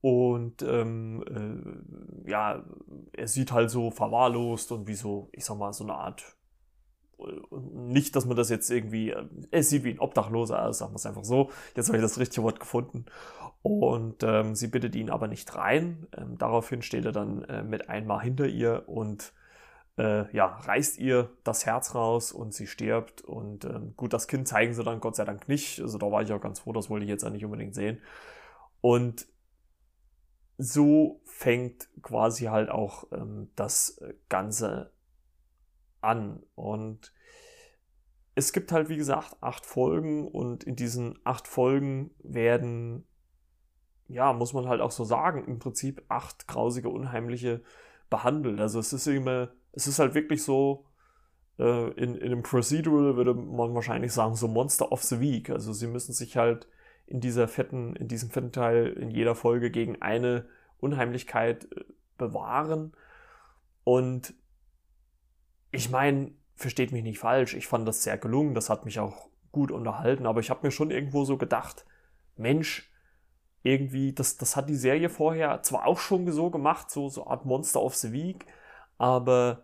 und 0.00 0.62
ähm, 0.62 1.84
äh, 2.26 2.30
ja, 2.30 2.64
er 3.12 3.28
sieht 3.28 3.52
halt 3.52 3.70
so 3.70 3.90
verwahrlost 3.90 4.72
und 4.72 4.88
wie 4.88 4.94
so, 4.94 5.28
ich 5.32 5.44
sag 5.44 5.58
mal, 5.58 5.72
so 5.72 5.84
eine 5.84 5.94
Art 5.94 6.36
nicht, 7.50 8.16
dass 8.16 8.26
man 8.26 8.36
das 8.36 8.50
jetzt 8.50 8.70
irgendwie, 8.70 9.14
es 9.50 9.68
sieht 9.70 9.84
wie 9.84 9.90
ein 9.90 10.00
Obdachloser 10.00 10.64
aus, 10.64 10.78
sagen 10.78 10.92
wir 10.92 10.96
es 10.96 11.06
einfach 11.06 11.24
so. 11.24 11.50
Jetzt 11.76 11.88
habe 11.88 11.98
ich 11.98 12.02
das 12.02 12.18
richtige 12.18 12.42
Wort 12.42 12.60
gefunden. 12.60 13.06
Und 13.62 14.24
ähm, 14.24 14.56
sie 14.56 14.66
bittet 14.66 14.96
ihn 14.96 15.08
aber 15.08 15.28
nicht 15.28 15.54
rein. 15.54 16.08
Ähm, 16.16 16.36
daraufhin 16.36 16.82
steht 16.82 17.04
er 17.04 17.12
dann 17.12 17.44
äh, 17.44 17.62
mit 17.62 17.88
einmal 17.88 18.20
hinter 18.20 18.46
ihr 18.46 18.88
und 18.88 19.32
äh, 19.98 20.34
ja, 20.34 20.46
reißt 20.46 20.98
ihr 20.98 21.30
das 21.44 21.64
Herz 21.64 21.94
raus 21.94 22.32
und 22.32 22.52
sie 22.54 22.66
stirbt. 22.66 23.22
Und 23.22 23.64
ähm, 23.64 23.94
gut, 23.96 24.12
das 24.12 24.26
Kind 24.26 24.48
zeigen 24.48 24.74
sie 24.74 24.82
dann 24.82 25.00
Gott 25.00 25.14
sei 25.14 25.24
Dank 25.24 25.48
nicht. 25.48 25.80
Also 25.80 25.98
da 25.98 26.10
war 26.10 26.22
ich 26.22 26.32
auch 26.32 26.40
ganz 26.40 26.60
froh, 26.60 26.72
das 26.72 26.90
wollte 26.90 27.04
ich 27.04 27.10
jetzt 27.10 27.24
auch 27.24 27.30
nicht 27.30 27.44
unbedingt 27.44 27.74
sehen. 27.74 28.00
Und 28.80 29.28
so 30.58 31.20
fängt 31.24 31.88
quasi 32.02 32.46
halt 32.46 32.68
auch 32.68 33.04
ähm, 33.12 33.50
das 33.54 34.00
Ganze 34.28 34.92
an. 36.02 36.42
Und 36.54 37.12
es 38.34 38.52
gibt 38.52 38.72
halt, 38.72 38.88
wie 38.88 38.96
gesagt, 38.96 39.36
acht 39.40 39.66
Folgen 39.66 40.26
und 40.26 40.64
in 40.64 40.76
diesen 40.76 41.18
acht 41.24 41.48
Folgen 41.48 42.12
werden, 42.22 43.06
ja, 44.08 44.32
muss 44.32 44.52
man 44.52 44.68
halt 44.68 44.80
auch 44.80 44.90
so 44.90 45.04
sagen, 45.04 45.44
im 45.46 45.58
Prinzip 45.58 46.02
acht 46.08 46.48
grausige, 46.48 46.88
unheimliche 46.88 47.62
behandelt. 48.10 48.60
Also 48.60 48.78
es 48.78 48.92
ist 48.92 49.06
immer, 49.06 49.50
es 49.72 49.86
ist 49.86 49.98
halt 49.98 50.14
wirklich 50.14 50.42
so, 50.42 50.86
äh, 51.58 51.90
in, 51.92 52.14
in 52.14 52.32
einem 52.32 52.42
Procedural 52.42 53.16
würde 53.16 53.34
man 53.34 53.74
wahrscheinlich 53.74 54.12
sagen, 54.12 54.34
so 54.34 54.48
Monster 54.48 54.92
of 54.92 55.02
the 55.02 55.20
Week. 55.20 55.50
Also 55.50 55.72
sie 55.72 55.86
müssen 55.86 56.12
sich 56.12 56.36
halt 56.36 56.68
in 57.06 57.20
dieser 57.20 57.48
fetten, 57.48 57.96
in 57.96 58.08
diesem 58.08 58.30
fetten 58.30 58.52
Teil 58.52 58.88
in 58.88 59.10
jeder 59.10 59.34
Folge 59.34 59.70
gegen 59.70 60.00
eine 60.00 60.46
Unheimlichkeit 60.78 61.70
äh, 61.72 61.84
bewahren. 62.16 62.92
Und 63.84 64.34
ich 65.72 65.90
meine, 65.90 66.30
versteht 66.54 66.92
mich 66.92 67.02
nicht 67.02 67.18
falsch, 67.18 67.54
ich 67.54 67.66
fand 67.66 67.88
das 67.88 68.02
sehr 68.02 68.18
gelungen, 68.18 68.54
das 68.54 68.70
hat 68.70 68.84
mich 68.84 69.00
auch 69.00 69.28
gut 69.50 69.70
unterhalten, 69.70 70.26
aber 70.26 70.40
ich 70.40 70.50
habe 70.50 70.66
mir 70.66 70.70
schon 70.70 70.90
irgendwo 70.90 71.24
so 71.24 71.36
gedacht, 71.36 71.84
Mensch, 72.36 72.90
irgendwie, 73.62 74.12
das, 74.12 74.36
das 74.36 74.56
hat 74.56 74.68
die 74.68 74.76
Serie 74.76 75.08
vorher 75.08 75.62
zwar 75.62 75.86
auch 75.86 75.98
schon 75.98 76.30
so 76.30 76.50
gemacht, 76.50 76.90
so, 76.90 77.08
so 77.08 77.26
Art 77.26 77.44
Monster 77.44 77.82
of 77.82 77.94
the 77.94 78.12
Week, 78.12 78.46
aber 78.98 79.62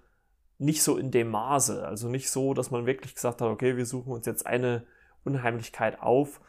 nicht 0.58 0.82
so 0.82 0.96
in 0.96 1.10
dem 1.10 1.30
Maße. 1.30 1.86
Also 1.86 2.08
nicht 2.08 2.30
so, 2.30 2.54
dass 2.54 2.70
man 2.70 2.86
wirklich 2.86 3.14
gesagt 3.14 3.40
hat, 3.40 3.48
okay, 3.48 3.76
wir 3.76 3.86
suchen 3.86 4.12
uns 4.12 4.26
jetzt 4.26 4.46
eine 4.46 4.84
Unheimlichkeit 5.24 6.00
auf 6.00 6.40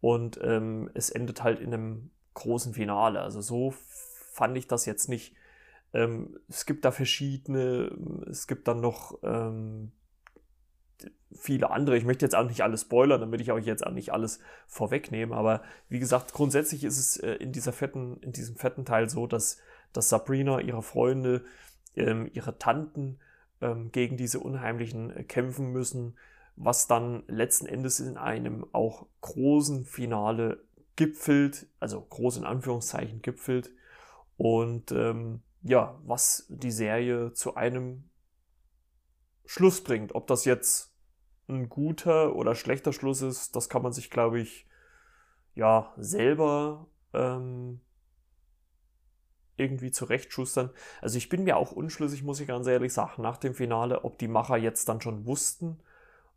und 0.00 0.40
ähm, 0.42 0.90
es 0.94 1.10
endet 1.10 1.42
halt 1.42 1.60
in 1.60 1.74
einem 1.74 2.10
großen 2.34 2.74
Finale. 2.74 3.20
Also 3.20 3.40
so 3.40 3.74
fand 4.32 4.56
ich 4.56 4.68
das 4.68 4.86
jetzt 4.86 5.08
nicht. 5.08 5.34
Ähm, 5.96 6.38
es 6.48 6.66
gibt 6.66 6.84
da 6.84 6.90
verschiedene, 6.90 7.90
es 8.28 8.46
gibt 8.46 8.68
dann 8.68 8.82
noch 8.82 9.18
ähm, 9.22 9.92
viele 11.32 11.70
andere. 11.70 11.96
Ich 11.96 12.04
möchte 12.04 12.26
jetzt 12.26 12.34
auch 12.34 12.46
nicht 12.46 12.60
alles 12.60 12.82
spoilern, 12.82 13.20
damit 13.20 13.40
ich 13.40 13.50
euch 13.50 13.64
jetzt 13.64 13.86
auch 13.86 13.92
nicht 13.92 14.12
alles 14.12 14.40
vorwegnehme. 14.66 15.34
Aber 15.34 15.62
wie 15.88 15.98
gesagt, 15.98 16.34
grundsätzlich 16.34 16.84
ist 16.84 16.98
es 16.98 17.16
äh, 17.16 17.32
in 17.36 17.50
dieser 17.50 17.72
fetten, 17.72 18.18
in 18.20 18.32
diesem 18.32 18.56
fetten 18.56 18.84
Teil 18.84 19.08
so, 19.08 19.26
dass, 19.26 19.58
dass 19.94 20.10
Sabrina, 20.10 20.60
ihre 20.60 20.82
Freunde, 20.82 21.44
ähm, 21.94 22.28
ihre 22.34 22.58
Tanten 22.58 23.18
ähm, 23.62 23.90
gegen 23.90 24.18
diese 24.18 24.40
Unheimlichen 24.40 25.10
äh, 25.16 25.24
kämpfen 25.24 25.72
müssen, 25.72 26.18
was 26.56 26.88
dann 26.88 27.22
letzten 27.26 27.64
Endes 27.64 28.00
in 28.00 28.18
einem 28.18 28.66
auch 28.72 29.06
großen 29.22 29.86
Finale 29.86 30.62
gipfelt, 30.96 31.68
also 31.80 32.02
groß 32.02 32.36
in 32.36 32.44
Anführungszeichen 32.44 33.22
gipfelt. 33.22 33.70
Und 34.36 34.92
ähm, 34.92 35.40
ja, 35.68 35.98
was 36.04 36.46
die 36.48 36.70
Serie 36.70 37.32
zu 37.32 37.56
einem 37.56 38.08
Schluss 39.44 39.82
bringt. 39.82 40.14
Ob 40.14 40.26
das 40.26 40.44
jetzt 40.44 40.94
ein 41.48 41.68
guter 41.68 42.34
oder 42.34 42.54
schlechter 42.54 42.92
Schluss 42.92 43.22
ist, 43.22 43.56
das 43.56 43.68
kann 43.68 43.82
man 43.82 43.92
sich, 43.92 44.10
glaube 44.10 44.40
ich, 44.40 44.66
ja, 45.54 45.92
selber 45.96 46.86
ähm, 47.12 47.80
irgendwie 49.56 49.90
zurechtschustern. 49.90 50.70
Also 51.00 51.18
ich 51.18 51.28
bin 51.28 51.44
mir 51.44 51.56
auch 51.56 51.72
unschlüssig, 51.72 52.22
muss 52.22 52.40
ich 52.40 52.46
ganz 52.46 52.66
ehrlich 52.66 52.92
sagen, 52.92 53.22
nach 53.22 53.36
dem 53.36 53.54
Finale, 53.54 54.04
ob 54.04 54.18
die 54.18 54.28
Macher 54.28 54.56
jetzt 54.56 54.88
dann 54.88 55.00
schon 55.00 55.26
wussten, 55.26 55.80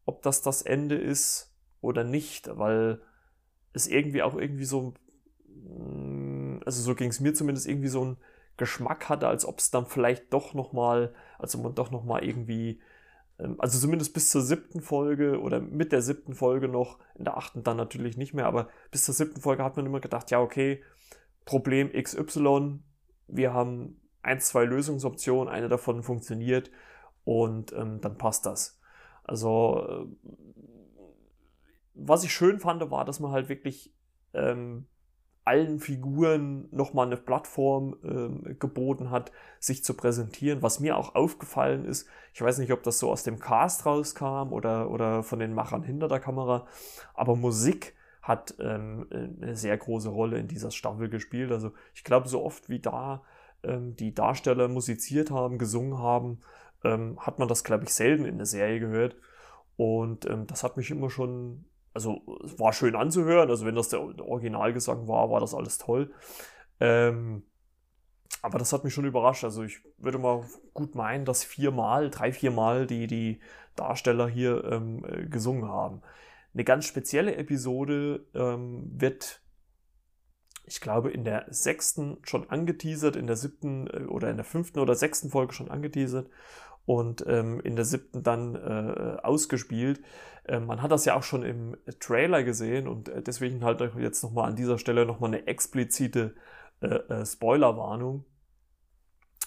ob 0.06 0.22
das 0.24 0.42
das 0.42 0.62
Ende 0.64 0.96
ist 0.96 1.54
oder 1.82 2.04
nicht, 2.04 2.50
weil 2.58 3.02
es 3.74 3.88
irgendwie 3.88 4.24
auch 4.24 4.36
irgendwie 4.36 4.66
so, 4.66 4.94
mm, 5.48 6.62
also 6.66 6.82
so 6.82 6.96
ging 6.96 7.10
es 7.10 7.20
mir 7.20 7.34
zumindest 7.34 7.68
irgendwie 7.68 7.90
so 7.90 8.06
ein 8.06 8.18
Geschmack 8.60 9.10
hatte, 9.10 9.28
als 9.28 9.46
ob 9.46 9.58
es 9.58 9.72
dann 9.72 9.88
vielleicht 9.88 10.32
doch 10.32 10.54
nochmal, 10.54 11.16
also 11.40 11.58
man 11.58 11.74
doch 11.74 11.90
nochmal 11.90 12.24
irgendwie, 12.24 12.80
ähm, 13.40 13.56
also 13.58 13.80
zumindest 13.80 14.14
bis 14.14 14.30
zur 14.30 14.44
siebten 14.44 14.82
Folge 14.82 15.42
oder 15.42 15.60
mit 15.60 15.92
der 15.92 16.04
siebten 16.04 16.36
Folge 16.36 16.68
noch, 16.68 17.00
in 17.16 17.24
der 17.24 17.38
achten 17.38 17.64
dann 17.64 17.78
natürlich 17.78 18.18
nicht 18.18 18.36
mehr, 18.36 18.46
aber 18.46 18.70
bis 18.92 19.06
zur 19.06 19.16
siebten 19.16 19.42
Folge 19.42 19.64
hat 19.64 19.78
man 19.78 19.88
immer 19.88 20.02
gedacht, 20.02 20.30
ja, 20.30 20.40
okay, 20.40 20.84
Problem 21.46 21.92
XY, 21.92 22.80
wir 23.28 23.54
haben 23.54 24.00
ein, 24.22 24.40
zwei 24.40 24.66
Lösungsoptionen, 24.66 25.52
eine 25.52 25.70
davon 25.70 26.04
funktioniert 26.04 26.70
und 27.24 27.74
ähm, 27.74 28.02
dann 28.02 28.18
passt 28.18 28.46
das. 28.46 28.80
Also, 29.24 29.88
äh, 29.88 30.06
was 31.94 32.24
ich 32.24 32.34
schön 32.34 32.60
fand, 32.60 32.92
war, 32.92 33.06
dass 33.06 33.20
man 33.20 33.32
halt 33.32 33.50
wirklich 33.50 33.94
ähm, 34.34 34.86
allen 35.46 35.80
Figuren 35.80 36.68
nochmal 36.72 37.08
eine 37.08 37.18
Plattform 37.18 37.96
ähm, 38.04 38.58
geboten 38.60 39.10
hat, 39.10 39.32
sich 39.60 39.84
zu 39.84 39.96
präsentieren. 39.96 40.62
Was 40.62 40.80
mir 40.80 40.98
auch 40.98 41.16
aufgefallen 41.16 41.86
ist, 41.86 42.08
ich 42.34 42.42
weiß 42.42 42.60
nicht, 42.60 42.72
ob 42.72 42.84
das 42.84 43.00
so 43.00 43.10
aus 43.12 43.24
dem 43.24 43.40
Cast 43.40 43.86
rauskam 43.86 44.54
oder, 44.54 44.92
oder 44.92 45.24
von 45.24 45.40
den 45.40 45.54
Machern 45.54 45.84
hinter 45.84 46.08
der 46.08 46.20
Kamera, 46.20 46.68
aber 47.14 47.36
Musik 47.36 47.96
hat 48.22 48.54
ähm, 48.60 49.08
eine 49.12 49.56
sehr 49.56 49.78
große 49.78 50.10
Rolle 50.10 50.38
in 50.38 50.48
dieser 50.48 50.72
Staffel 50.72 51.10
gespielt. 51.10 51.52
Also 51.52 51.72
ich 51.96 52.04
glaube, 52.04 52.28
so 52.28 52.44
oft 52.44 52.70
wie 52.70 52.80
da 52.80 53.24
ähm, 53.64 53.96
die 53.96 54.14
Darsteller 54.14 54.68
musiziert 54.68 55.32
haben, 55.32 55.58
gesungen 55.58 55.98
haben, 55.98 56.42
ähm, 56.84 57.18
hat 57.20 57.40
man 57.40 57.48
das, 57.48 57.64
glaube 57.64 57.86
ich, 57.86 57.94
selten 57.94 58.26
in 58.26 58.38
der 58.38 58.46
Serie 58.46 58.80
gehört. 58.80 59.16
Und 59.78 60.26
ähm, 60.26 60.46
das 60.46 60.64
hat 60.64 60.78
mich 60.78 60.92
immer 60.92 61.10
schon 61.10 61.66
also 61.94 62.22
es 62.44 62.60
war 62.60 62.74
schön 62.74 62.96
anzuhören. 62.96 63.50
Also 63.50 63.66
wenn 63.66 63.76
das 63.76 63.90
der 63.90 64.02
Originalgesang 64.02 65.08
war, 65.08 65.30
war 65.30 65.40
das 65.40 65.54
alles 65.54 65.78
toll. 65.78 66.14
Ähm, 66.80 67.44
aber 68.42 68.60
das 68.60 68.72
hat 68.72 68.84
mich 68.84 68.94
schon 68.94 69.06
überrascht. 69.06 69.44
Also 69.44 69.64
ich 69.64 69.82
würde 69.98 70.18
mal 70.18 70.46
gut 70.74 70.96
meinen, 70.96 71.26
dass 71.26 71.44
viermal, 71.44 72.10
drei, 72.10 72.32
viermal 72.32 72.88
die, 72.88 73.08
die 73.08 73.42
Darsteller 73.76 74.28
hier 74.28 74.64
ähm, 74.66 75.06
äh, 75.06 75.26
gesungen 75.26 75.68
haben. 75.68 76.02
Eine 76.54 76.64
ganz 76.64 76.86
spezielle 76.86 77.36
Episode 77.36 78.26
ähm, 78.34 78.90
wird, 78.92 79.42
ich 80.66 80.82
glaube, 80.82 81.12
in 81.12 81.24
der 81.24 81.46
sechsten 81.50 82.18
schon 82.24 82.50
angeteasert, 82.50 83.16
in 83.16 83.28
der 83.28 83.36
siebten 83.36 83.88
äh, 83.88 84.06
oder 84.06 84.30
in 84.30 84.38
der 84.38 84.46
fünften 84.46 84.80
oder 84.80 84.96
sechsten 84.96 85.30
Folge 85.30 85.54
schon 85.54 85.70
angeteasert. 85.70 86.30
Und 86.90 87.24
ähm, 87.28 87.60
in 87.60 87.76
der 87.76 87.86
siebten 87.86 88.24
dann 88.24 88.56
äh, 88.56 89.18
ausgespielt. 89.22 90.02
Äh, 90.46 90.60
man 90.60 90.82
hat 90.82 90.90
das 90.92 91.06
ja 91.06 91.14
auch 91.14 91.22
schon 91.22 91.44
im 91.44 91.78
Trailer 92.00 92.44
gesehen 92.44 92.88
und 92.88 93.10
äh, 93.10 93.22
deswegen 93.22 93.64
halt 93.64 93.80
jetzt 94.00 94.24
nochmal 94.24 94.50
an 94.50 94.56
dieser 94.56 94.80
Stelle 94.80 95.06
nochmal 95.06 95.30
eine 95.30 95.46
explizite 95.46 96.34
äh, 96.82 96.88
äh, 96.88 97.26
Spoilerwarnung. 97.28 98.26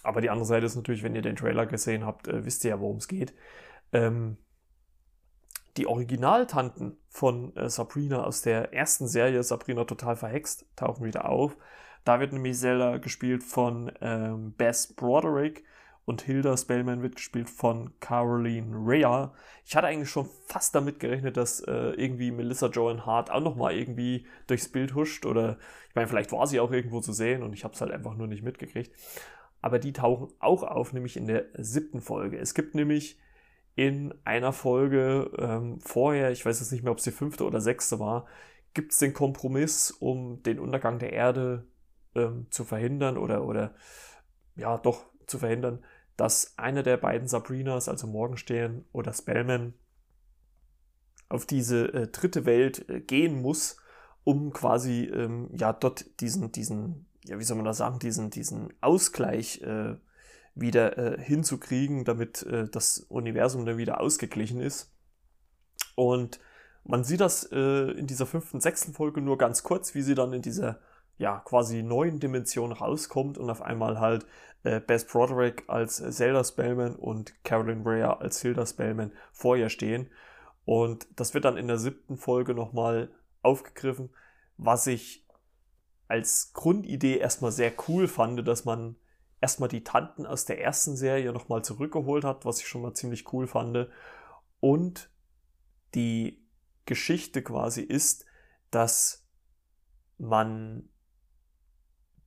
Aber 0.05 0.21
die 0.21 0.31
andere 0.31 0.47
Seite 0.47 0.67
ist 0.67 0.77
natürlich, 0.77 1.03
wenn 1.03 1.17
ihr 1.17 1.23
den 1.23 1.35
Trailer 1.35 1.67
gesehen 1.67 2.07
habt, 2.07 2.29
äh, 2.29 2.45
wisst 2.45 2.63
ihr 2.63 2.71
ja, 2.71 2.81
worum 2.81 2.99
es 2.99 3.09
geht. 3.09 3.35
Ähm, 3.93 4.37
die 5.77 5.89
Originaltanten 5.89 6.97
von 7.09 7.55
Sabrina 7.67 8.23
aus 8.23 8.43
der 8.43 8.73
ersten 8.73 9.09
Serie, 9.09 9.43
Sabrina 9.43 9.85
total 9.85 10.15
verhext, 10.15 10.67
tauchen 10.77 11.05
wieder 11.05 11.29
auf. 11.29 11.57
Da 12.05 12.21
wird 12.21 12.33
nämlich 12.33 12.59
Zelda 12.59 12.99
gespielt 12.99 13.43
von 13.43 13.91
ähm, 14.01 14.53
Bess 14.53 14.95
Broderick 14.95 15.65
und 16.05 16.23
Hilda 16.23 16.57
Spellman 16.57 17.03
wird 17.03 17.17
gespielt 17.17 17.49
von 17.49 17.93
Caroline 18.01 18.75
Rea. 18.77 19.33
Ich 19.65 19.77
hatte 19.77 19.87
eigentlich 19.87 20.11
schon 20.11 20.29
fast 20.47 20.75
damit 20.75 20.99
gerechnet, 20.99 21.37
dass 21.37 21.61
äh, 21.61 21.91
irgendwie 21.91 22.31
Melissa 22.33 22.67
Joan 22.67 23.07
Hart 23.07 23.31
auch 23.31 23.41
nochmal 23.41 23.75
irgendwie 23.77 24.27
durchs 24.47 24.69
Bild 24.69 24.95
huscht 24.95 25.27
oder 25.27 25.59
ich 25.89 25.95
meine, 25.95 26.09
vielleicht 26.09 26.33
war 26.33 26.47
sie 26.47 26.61
auch 26.61 26.73
irgendwo 26.73 27.01
zu 27.01 27.13
sehen 27.13 27.43
und 27.43 27.53
ich 27.53 27.65
habe 27.65 27.75
es 27.75 27.81
halt 27.81 27.93
einfach 27.93 28.17
nur 28.17 28.27
nicht 28.27 28.43
mitgekriegt. 28.43 28.93
Aber 29.61 29.79
die 29.79 29.93
tauchen 29.93 30.29
auch 30.41 30.65
auf, 30.65 30.93
nämlich 30.93 31.17
in 31.17 31.27
der 31.29 31.47
siebten 31.57 32.01
Folge. 32.01 32.37
Es 32.39 32.55
gibt 32.55 32.75
nämlich 32.75 33.19
in 33.77 34.13
einer 34.25 34.53
Folge 34.53 35.31
ähm, 35.39 35.81
vorher, 35.81 36.33
ich 36.33 36.45
weiß 36.45 36.59
jetzt 36.59 36.73
nicht 36.73 36.83
mehr, 36.83 36.93
ob 36.93 36.99
es 36.99 37.05
die 37.05 37.13
fünfte 37.13 37.45
oder 37.45 37.61
sechste 37.61 38.01
war, 38.01 38.27
gibt 38.75 38.93
es 38.93 38.99
den 38.99 39.15
Kompromiss, 39.15 39.91
um 39.93 40.43
den 40.43 40.59
Untergang 40.59 40.99
der 40.99 41.13
Erde 41.13 41.67
ähm, 42.15 42.47
zu 42.51 42.65
verhindern 42.65 43.17
oder, 43.17 43.45
oder 43.47 43.75
ja, 44.57 44.77
doch 44.79 45.07
zu 45.27 45.39
verhindern, 45.39 45.83
dass 46.23 46.57
eine 46.57 46.85
der 46.85 46.99
beiden 46.99 47.27
Sabrinas, 47.27 47.89
also 47.89 48.07
Morgenstern 48.07 48.85
oder 48.93 49.13
Spellman, 49.13 49.75
auf 51.29 51.47
diese 51.47 51.93
äh, 51.93 52.07
dritte 52.07 52.45
Welt 52.45 52.89
äh, 52.89 53.01
gehen 53.01 53.43
muss, 53.43 53.77
um 54.23 54.53
quasi 54.53 55.03
ähm, 55.07 55.51
ja 55.53 55.73
dort 55.73 56.21
diesen, 56.21 56.53
diesen, 56.53 57.07
ja, 57.25 57.41
wie 57.41 57.43
soll 57.43 57.57
man 57.57 57.67
das 57.67 57.79
sagen, 57.79 57.99
diesen, 57.99 58.31
diesen 58.31 58.73
Ausgleich 58.81 59.63
äh, 59.63 59.97
wieder 60.55 60.97
äh, 60.97 61.21
hinzukriegen, 61.21 62.05
damit 62.05 62.45
äh, 62.45 62.69
das 62.69 62.99
Universum 63.01 63.67
dann 63.67 63.77
wieder 63.77 64.01
ausgeglichen 64.01 64.61
ist. 64.61 64.95
Und 65.97 66.39
man 66.85 67.03
sieht 67.03 67.21
das 67.21 67.51
äh, 67.51 67.91
in 67.99 68.07
dieser 68.07 68.27
fünften, 68.27 68.61
sechsten 68.61 68.93
Folge 68.93 69.21
nur 69.21 69.39
ganz 69.39 69.65
kurz, 69.65 69.97
wie 69.97 70.03
sie 70.03 70.15
dann 70.15 70.33
in 70.33 70.43
dieser 70.43 70.79
ja 71.19 71.41
quasi 71.41 71.83
neuen 71.83 72.21
Dimension 72.21 72.73
rauskommt 72.73 73.39
und 73.39 73.51
auf 73.51 73.63
einmal 73.63 74.01
halt 74.01 74.27
äh, 74.65 74.81
Bess 74.81 75.07
Broderick 75.07 75.65
als 75.69 75.97
Zelda 75.97 76.45
Spellman 76.45 76.97
und 76.97 77.45
Carolyn 77.45 77.87
Rea 77.87 78.15
als 78.15 78.41
Hilda 78.41 78.67
Spellman 78.67 79.13
vor 79.33 79.57
ihr 79.57 79.69
stehen. 79.69 80.11
Und 80.65 81.07
das 81.17 81.35
wird 81.35 81.45
dann 81.45 81.57
in 81.57 81.67
der 81.67 81.79
siebten 81.79 82.17
Folge 82.17 82.55
nochmal 82.55 83.11
aufgegriffen, 83.43 84.11
was 84.57 84.87
ich 84.87 85.27
als 86.09 86.53
Grundidee 86.53 87.17
erstmal 87.17 87.53
sehr 87.53 87.73
cool 87.89 88.07
fand, 88.07 88.47
dass 88.47 88.65
man 88.65 88.97
erstmal 89.41 89.69
die 89.69 89.83
Tanten 89.83 90.25
aus 90.25 90.45
der 90.45 90.61
ersten 90.61 90.95
Serie 90.95 91.33
nochmal 91.33 91.65
zurückgeholt 91.65 92.25
hat, 92.25 92.45
was 92.45 92.61
ich 92.61 92.69
schon 92.69 92.83
mal 92.83 92.95
ziemlich 92.95 93.33
cool 93.33 93.47
fand. 93.47 93.89
Und 94.61 95.11
die 95.95 96.47
Geschichte 96.87 97.43
quasi 97.43 97.83
ist, 97.83 98.25
dass 98.71 99.27
man 100.19 100.89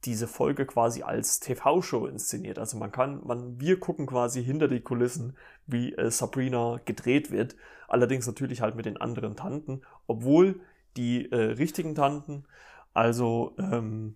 diese 0.05 0.27
Folge 0.27 0.65
quasi 0.65 1.03
als 1.03 1.39
TV-Show 1.39 2.05
inszeniert. 2.05 2.59
Also 2.59 2.77
man 2.77 2.91
kann, 2.91 3.21
man, 3.25 3.59
wir 3.59 3.79
gucken 3.79 4.05
quasi 4.05 4.43
hinter 4.43 4.67
die 4.67 4.81
Kulissen, 4.81 5.37
wie 5.65 5.93
äh, 5.93 6.11
Sabrina 6.11 6.79
gedreht 6.85 7.31
wird. 7.31 7.55
Allerdings 7.87 8.27
natürlich 8.27 8.61
halt 8.61 8.75
mit 8.75 8.85
den 8.85 8.97
anderen 8.97 9.35
Tanten, 9.35 9.81
obwohl 10.07 10.61
die 10.97 11.31
äh, 11.31 11.35
richtigen 11.35 11.95
Tanten, 11.95 12.45
also 12.93 13.55
ähm, 13.59 14.15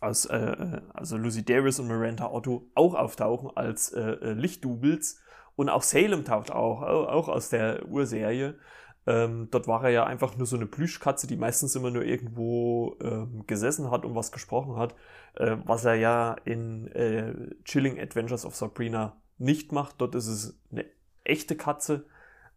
aus, 0.00 0.24
äh, 0.26 0.36
äh, 0.36 0.80
also 0.92 1.16
Lucy 1.16 1.44
Davis 1.44 1.78
und 1.78 1.88
Miranda 1.88 2.30
Otto 2.30 2.70
auch 2.74 2.94
auftauchen 2.94 3.50
als 3.54 3.92
äh, 3.92 4.00
äh, 4.00 4.32
Lichtdoubles. 4.32 5.20
Und 5.54 5.68
auch 5.68 5.82
Salem 5.82 6.24
taucht 6.24 6.50
auch, 6.50 6.80
auch 6.80 7.28
aus 7.28 7.50
der 7.50 7.86
Urserie. 7.86 8.58
Ähm, 9.06 9.48
dort 9.50 9.66
war 9.66 9.84
er 9.84 9.90
ja 9.90 10.04
einfach 10.04 10.36
nur 10.36 10.46
so 10.46 10.56
eine 10.56 10.66
Plüschkatze, 10.66 11.26
die 11.26 11.36
meistens 11.36 11.74
immer 11.74 11.90
nur 11.90 12.04
irgendwo 12.04 12.96
ähm, 13.02 13.44
gesessen 13.46 13.90
hat 13.90 14.04
und 14.04 14.14
was 14.14 14.30
gesprochen 14.30 14.76
hat, 14.76 14.94
äh, 15.34 15.56
was 15.64 15.84
er 15.84 15.94
ja 15.94 16.36
in 16.44 16.86
äh, 16.88 17.34
Chilling 17.64 17.98
Adventures 18.00 18.44
of 18.44 18.54
Sabrina 18.54 19.16
nicht 19.38 19.72
macht. 19.72 19.96
Dort 20.00 20.14
ist 20.14 20.28
es 20.28 20.58
eine 20.70 20.84
echte 21.24 21.56
Katze, 21.56 22.04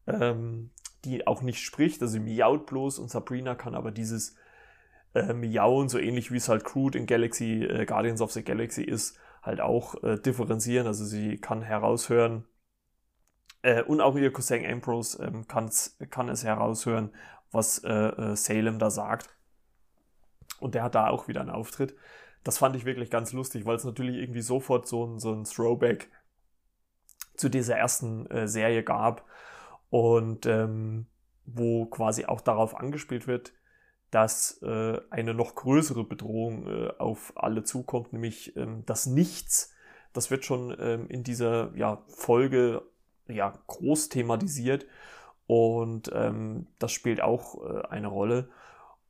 ähm, 0.05 0.69
die 1.03 1.25
auch 1.25 1.41
nicht 1.41 1.59
spricht, 1.59 2.01
also 2.01 2.19
miaut 2.19 2.67
bloß 2.67 2.99
und 2.99 3.09
Sabrina 3.09 3.55
kann 3.55 3.75
aber 3.75 3.91
dieses 3.91 4.35
äh, 5.15 5.33
Miauen, 5.33 5.89
so 5.89 5.97
ähnlich 5.97 6.31
wie 6.31 6.37
es 6.37 6.49
halt 6.49 6.63
Crude 6.63 6.97
in 6.97 7.05
Galaxy, 7.07 7.63
äh, 7.63 7.85
Guardians 7.85 8.21
of 8.21 8.31
the 8.31 8.43
Galaxy 8.43 8.83
ist, 8.83 9.17
halt 9.41 9.61
auch 9.61 10.03
äh, 10.03 10.19
differenzieren. 10.19 10.87
Also 10.87 11.05
sie 11.05 11.37
kann 11.37 11.61
heraushören, 11.61 12.45
äh, 13.65 13.81
und 13.81 13.99
auch 13.99 14.15
ihr 14.15 14.31
Cousin 14.31 14.63
Ambrose 14.63 15.23
ähm, 15.23 15.47
kann 15.47 15.69
es 16.29 16.43
heraushören, 16.43 17.09
was 17.51 17.79
äh, 17.79 17.91
äh, 17.91 18.35
Salem 18.35 18.77
da 18.77 18.91
sagt. 18.91 19.29
Und 20.59 20.75
der 20.75 20.83
hat 20.83 20.93
da 20.93 21.09
auch 21.09 21.27
wieder 21.27 21.41
einen 21.41 21.49
Auftritt. 21.49 21.95
Das 22.43 22.59
fand 22.59 22.75
ich 22.75 22.85
wirklich 22.85 23.09
ganz 23.09 23.33
lustig, 23.33 23.65
weil 23.65 23.75
es 23.75 23.83
natürlich 23.83 24.17
irgendwie 24.17 24.41
sofort 24.41 24.87
so 24.87 25.05
ein, 25.05 25.19
so 25.19 25.33
ein 25.33 25.45
Throwback 25.45 26.11
zu 27.35 27.49
dieser 27.49 27.75
ersten 27.75 28.27
äh, 28.27 28.47
Serie 28.47 28.83
gab. 28.83 29.25
Und 29.89 30.45
ähm, 30.45 31.07
wo 31.45 31.85
quasi 31.85 32.25
auch 32.25 32.41
darauf 32.41 32.75
angespielt 32.75 33.27
wird, 33.27 33.53
dass 34.11 34.61
äh, 34.61 34.99
eine 35.09 35.33
noch 35.33 35.55
größere 35.55 36.03
Bedrohung 36.03 36.67
äh, 36.67 36.89
auf 36.99 37.33
alle 37.35 37.63
zukommt, 37.63 38.13
nämlich 38.13 38.55
ähm, 38.57 38.83
das 38.85 39.07
Nichts. 39.07 39.73
Das 40.13 40.29
wird 40.29 40.45
schon 40.45 40.75
ähm, 40.79 41.07
in 41.07 41.23
dieser 41.23 41.75
ja, 41.75 42.03
Folge 42.07 42.83
ja, 43.27 43.53
groß 43.67 44.09
thematisiert 44.09 44.85
und 45.47 46.11
ähm, 46.13 46.67
das 46.79 46.91
spielt 46.91 47.21
auch 47.21 47.63
äh, 47.63 47.87
eine 47.87 48.07
Rolle. 48.07 48.49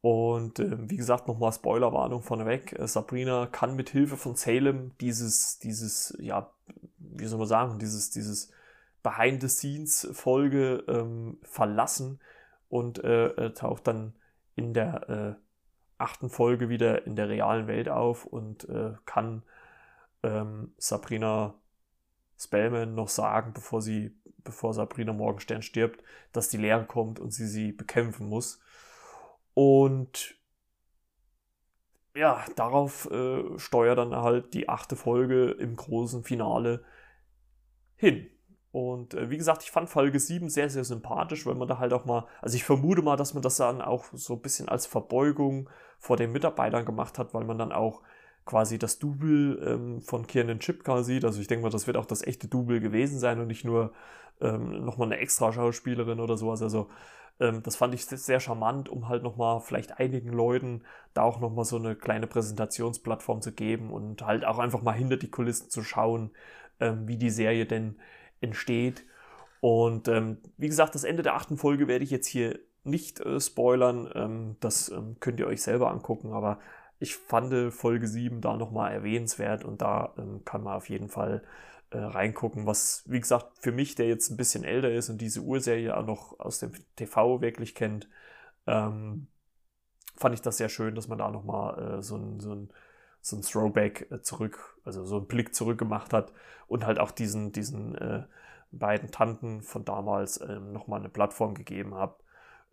Und 0.01 0.59
äh, 0.59 0.89
wie 0.89 0.97
gesagt, 0.97 1.27
nochmal 1.27 1.51
Spoilerwarnung 1.51 2.21
vorneweg. 2.21 2.77
Äh, 2.77 2.87
Sabrina 2.87 3.47
kann 3.47 3.75
mit 3.75 3.89
Hilfe 3.89 4.17
von 4.17 4.35
Salem 4.35 4.91
dieses, 4.99 5.59
dieses, 5.59 6.15
ja, 6.19 6.51
wie 6.97 7.25
soll 7.25 7.39
man 7.39 7.47
sagen, 7.47 7.79
dieses, 7.79 8.11
dieses 8.11 8.51
Behind-the-Scenes-Folge 9.01 10.83
ähm, 10.87 11.39
verlassen 11.43 12.19
und 12.69 13.03
äh, 13.03 13.27
äh 13.27 13.53
taucht 13.53 13.87
dann 13.87 14.13
in 14.55 14.73
der 14.73 15.09
äh, 15.09 15.35
achten 15.97 16.29
Folge 16.29 16.69
wieder 16.69 17.05
in 17.07 17.15
der 17.15 17.29
realen 17.29 17.67
Welt 17.67 17.87
auf 17.87 18.25
und 18.25 18.67
kann 19.05 19.43
ähm, 20.23 20.73
Sabrina 20.77 21.53
Spellman 22.37 22.95
noch 22.95 23.09
sagen, 23.09 23.53
bevor 23.53 23.81
sie, 23.81 24.17
bevor 24.43 24.73
Sabrina 24.73 25.13
Morgenstern 25.13 25.61
stirbt, 25.61 26.03
dass 26.31 26.49
die 26.49 26.57
Lehre 26.57 26.85
kommt 26.85 27.19
und 27.19 27.31
sie 27.31 27.47
sie 27.47 27.71
bekämpfen 27.71 28.27
muss. 28.27 28.59
Und 29.53 30.35
ja, 32.15 32.45
darauf 32.55 33.09
äh, 33.11 33.57
steuert 33.57 33.97
dann 33.97 34.15
halt 34.15 34.53
die 34.53 34.69
achte 34.69 34.95
Folge 34.95 35.51
im 35.51 35.75
großen 35.75 36.23
Finale 36.23 36.83
hin. 37.95 38.29
Und 38.71 39.13
äh, 39.13 39.29
wie 39.29 39.37
gesagt, 39.37 39.63
ich 39.63 39.71
fand 39.71 39.89
Folge 39.89 40.19
7 40.19 40.49
sehr, 40.49 40.69
sehr 40.69 40.83
sympathisch, 40.83 41.45
weil 41.45 41.55
man 41.55 41.67
da 41.67 41.79
halt 41.79 41.93
auch 41.93 42.05
mal, 42.05 42.27
also 42.41 42.55
ich 42.55 42.63
vermute 42.65 43.01
mal, 43.01 43.15
dass 43.15 43.33
man 43.33 43.43
das 43.43 43.57
dann 43.57 43.81
auch 43.81 44.05
so 44.11 44.33
ein 44.33 44.41
bisschen 44.41 44.67
als 44.67 44.85
Verbeugung 44.85 45.69
vor 45.97 46.17
den 46.17 46.33
Mitarbeitern 46.33 46.85
gemacht 46.85 47.17
hat, 47.17 47.33
weil 47.33 47.45
man 47.45 47.57
dann 47.57 47.71
auch 47.71 48.01
quasi 48.45 48.77
das 48.77 48.99
Double 48.99 49.59
ähm, 49.65 50.01
von 50.01 50.27
Kiernan 50.27 50.59
Chipka 50.59 51.03
sieht. 51.03 51.25
Also 51.25 51.41
ich 51.41 51.47
denke 51.47 51.63
mal, 51.63 51.71
das 51.71 51.87
wird 51.87 51.97
auch 51.97 52.05
das 52.05 52.25
echte 52.25 52.47
Double 52.47 52.79
gewesen 52.79 53.19
sein 53.19 53.39
und 53.39 53.47
nicht 53.47 53.65
nur 53.65 53.91
ähm, 54.41 54.85
nochmal 54.85 55.07
eine 55.07 55.17
extra 55.17 55.51
Schauspielerin 55.51 56.19
oder 56.19 56.37
sowas. 56.37 56.61
Also 56.61 56.89
ähm, 57.39 57.63
das 57.63 57.75
fand 57.75 57.93
ich 57.93 58.05
sehr 58.05 58.39
charmant, 58.39 58.89
um 58.89 59.09
halt 59.09 59.23
nochmal 59.23 59.61
vielleicht 59.61 59.99
einigen 59.99 60.29
Leuten 60.29 60.83
da 61.13 61.23
auch 61.23 61.39
nochmal 61.39 61.65
so 61.65 61.77
eine 61.77 61.95
kleine 61.95 62.27
Präsentationsplattform 62.27 63.41
zu 63.41 63.51
geben 63.51 63.91
und 63.91 64.21
halt 64.21 64.45
auch 64.45 64.59
einfach 64.59 64.81
mal 64.81 64.93
hinter 64.93 65.17
die 65.17 65.31
Kulissen 65.31 65.69
zu 65.69 65.83
schauen, 65.83 66.31
ähm, 66.79 67.07
wie 67.07 67.17
die 67.17 67.29
Serie 67.29 67.65
denn 67.65 67.97
entsteht. 68.41 69.03
Und 69.59 70.07
ähm, 70.07 70.37
wie 70.57 70.67
gesagt, 70.67 70.95
das 70.95 71.03
Ende 71.03 71.23
der 71.23 71.35
achten 71.35 71.57
Folge 71.57 71.87
werde 71.87 72.03
ich 72.03 72.11
jetzt 72.11 72.27
hier 72.27 72.59
nicht 72.83 73.19
äh, 73.21 73.39
spoilern. 73.39 74.09
Ähm, 74.13 74.55
das 74.59 74.89
ähm, 74.89 75.17
könnt 75.19 75.39
ihr 75.39 75.47
euch 75.47 75.61
selber 75.61 75.91
angucken. 75.91 76.31
Aber 76.33 76.59
ich 76.99 77.15
fand 77.15 77.73
Folge 77.73 78.07
7 78.07 78.41
da 78.41 78.57
nochmal 78.57 78.91
erwähnenswert 78.93 79.65
und 79.65 79.81
da 79.81 80.13
ähm, 80.17 80.43
kann 80.45 80.63
man 80.63 80.75
auf 80.75 80.89
jeden 80.89 81.09
Fall 81.09 81.43
äh, 81.91 81.97
reingucken. 81.97 82.65
Was, 82.65 83.03
wie 83.07 83.19
gesagt, 83.19 83.59
für 83.59 83.71
mich, 83.71 83.95
der 83.95 84.07
jetzt 84.07 84.29
ein 84.29 84.37
bisschen 84.37 84.63
älter 84.63 84.91
ist 84.91 85.09
und 85.09 85.19
diese 85.19 85.41
Urserie 85.41 85.95
auch 85.95 86.05
noch 86.05 86.39
aus 86.39 86.59
dem 86.59 86.71
TV 86.95 87.41
wirklich 87.41 87.75
kennt, 87.75 88.09
ähm, 88.67 89.27
fand 90.15 90.33
ich 90.35 90.41
das 90.41 90.57
sehr 90.57 90.69
schön, 90.69 90.95
dass 90.95 91.07
man 91.07 91.17
da 91.17 91.29
nochmal 91.29 91.99
äh, 91.99 92.01
so 92.01 92.15
ein, 92.17 92.39
so 92.39 92.53
ein 92.53 92.69
so 93.25 93.35
ein 93.35 93.41
Throwback 93.41 94.07
äh, 94.11 94.21
zurück, 94.21 94.77
also 94.83 95.03
so 95.03 95.17
einen 95.17 95.25
Blick 95.27 95.55
zurück 95.55 95.79
gemacht 95.79 96.13
hat 96.13 96.31
und 96.67 96.85
halt 96.85 96.99
auch 96.99 97.09
diesen, 97.09 97.51
diesen 97.51 97.95
äh, 97.95 98.23
beiden 98.71 99.09
Tanten 99.09 99.63
von 99.63 99.83
damals 99.83 100.39
ähm, 100.41 100.71
nochmal 100.71 100.99
eine 100.99 101.09
Plattform 101.09 101.55
gegeben 101.55 101.95
hat. 101.95 102.19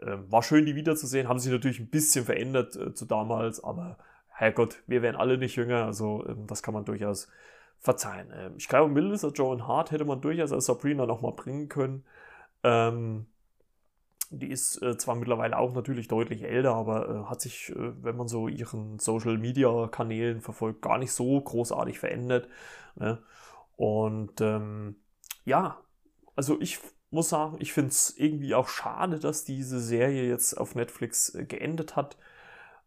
Ähm, 0.03 0.31
war 0.31 0.43
schön, 0.43 0.67
die 0.67 0.75
wiederzusehen, 0.75 1.27
haben 1.27 1.39
sich 1.39 1.51
natürlich 1.51 1.81
ein 1.81 1.89
bisschen 1.89 2.27
verändert 2.27 2.77
äh, 2.77 2.93
zu 2.93 3.07
damals, 3.07 3.65
aber 3.65 3.97
Herrgott, 4.43 4.83
wir 4.89 5.03
wären 5.03 5.15
alle 5.15 5.39
nicht 5.39 5.55
jünger, 5.55 5.85
also 5.85 6.27
ähm, 6.27 6.49
das 6.49 6.65
kann 6.65 6.75
man 6.75 6.85
durchaus 6.85 7.29
verzeihen. 7.79 8.33
Ähm, 8.35 8.55
ich 8.57 8.67
glaube, 8.67 8.93
Melissa 8.93 9.29
Joan 9.29 9.69
Hart 9.69 9.93
hätte 9.93 10.05
man 10.05 10.21
durchaus 10.21 10.51
als 10.53 10.67
Sabrina 10.67 11.07
nochmal 11.07 11.33
bringen 11.33 11.69
können. 11.69 12.05
Ähm, 12.65 13.27
die 14.31 14.51
ist 14.51 14.83
äh, 14.83 14.97
zwar 14.97 15.15
mittlerweile 15.15 15.57
auch 15.57 15.75
natürlich 15.75 16.09
deutlich 16.09 16.43
älter, 16.43 16.75
aber 16.75 17.09
äh, 17.09 17.31
hat 17.31 17.41
sich, 17.41 17.71
äh, 17.71 18.03
wenn 18.03 18.17
man 18.17 18.27
so 18.27 18.49
ihren 18.49 18.99
Social 18.99 19.39
Media 19.39 19.87
Kanälen 19.87 20.41
verfolgt, 20.41 20.83
gar 20.83 20.99
nicht 20.99 21.13
so 21.13 21.41
großartig 21.41 22.01
verändert. 22.01 22.49
Ne? 22.97 23.23
Und 23.77 24.41
ähm, 24.41 24.97
ja, 25.45 25.79
also 26.35 26.61
ich 26.61 26.81
muss 27.11 27.29
sagen, 27.29 27.59
ich 27.61 27.73
finde 27.73 27.91
es 27.91 28.13
irgendwie 28.19 28.57
auch 28.57 28.69
schade, 28.69 29.21
dass 29.21 29.45
diese 29.45 29.79
Serie 29.79 30.29
jetzt 30.29 30.55
auf 30.55 30.75
Netflix 30.75 31.33
äh, 31.37 31.45
geendet 31.45 31.95
hat. 31.95 32.17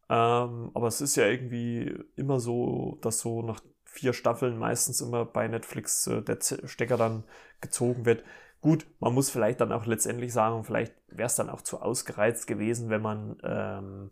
Ähm, 0.10 0.72
aber 0.74 0.88
es 0.88 1.02
ist 1.02 1.16
ja 1.16 1.26
irgendwie 1.26 1.98
immer 2.16 2.40
so, 2.40 2.98
dass 3.02 3.20
so 3.20 3.42
nach 3.42 3.62
vier 3.86 4.14
Staffeln 4.14 4.58
meistens 4.58 5.02
immer 5.02 5.26
bei 5.26 5.48
Netflix 5.48 6.06
äh, 6.08 6.22
der 6.22 6.40
Stecker 6.42 6.98
dann 6.98 7.24
gezogen 7.62 8.06
wird. 8.06 8.24
Gut, 8.62 8.86
man 9.00 9.14
muss 9.14 9.30
vielleicht 9.30 9.62
dann 9.62 9.72
auch 9.72 9.86
letztendlich 9.86 10.34
sagen, 10.34 10.64
vielleicht 10.64 10.94
wäre 11.08 11.28
es 11.28 11.36
dann 11.36 11.50
auch 11.50 11.62
zu 11.62 11.82
ausgereizt 11.82 12.48
gewesen, 12.48 12.90
wenn 12.90 13.02
man 13.02 13.38
ähm, 13.44 14.12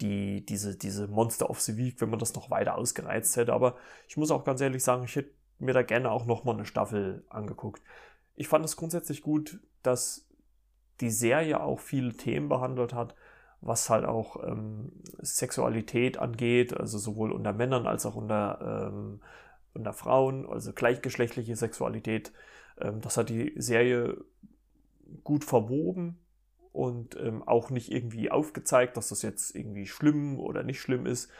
die, 0.00 0.44
diese, 0.44 0.76
diese 0.76 1.08
Monster 1.08 1.50
of 1.50 1.60
the 1.60 1.76
Week, 1.76 2.00
wenn 2.00 2.10
man 2.10 2.18
das 2.18 2.34
noch 2.34 2.50
weiter 2.50 2.76
ausgereizt 2.76 3.36
hätte. 3.36 3.52
Aber 3.52 3.76
ich 4.08 4.16
muss 4.16 4.30
auch 4.30 4.44
ganz 4.44 4.60
ehrlich 4.60 4.82
sagen, 4.82 5.04
ich 5.04 5.16
hätte 5.16 5.30
mir 5.58 5.74
da 5.74 5.82
gerne 5.82 6.10
auch 6.10 6.26
nochmal 6.26 6.54
eine 6.54 6.64
Staffel 6.64 7.24
angeguckt. 7.28 7.82
Ich 8.34 8.48
fand 8.48 8.64
es 8.64 8.76
grundsätzlich 8.76 9.22
gut, 9.22 9.60
dass 9.82 10.28
die 11.00 11.10
Serie 11.10 11.60
auch 11.60 11.80
viele 11.80 12.14
Themen 12.14 12.48
behandelt 12.48 12.94
hat, 12.94 13.14
was 13.62 13.88
halt 13.88 14.04
auch 14.04 14.42
ähm, 14.44 14.92
Sexualität 15.20 16.18
angeht, 16.18 16.76
also 16.76 16.98
sowohl 16.98 17.30
unter 17.30 17.52
Männern 17.52 17.86
als 17.86 18.04
auch 18.04 18.16
unter, 18.16 18.90
ähm, 18.90 19.20
unter 19.72 19.92
Frauen, 19.92 20.46
also 20.46 20.72
gleichgeschlechtliche 20.72 21.54
Sexualität. 21.54 22.32
Ähm, 22.80 23.00
das 23.00 23.16
hat 23.16 23.28
die 23.28 23.54
Serie 23.56 24.16
gut 25.22 25.44
verwoben 25.44 26.18
und 26.72 27.16
ähm, 27.16 27.42
auch 27.44 27.70
nicht 27.70 27.92
irgendwie 27.92 28.32
aufgezeigt, 28.32 28.96
dass 28.96 29.10
das 29.10 29.22
jetzt 29.22 29.54
irgendwie 29.54 29.86
schlimm 29.86 30.40
oder 30.40 30.64
nicht 30.64 30.80
schlimm 30.80 31.06
ist. 31.06 31.30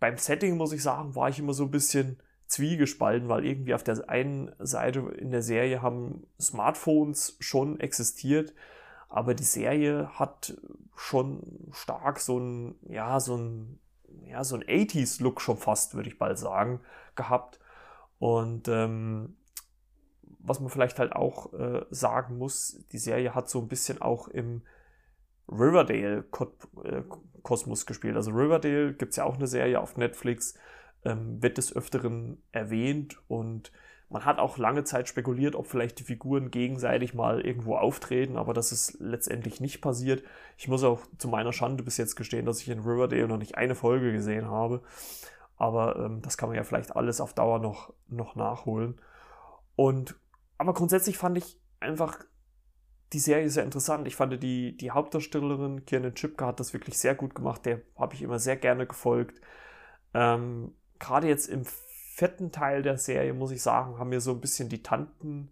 Beim 0.00 0.16
Setting 0.16 0.56
muss 0.56 0.72
ich 0.72 0.82
sagen, 0.82 1.14
war 1.14 1.28
ich 1.28 1.38
immer 1.38 1.52
so 1.52 1.64
ein 1.64 1.70
bisschen 1.70 2.18
zwiegespalten, 2.46 3.28
weil 3.28 3.44
irgendwie 3.44 3.74
auf 3.74 3.84
der 3.84 4.08
einen 4.08 4.52
Seite 4.58 5.00
in 5.18 5.30
der 5.30 5.42
Serie 5.42 5.82
haben 5.82 6.26
Smartphones 6.40 7.36
schon 7.40 7.78
existiert, 7.80 8.54
aber 9.14 9.34
die 9.34 9.44
Serie 9.44 10.10
hat 10.18 10.60
schon 10.96 11.70
stark 11.70 12.18
so 12.18 12.36
ein, 12.36 12.74
ja, 12.88 13.20
so 13.20 13.36
ein, 13.36 13.78
ja, 14.24 14.42
so 14.42 14.56
ein 14.56 14.64
80s-Look 14.64 15.40
schon 15.40 15.56
fast, 15.56 15.94
würde 15.94 16.08
ich 16.08 16.18
bald 16.18 16.36
sagen, 16.36 16.80
gehabt. 17.14 17.60
Und 18.18 18.66
ähm, 18.66 19.36
was 20.40 20.58
man 20.58 20.68
vielleicht 20.68 20.98
halt 20.98 21.12
auch 21.12 21.52
äh, 21.52 21.86
sagen 21.90 22.38
muss, 22.38 22.84
die 22.90 22.98
Serie 22.98 23.36
hat 23.36 23.48
so 23.48 23.60
ein 23.60 23.68
bisschen 23.68 24.02
auch 24.02 24.26
im 24.26 24.62
Riverdale-Kosmos 25.48 27.82
äh, 27.82 27.86
gespielt. 27.86 28.16
Also 28.16 28.32
Riverdale 28.32 28.94
gibt 28.94 29.10
es 29.10 29.16
ja 29.16 29.26
auch 29.26 29.36
eine 29.36 29.46
Serie 29.46 29.78
auf 29.78 29.96
Netflix, 29.96 30.58
ähm, 31.04 31.40
wird 31.40 31.58
des 31.58 31.76
Öfteren 31.76 32.42
erwähnt 32.50 33.22
und 33.28 33.70
man 34.10 34.24
hat 34.24 34.38
auch 34.38 34.58
lange 34.58 34.84
Zeit 34.84 35.08
spekuliert, 35.08 35.56
ob 35.56 35.66
vielleicht 35.66 35.98
die 35.98 36.04
Figuren 36.04 36.50
gegenseitig 36.50 37.14
mal 37.14 37.40
irgendwo 37.40 37.76
auftreten, 37.76 38.36
aber 38.36 38.54
das 38.54 38.70
ist 38.70 38.98
letztendlich 39.00 39.60
nicht 39.60 39.80
passiert. 39.80 40.22
Ich 40.56 40.68
muss 40.68 40.84
auch 40.84 41.00
zu 41.18 41.28
meiner 41.28 41.52
Schande 41.52 41.82
bis 41.82 41.96
jetzt 41.96 42.14
gestehen, 42.14 42.46
dass 42.46 42.60
ich 42.60 42.68
in 42.68 42.80
Riverdale 42.80 43.28
noch 43.28 43.38
nicht 43.38 43.56
eine 43.56 43.74
Folge 43.74 44.12
gesehen 44.12 44.46
habe. 44.46 44.82
Aber 45.56 45.96
ähm, 45.96 46.22
das 46.22 46.36
kann 46.36 46.48
man 46.48 46.56
ja 46.56 46.64
vielleicht 46.64 46.94
alles 46.96 47.20
auf 47.20 47.32
Dauer 47.32 47.58
noch, 47.58 47.92
noch 48.08 48.36
nachholen. 48.36 49.00
Und 49.76 50.16
aber 50.58 50.74
grundsätzlich 50.74 51.18
fand 51.18 51.38
ich 51.38 51.58
einfach 51.80 52.18
die 53.12 53.18
Serie 53.18 53.48
sehr 53.48 53.64
interessant. 53.64 54.06
Ich 54.06 54.16
fand 54.16 54.42
die, 54.42 54.76
die 54.76 54.90
Hauptdarstellerin 54.90 55.84
Kiernan 55.84 56.14
Chipka 56.14 56.46
hat 56.46 56.60
das 56.60 56.72
wirklich 56.72 56.98
sehr 56.98 57.14
gut 57.14 57.34
gemacht. 57.34 57.64
Der 57.64 57.80
habe 57.96 58.14
ich 58.14 58.22
immer 58.22 58.38
sehr 58.38 58.56
gerne 58.56 58.86
gefolgt. 58.86 59.40
Ähm, 60.14 60.74
Gerade 60.98 61.28
jetzt 61.28 61.48
im 61.48 61.64
vierten 62.14 62.52
Teil 62.52 62.82
der 62.82 62.96
Serie, 62.96 63.34
muss 63.34 63.50
ich 63.50 63.60
sagen, 63.60 63.98
haben 63.98 64.10
mir 64.10 64.20
so 64.20 64.30
ein 64.30 64.40
bisschen 64.40 64.68
die 64.68 64.84
Tanten, 64.84 65.50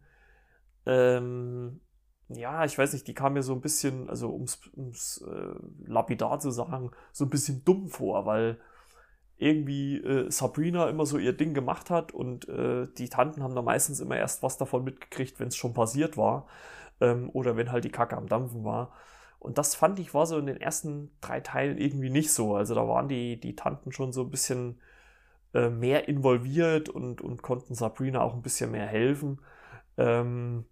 ähm, 0.86 1.80
ja, 2.28 2.64
ich 2.64 2.78
weiß 2.78 2.92
nicht, 2.92 3.08
die 3.08 3.14
kamen 3.14 3.34
mir 3.34 3.42
so 3.42 3.52
ein 3.52 3.60
bisschen, 3.60 4.08
also 4.08 4.32
ums, 4.32 4.60
ums 4.76 5.24
äh, 5.28 5.54
lapidar 5.90 6.38
zu 6.38 6.52
sagen, 6.52 6.92
so 7.10 7.24
ein 7.24 7.30
bisschen 7.30 7.64
dumm 7.64 7.88
vor, 7.88 8.26
weil 8.26 8.58
irgendwie 9.38 9.96
äh, 9.96 10.30
Sabrina 10.30 10.88
immer 10.88 11.04
so 11.04 11.18
ihr 11.18 11.36
Ding 11.36 11.52
gemacht 11.52 11.90
hat 11.90 12.12
und 12.12 12.48
äh, 12.48 12.86
die 12.96 13.08
Tanten 13.08 13.42
haben 13.42 13.56
da 13.56 13.62
meistens 13.62 13.98
immer 13.98 14.16
erst 14.16 14.44
was 14.44 14.56
davon 14.56 14.84
mitgekriegt, 14.84 15.40
wenn 15.40 15.48
es 15.48 15.56
schon 15.56 15.74
passiert 15.74 16.16
war 16.16 16.46
ähm, 17.00 17.28
oder 17.32 17.56
wenn 17.56 17.72
halt 17.72 17.84
die 17.84 17.90
Kacke 17.90 18.16
am 18.16 18.28
Dampfen 18.28 18.62
war. 18.64 18.92
Und 19.40 19.58
das 19.58 19.74
fand 19.74 19.98
ich 19.98 20.14
war 20.14 20.26
so 20.26 20.38
in 20.38 20.46
den 20.46 20.60
ersten 20.60 21.10
drei 21.20 21.40
Teilen 21.40 21.76
irgendwie 21.76 22.10
nicht 22.10 22.32
so. 22.32 22.54
Also 22.54 22.76
da 22.76 22.86
waren 22.86 23.08
die, 23.08 23.40
die 23.40 23.56
Tanten 23.56 23.90
schon 23.90 24.12
so 24.12 24.22
ein 24.22 24.30
bisschen 24.30 24.80
äh, 25.54 25.68
mehr 25.68 26.08
involviert 26.08 26.88
und, 26.88 27.20
und 27.20 27.42
konnten 27.42 27.74
Sabrina 27.74 28.22
auch 28.22 28.34
ein 28.34 28.42
bisschen 28.42 28.70
mehr 28.70 28.86
helfen. 28.86 29.40
Ähm, 29.96 30.64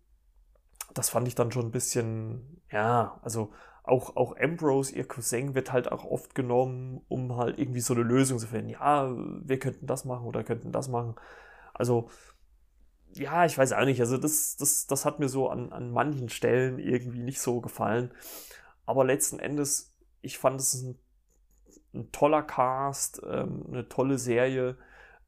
das 0.95 1.11
fand 1.11 1.29
ich 1.29 1.35
dann 1.35 1.53
schon 1.53 1.67
ein 1.67 1.71
bisschen, 1.71 2.63
ja, 2.71 3.19
also 3.23 3.53
auch, 3.83 4.17
auch 4.17 4.37
Ambrose, 4.37 4.95
ihr 4.95 5.07
Cousin, 5.07 5.55
wird 5.55 5.73
halt 5.73 5.91
auch 5.91 6.05
oft 6.05 6.35
genommen, 6.35 7.01
um 7.09 7.37
halt 7.37 7.59
irgendwie 7.59 7.81
so 7.81 7.95
eine 7.95 8.03
Lösung 8.03 8.39
zu 8.39 8.47
finden. 8.47 8.71
Ja, 8.71 9.11
wir 9.11 9.59
könnten 9.59 9.87
das 9.87 10.05
machen 10.05 10.27
oder 10.27 10.45
könnten 10.45 10.73
das 10.73 10.89
machen. 10.89 11.15
Also, 11.75 12.11
ja, 13.15 13.45
ich 13.45 13.57
weiß 13.57 13.73
auch 13.73 13.85
nicht. 13.85 14.01
Also, 14.01 14.17
das, 14.19 14.57
das, 14.57 14.87
das 14.87 15.05
hat 15.05 15.19
mir 15.19 15.29
so 15.29 15.49
an, 15.49 15.73
an 15.73 15.91
manchen 15.91 16.29
Stellen 16.29 16.79
irgendwie 16.79 17.23
nicht 17.23 17.41
so 17.41 17.61
gefallen. 17.61 18.13
Aber 18.87 19.05
letzten 19.05 19.39
Endes, 19.39 19.95
ich 20.21 20.39
fand 20.39 20.61
es 20.61 20.75
ein 20.75 20.99
ein 21.95 22.11
toller 22.13 22.43
Cast, 22.43 23.23
ähm, 23.29 23.65
eine 23.69 23.89
tolle 23.89 24.19
Serie, 24.19 24.77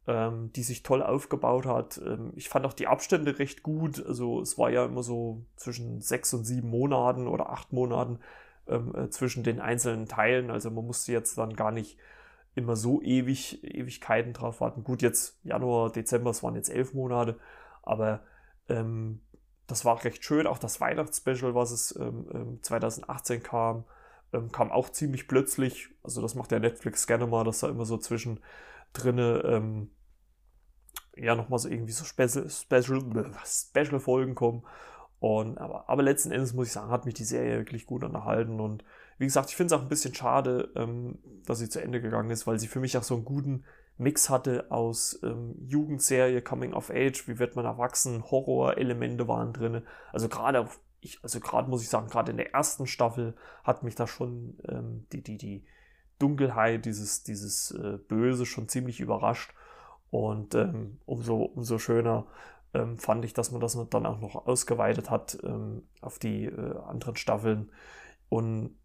ähm, 0.06 0.52
die 0.54 0.62
sich 0.62 0.82
toll 0.82 1.02
aufgebaut 1.02 1.66
hat. 1.66 2.00
Ähm, 2.04 2.32
ich 2.34 2.48
fand 2.48 2.66
auch 2.66 2.72
die 2.72 2.86
Abstände 2.86 3.38
recht 3.38 3.62
gut. 3.62 4.04
Also 4.04 4.40
es 4.40 4.58
war 4.58 4.70
ja 4.70 4.84
immer 4.84 5.02
so 5.02 5.44
zwischen 5.56 6.00
sechs 6.00 6.32
und 6.34 6.44
sieben 6.44 6.70
Monaten 6.70 7.28
oder 7.28 7.50
acht 7.50 7.72
Monaten 7.72 8.18
ähm, 8.66 8.94
äh, 8.94 9.10
zwischen 9.10 9.44
den 9.44 9.60
einzelnen 9.60 10.06
Teilen. 10.06 10.50
Also 10.50 10.70
man 10.70 10.86
musste 10.86 11.12
jetzt 11.12 11.38
dann 11.38 11.54
gar 11.54 11.70
nicht 11.72 11.98
immer 12.54 12.76
so 12.76 13.00
ewig, 13.02 13.64
Ewigkeiten 13.64 14.32
drauf 14.32 14.60
warten. 14.60 14.84
Gut, 14.84 15.02
jetzt 15.02 15.38
Januar, 15.44 15.90
Dezember, 15.90 16.30
es 16.30 16.42
waren 16.42 16.54
jetzt 16.54 16.68
elf 16.68 16.92
Monate, 16.94 17.38
aber 17.82 18.20
ähm, 18.68 19.20
das 19.66 19.84
war 19.84 20.04
recht 20.04 20.24
schön. 20.24 20.46
Auch 20.46 20.58
das 20.58 20.80
Weihnachtsspecial, 20.80 21.54
was 21.54 21.70
es 21.70 21.98
2018 22.62 23.36
ähm, 23.36 23.42
kam, 23.42 23.84
ähm, 24.32 24.50
kam 24.50 24.70
auch 24.70 24.90
ziemlich 24.90 25.28
plötzlich. 25.28 25.88
Also 26.02 26.22
das 26.22 26.34
macht 26.34 26.50
der 26.50 26.60
Netflix 26.60 27.06
gerne 27.06 27.26
mal, 27.26 27.44
dass 27.44 27.60
da 27.60 27.68
immer 27.68 27.84
so 27.84 27.98
zwischen 27.98 28.40
drinne 28.92 29.42
ähm, 29.44 29.90
ja 31.16 31.34
nochmal 31.34 31.58
so 31.58 31.68
irgendwie 31.68 31.92
so 31.92 32.04
Special, 32.04 32.48
Special, 32.48 33.32
Special 33.44 34.00
Folgen 34.00 34.34
kommen. 34.34 34.64
Und, 35.18 35.58
aber, 35.58 35.88
aber 35.88 36.02
letzten 36.02 36.32
Endes 36.32 36.52
muss 36.52 36.66
ich 36.66 36.72
sagen, 36.72 36.90
hat 36.90 37.04
mich 37.04 37.14
die 37.14 37.24
Serie 37.24 37.58
wirklich 37.58 37.86
gut 37.86 38.02
unterhalten. 38.02 38.58
Und 38.58 38.84
wie 39.18 39.26
gesagt, 39.26 39.50
ich 39.50 39.56
finde 39.56 39.72
es 39.72 39.78
auch 39.78 39.84
ein 39.84 39.88
bisschen 39.88 40.14
schade, 40.14 40.72
ähm, 40.74 41.18
dass 41.46 41.58
sie 41.58 41.68
zu 41.68 41.80
Ende 41.80 42.00
gegangen 42.00 42.30
ist, 42.30 42.46
weil 42.46 42.58
sie 42.58 42.66
für 42.66 42.80
mich 42.80 42.98
auch 42.98 43.04
so 43.04 43.14
einen 43.14 43.24
guten 43.24 43.64
Mix 43.98 44.30
hatte 44.30 44.66
aus 44.70 45.20
ähm, 45.22 45.54
Jugendserie, 45.60 46.42
Coming 46.42 46.72
of 46.72 46.90
Age, 46.90 47.28
wie 47.28 47.38
wird 47.38 47.54
man 47.54 47.64
erwachsen, 47.64 48.24
Horror-Elemente 48.30 49.28
waren 49.28 49.52
drin. 49.52 49.82
Also 50.12 50.28
gerade 50.28 50.66
ich, 51.02 51.22
also 51.22 51.40
gerade 51.40 51.68
muss 51.68 51.82
ich 51.82 51.88
sagen, 51.88 52.08
gerade 52.08 52.30
in 52.30 52.36
der 52.36 52.54
ersten 52.54 52.86
Staffel 52.86 53.34
hat 53.64 53.82
mich 53.82 53.96
da 53.96 54.06
schon 54.06 54.58
ähm, 54.68 55.06
die, 55.12 55.22
die, 55.22 55.36
die 55.36 55.64
Dunkelheit, 56.18 56.86
dieses, 56.86 57.24
dieses 57.24 57.72
äh, 57.72 57.98
Böse 57.98 58.46
schon 58.46 58.68
ziemlich 58.68 59.00
überrascht. 59.00 59.52
Und 60.10 60.54
ähm, 60.54 61.00
umso, 61.04 61.42
umso 61.42 61.78
schöner 61.78 62.26
ähm, 62.72 62.98
fand 62.98 63.24
ich, 63.24 63.34
dass 63.34 63.50
man 63.50 63.60
das 63.60 63.76
dann 63.90 64.06
auch 64.06 64.20
noch 64.20 64.46
ausgeweitet 64.46 65.10
hat 65.10 65.38
ähm, 65.42 65.82
auf 66.00 66.18
die 66.20 66.44
äh, 66.44 66.78
anderen 66.86 67.16
Staffeln. 67.16 67.72
Und 68.28 68.78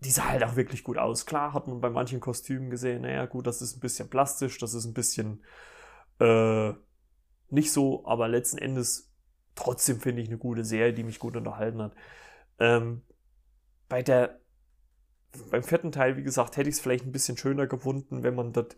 die 0.00 0.10
sah 0.10 0.28
halt 0.28 0.44
auch 0.44 0.56
wirklich 0.56 0.84
gut 0.84 0.98
aus. 0.98 1.24
Klar 1.24 1.54
hat 1.54 1.68
man 1.68 1.80
bei 1.80 1.88
manchen 1.88 2.20
Kostümen 2.20 2.68
gesehen, 2.68 3.02
naja, 3.02 3.24
gut, 3.24 3.46
das 3.46 3.62
ist 3.62 3.78
ein 3.78 3.80
bisschen 3.80 4.10
plastisch, 4.10 4.58
das 4.58 4.74
ist 4.74 4.84
ein 4.84 4.94
bisschen 4.94 5.42
äh, 6.20 6.74
nicht 7.48 7.72
so, 7.72 8.06
aber 8.06 8.28
letzten 8.28 8.58
Endes 8.58 9.10
trotzdem 9.56 10.00
finde 10.00 10.22
ich 10.22 10.28
eine 10.28 10.38
gute 10.38 10.64
Serie, 10.64 10.92
die 10.92 11.02
mich 11.02 11.18
gut 11.18 11.36
unterhalten 11.36 11.82
hat. 11.82 11.94
Ähm, 12.58 13.02
bei 13.88 14.02
der 14.02 14.38
beim 15.50 15.62
vierten 15.62 15.92
Teil, 15.92 16.16
wie 16.16 16.22
gesagt, 16.22 16.56
hätte 16.56 16.68
ich 16.68 16.76
es 16.76 16.80
vielleicht 16.80 17.04
ein 17.04 17.12
bisschen 17.12 17.36
schöner 17.36 17.66
gefunden, 17.66 18.22
wenn 18.22 18.34
man 18.34 18.52
dort 18.52 18.76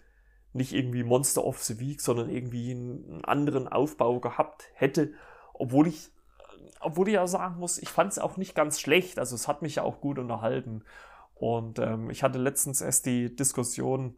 nicht 0.53 0.73
irgendwie 0.73 1.05
Monster 1.05 1.45
of 1.45 1.63
the 1.63 1.79
Week, 1.79 2.01
sondern 2.01 2.31
irgendwie 2.31 2.71
einen 2.71 3.25
anderen 3.25 3.69
Aufbau 3.69 4.19
gehabt 4.21 4.69
hätte. 4.75 5.13
Obwohl 5.53 5.87
ich, 5.87 6.11
obwohl 6.81 7.09
ich 7.09 7.15
ja 7.15 7.27
sagen 7.27 7.59
muss, 7.59 7.79
ich 7.79 7.91
fand 7.91 8.13
es 8.13 8.19
auch 8.19 8.37
nicht 8.37 8.55
ganz 8.55 8.81
schlecht. 8.81 9.19
Also 9.19 9.35
es 9.35 9.47
hat 9.47 9.63
mich 9.63 9.77
ja 9.77 9.83
auch 9.83 10.01
gut 10.01 10.19
unterhalten. 10.19 10.85
Und 11.35 11.79
ähm, 11.79 12.11
ich 12.11 12.23
hatte 12.23 12.39
letztens 12.39 12.81
erst 12.81 13.07
die 13.07 13.35
Diskussion 13.35 14.17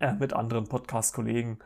äh, 0.00 0.14
mit 0.14 0.32
anderen 0.32 0.68
Podcast-Kollegen, 0.68 1.58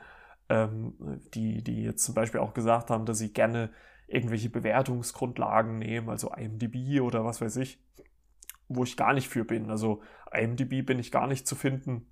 ähm, 0.48 1.20
die, 1.34 1.62
die 1.62 1.82
jetzt 1.82 2.04
zum 2.04 2.14
Beispiel 2.14 2.40
auch 2.40 2.54
gesagt 2.54 2.90
haben, 2.90 3.06
dass 3.06 3.18
sie 3.18 3.32
gerne 3.32 3.70
irgendwelche 4.06 4.48
Bewertungsgrundlagen 4.48 5.78
nehmen, 5.78 6.08
also 6.08 6.32
IMDb 6.32 7.00
oder 7.00 7.24
was 7.24 7.40
weiß 7.40 7.56
ich, 7.56 7.82
wo 8.68 8.84
ich 8.84 8.96
gar 8.96 9.12
nicht 9.12 9.28
für 9.28 9.44
bin. 9.44 9.70
Also 9.70 10.02
IMDb 10.32 10.84
bin 10.84 10.98
ich 10.98 11.12
gar 11.12 11.26
nicht 11.26 11.46
zu 11.46 11.54
finden. 11.54 12.10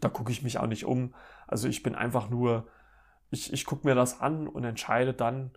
Da 0.00 0.08
gucke 0.08 0.30
ich 0.30 0.42
mich 0.42 0.58
auch 0.58 0.66
nicht 0.66 0.84
um. 0.84 1.14
Also 1.46 1.68
ich 1.68 1.82
bin 1.82 1.94
einfach 1.94 2.28
nur, 2.28 2.68
ich, 3.30 3.52
ich 3.52 3.64
gucke 3.64 3.86
mir 3.86 3.94
das 3.94 4.20
an 4.20 4.46
und 4.46 4.64
entscheide 4.64 5.14
dann 5.14 5.52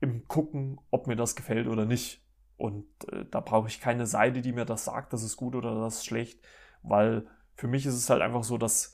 im 0.00 0.26
Gucken, 0.28 0.80
ob 0.90 1.06
mir 1.06 1.16
das 1.16 1.34
gefällt 1.34 1.66
oder 1.66 1.84
nicht. 1.84 2.24
Und 2.56 2.86
äh, 3.10 3.24
da 3.30 3.40
brauche 3.40 3.68
ich 3.68 3.80
keine 3.80 4.06
Seite, 4.06 4.40
die 4.40 4.52
mir 4.52 4.64
das 4.64 4.84
sagt, 4.84 5.12
das 5.12 5.22
ist 5.24 5.36
gut 5.36 5.56
oder 5.56 5.74
das 5.80 5.96
ist 5.96 6.06
schlecht, 6.06 6.40
weil 6.82 7.26
für 7.56 7.66
mich 7.66 7.86
ist 7.86 7.94
es 7.94 8.10
halt 8.10 8.22
einfach 8.22 8.44
so, 8.44 8.58
dass, 8.58 8.93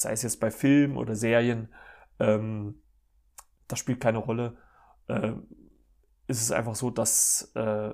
sei 0.00 0.12
es 0.12 0.22
jetzt 0.22 0.40
bei 0.40 0.50
Filmen 0.50 0.96
oder 0.96 1.14
Serien, 1.14 1.68
ähm, 2.18 2.82
das 3.66 3.78
spielt 3.78 4.00
keine 4.00 4.18
Rolle, 4.18 4.56
äh, 5.08 5.32
ist 6.26 6.42
es 6.42 6.52
einfach 6.52 6.74
so, 6.74 6.90
dass 6.90 7.52
äh, 7.54 7.92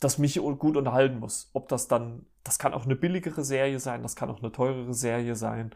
das 0.00 0.18
mich 0.18 0.36
gut 0.36 0.76
unterhalten 0.76 1.18
muss. 1.18 1.50
Ob 1.52 1.68
das 1.68 1.88
dann, 1.88 2.26
das 2.42 2.58
kann 2.58 2.74
auch 2.74 2.84
eine 2.84 2.96
billigere 2.96 3.44
Serie 3.44 3.78
sein, 3.78 4.02
das 4.02 4.16
kann 4.16 4.30
auch 4.30 4.40
eine 4.40 4.52
teurere 4.52 4.94
Serie 4.94 5.36
sein. 5.36 5.70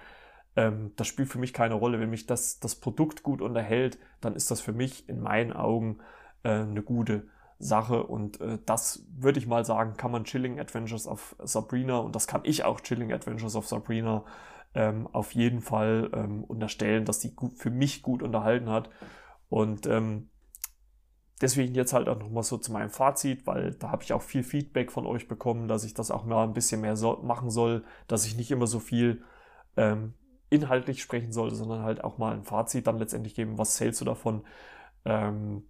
Ähm, 0.57 0.93
das 0.97 1.07
spielt 1.07 1.29
für 1.29 1.39
mich 1.39 1.53
keine 1.53 1.75
Rolle. 1.75 2.01
Wenn 2.01 2.11
mich 2.11 2.27
das, 2.27 2.59
das 2.59 2.75
Produkt 2.77 3.23
gut 3.23 3.41
unterhält, 3.41 3.99
dann 4.21 4.35
ist 4.35 4.51
das 4.51 4.61
für 4.61 4.73
mich 4.73 5.09
in 5.09 5.21
meinen 5.21 5.53
Augen 5.53 5.99
äh, 6.43 6.51
eine 6.51 6.83
gute 6.83 7.29
Sache. 7.59 8.05
Und 8.05 8.41
äh, 8.41 8.59
das 8.67 9.07
würde 9.17 9.39
ich 9.39 9.47
mal 9.47 9.65
sagen, 9.65 9.97
kann 9.97 10.11
man 10.11 10.25
Chilling 10.25 10.61
Adventures 10.61 11.07
of 11.07 11.37
Sabrina 11.43 11.99
und 11.99 12.15
das 12.15 12.27
kann 12.27 12.43
ich 12.45 12.65
auch 12.65 12.81
Chilling 12.81 13.13
Adventures 13.13 13.57
of 13.57 13.67
Sabrina 13.67 14.25
ähm, 14.75 15.09
auf 15.13 15.33
jeden 15.33 15.61
Fall 15.61 16.11
ähm, 16.15 16.45
unterstellen, 16.45 17.05
dass 17.05 17.21
die 17.21 17.35
gut, 17.35 17.59
für 17.59 17.71
mich 17.71 18.03
gut 18.03 18.23
unterhalten 18.23 18.69
hat. 18.69 18.91
Und 19.49 19.87
ähm, 19.87 20.31
deswegen 21.41 21.75
jetzt 21.75 21.93
halt 21.93 22.09
auch 22.09 22.19
nochmal 22.19 22.43
so 22.43 22.59
zu 22.59 22.73
meinem 22.73 22.91
Fazit, 22.91 23.47
weil 23.47 23.75
da 23.75 23.91
habe 23.91 24.03
ich 24.03 24.13
auch 24.13 24.23
viel 24.23 24.43
Feedback 24.43 24.91
von 24.91 25.07
euch 25.07 25.29
bekommen, 25.29 25.69
dass 25.69 25.85
ich 25.85 25.95
das 25.95 26.11
auch 26.11 26.25
mal 26.25 26.45
ein 26.45 26.55
bisschen 26.55 26.81
mehr 26.81 26.97
so 26.97 27.19
machen 27.23 27.51
soll, 27.51 27.85
dass 28.09 28.27
ich 28.27 28.37
nicht 28.37 28.51
immer 28.51 28.67
so 28.67 28.81
viel 28.81 29.23
ähm, 29.77 30.15
inhaltlich 30.51 31.03
sprechen 31.03 31.33
sollte, 31.33 31.57
sondern 31.57 31.83
halt 31.83 32.03
auch 32.05 32.19
mal 32.19 32.35
ein 32.35 32.45
Fazit 32.45 32.87
dann 32.87 32.99
letztendlich 32.99 33.35
geben, 33.35 33.59
was 33.59 33.79
hältst 33.81 34.01
du 34.01 34.05
davon? 34.05 34.45
Ähm, 35.05 35.65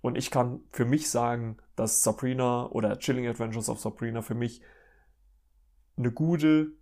und 0.00 0.16
ich 0.16 0.30
kann 0.30 0.60
für 0.70 0.84
mich 0.84 1.10
sagen, 1.10 1.58
dass 1.76 2.02
Sabrina 2.02 2.66
oder 2.66 2.98
Chilling 2.98 3.26
Adventures 3.26 3.68
of 3.68 3.80
Sabrina 3.80 4.22
für 4.22 4.34
mich 4.34 4.62
eine 5.96 6.12
gute 6.12 6.72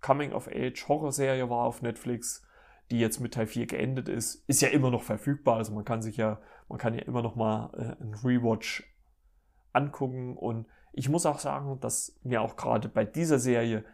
Coming-of-Age-Horrorserie 0.00 1.50
war 1.50 1.64
auf 1.64 1.82
Netflix, 1.82 2.46
die 2.90 3.00
jetzt 3.00 3.20
mit 3.20 3.34
Teil 3.34 3.46
4 3.46 3.66
geendet 3.66 4.08
ist. 4.08 4.44
Ist 4.46 4.62
ja 4.62 4.68
immer 4.68 4.90
noch 4.90 5.02
verfügbar, 5.02 5.56
also 5.56 5.72
man 5.72 5.84
kann 5.84 6.02
sich 6.02 6.16
ja, 6.16 6.40
man 6.68 6.78
kann 6.78 6.94
ja 6.94 7.02
immer 7.02 7.22
noch 7.22 7.36
mal 7.36 7.70
äh, 7.74 8.02
einen 8.02 8.14
Rewatch 8.14 8.84
angucken 9.72 10.36
und 10.36 10.66
ich 10.92 11.08
muss 11.08 11.26
auch 11.26 11.38
sagen, 11.38 11.78
dass 11.80 12.18
mir 12.22 12.42
auch 12.42 12.56
gerade 12.56 12.88
bei 12.88 13.04
dieser 13.04 13.38
Serie 13.38 13.84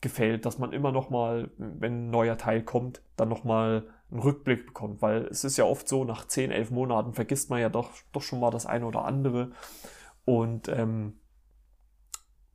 gefällt, 0.00 0.46
dass 0.46 0.58
man 0.58 0.72
immer 0.72 0.92
noch 0.92 1.10
mal, 1.10 1.50
wenn 1.56 2.06
ein 2.06 2.10
neuer 2.10 2.36
Teil 2.36 2.62
kommt, 2.62 3.02
dann 3.16 3.28
noch 3.28 3.44
mal 3.44 3.88
einen 4.10 4.20
Rückblick 4.20 4.66
bekommt, 4.66 5.02
weil 5.02 5.26
es 5.26 5.44
ist 5.44 5.56
ja 5.56 5.64
oft 5.64 5.88
so, 5.88 6.04
nach 6.04 6.26
10, 6.26 6.50
11 6.50 6.70
Monaten 6.70 7.12
vergisst 7.14 7.50
man 7.50 7.60
ja 7.60 7.68
doch, 7.68 7.90
doch 8.12 8.22
schon 8.22 8.40
mal 8.40 8.50
das 8.50 8.66
eine 8.66 8.86
oder 8.86 9.04
andere 9.04 9.52
und 10.24 10.68
ähm, 10.68 11.18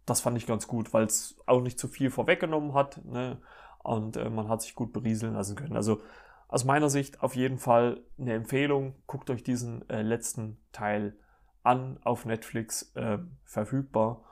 das 0.06 0.22
fand 0.22 0.38
ich 0.38 0.48
ganz 0.48 0.68
gut, 0.68 0.94
weil 0.94 1.06
es 1.06 1.38
auch 1.46 1.62
nicht 1.62 1.80
zu 1.80 1.88
viel 1.88 2.10
vorweggenommen 2.10 2.74
hat 2.74 3.04
ne? 3.06 3.38
und 3.84 4.18
äh, 4.18 4.30
man 4.30 4.48
hat 4.48 4.62
sich 4.62 4.76
gut 4.76 4.94
berieseln 4.94 5.34
lassen 5.34 5.56
können. 5.56 5.76
Also 5.76 6.02
aus 6.48 6.66
meiner 6.66 6.90
Sicht 6.90 7.24
auf 7.24 7.36
jeden 7.36 7.58
Fall 7.58 8.02
eine 8.20 8.34
Empfehlung. 8.34 8.96
Guckt 9.08 9.30
euch 9.30 9.42
diesen 9.42 9.90
äh, 9.90 10.02
letzten 10.02 10.58
Teil 10.74 11.16
an 11.64 11.98
auf 12.04 12.26
Netflix 12.26 12.92
äh, 12.96 13.20
verfügbar. 13.46 14.26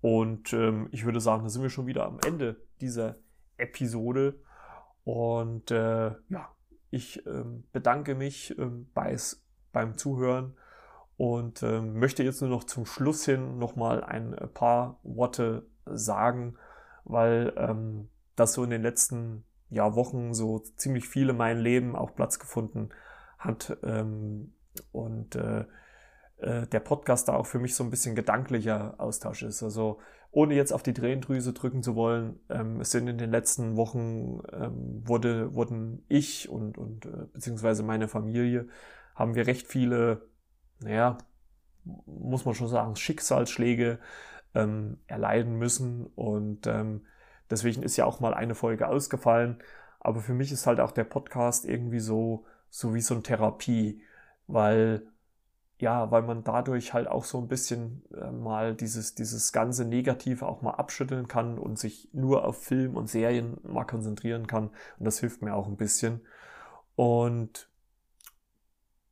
Und 0.00 0.52
ähm, 0.52 0.88
ich 0.92 1.04
würde 1.04 1.20
sagen, 1.20 1.42
da 1.42 1.48
sind 1.50 1.62
wir 1.62 1.70
schon 1.70 1.86
wieder 1.86 2.06
am 2.06 2.18
Ende 2.26 2.56
dieser 2.80 3.16
Episode. 3.56 4.40
Und 5.04 5.70
äh, 5.70 6.12
ja, 6.28 6.48
ich 6.90 7.24
ähm, 7.26 7.64
bedanke 7.72 8.14
mich 8.14 8.56
ähm, 8.58 8.88
bei's, 8.94 9.44
beim 9.72 9.96
Zuhören 9.96 10.54
und 11.16 11.62
ähm, 11.62 11.98
möchte 11.98 12.22
jetzt 12.22 12.40
nur 12.40 12.50
noch 12.50 12.64
zum 12.64 12.86
Schluss 12.86 13.24
hin 13.24 13.58
nochmal 13.58 14.02
ein 14.02 14.34
paar 14.54 14.98
Worte 15.02 15.66
sagen, 15.84 16.56
weil 17.04 17.52
ähm, 17.56 18.08
das 18.36 18.54
so 18.54 18.64
in 18.64 18.70
den 18.70 18.82
letzten 18.82 19.44
ja, 19.68 19.94
Wochen 19.94 20.34
so 20.34 20.58
ziemlich 20.76 21.08
viel 21.08 21.28
in 21.28 21.36
meinem 21.36 21.62
Leben 21.62 21.94
auch 21.94 22.14
Platz 22.14 22.38
gefunden 22.38 22.90
hat 23.38 23.76
ähm, 23.82 24.52
und 24.92 25.36
äh, 25.36 25.64
äh, 26.42 26.66
der 26.66 26.80
Podcast 26.80 27.28
da 27.28 27.34
auch 27.34 27.46
für 27.46 27.58
mich 27.58 27.74
so 27.74 27.84
ein 27.84 27.90
bisschen 27.90 28.14
gedanklicher 28.14 28.94
Austausch 28.98 29.42
ist. 29.42 29.62
Also 29.62 29.98
ohne 30.32 30.54
jetzt 30.54 30.72
auf 30.72 30.82
die 30.82 30.94
Tränendrüse 30.94 31.52
drücken 31.52 31.82
zu 31.82 31.96
wollen, 31.96 32.38
ähm, 32.48 32.80
es 32.80 32.90
sind 32.90 33.08
in 33.08 33.18
den 33.18 33.30
letzten 33.30 33.76
Wochen 33.76 34.40
ähm, 34.52 35.02
wurde, 35.06 35.54
wurden 35.54 36.04
ich 36.08 36.48
und, 36.48 36.78
und 36.78 37.06
äh, 37.06 37.26
beziehungsweise 37.32 37.82
meine 37.82 38.08
Familie 38.08 38.68
haben 39.14 39.34
wir 39.34 39.46
recht 39.46 39.66
viele, 39.66 40.28
naja, 40.80 41.18
muss 41.84 42.44
man 42.44 42.54
schon 42.54 42.68
sagen, 42.68 42.94
Schicksalsschläge 42.94 43.98
ähm, 44.54 44.98
erleiden 45.06 45.56
müssen 45.56 46.06
und 46.14 46.66
ähm, 46.66 47.06
deswegen 47.50 47.82
ist 47.82 47.96
ja 47.96 48.04
auch 48.04 48.20
mal 48.20 48.34
eine 48.34 48.54
Folge 48.54 48.88
ausgefallen. 48.88 49.58
Aber 49.98 50.20
für 50.20 50.32
mich 50.32 50.52
ist 50.52 50.66
halt 50.66 50.80
auch 50.80 50.92
der 50.92 51.04
Podcast 51.04 51.66
irgendwie 51.66 52.00
so, 52.00 52.46
so 52.70 52.94
wie 52.94 53.00
so 53.00 53.14
eine 53.14 53.22
Therapie, 53.22 54.02
weil 54.46 55.09
ja, 55.80 56.10
weil 56.10 56.22
man 56.22 56.44
dadurch 56.44 56.92
halt 56.92 57.08
auch 57.08 57.24
so 57.24 57.38
ein 57.38 57.48
bisschen 57.48 58.02
äh, 58.14 58.30
mal 58.30 58.74
dieses, 58.74 59.14
dieses 59.14 59.52
ganze 59.52 59.84
Negative 59.84 60.46
auch 60.46 60.62
mal 60.62 60.72
abschütteln 60.72 61.26
kann 61.26 61.58
und 61.58 61.78
sich 61.78 62.08
nur 62.12 62.44
auf 62.44 62.62
Film 62.62 62.96
und 62.96 63.08
Serien 63.08 63.58
mal 63.62 63.84
konzentrieren 63.84 64.46
kann. 64.46 64.68
Und 64.98 65.04
das 65.06 65.20
hilft 65.20 65.42
mir 65.42 65.54
auch 65.54 65.66
ein 65.66 65.76
bisschen. 65.76 66.20
Und 66.96 67.68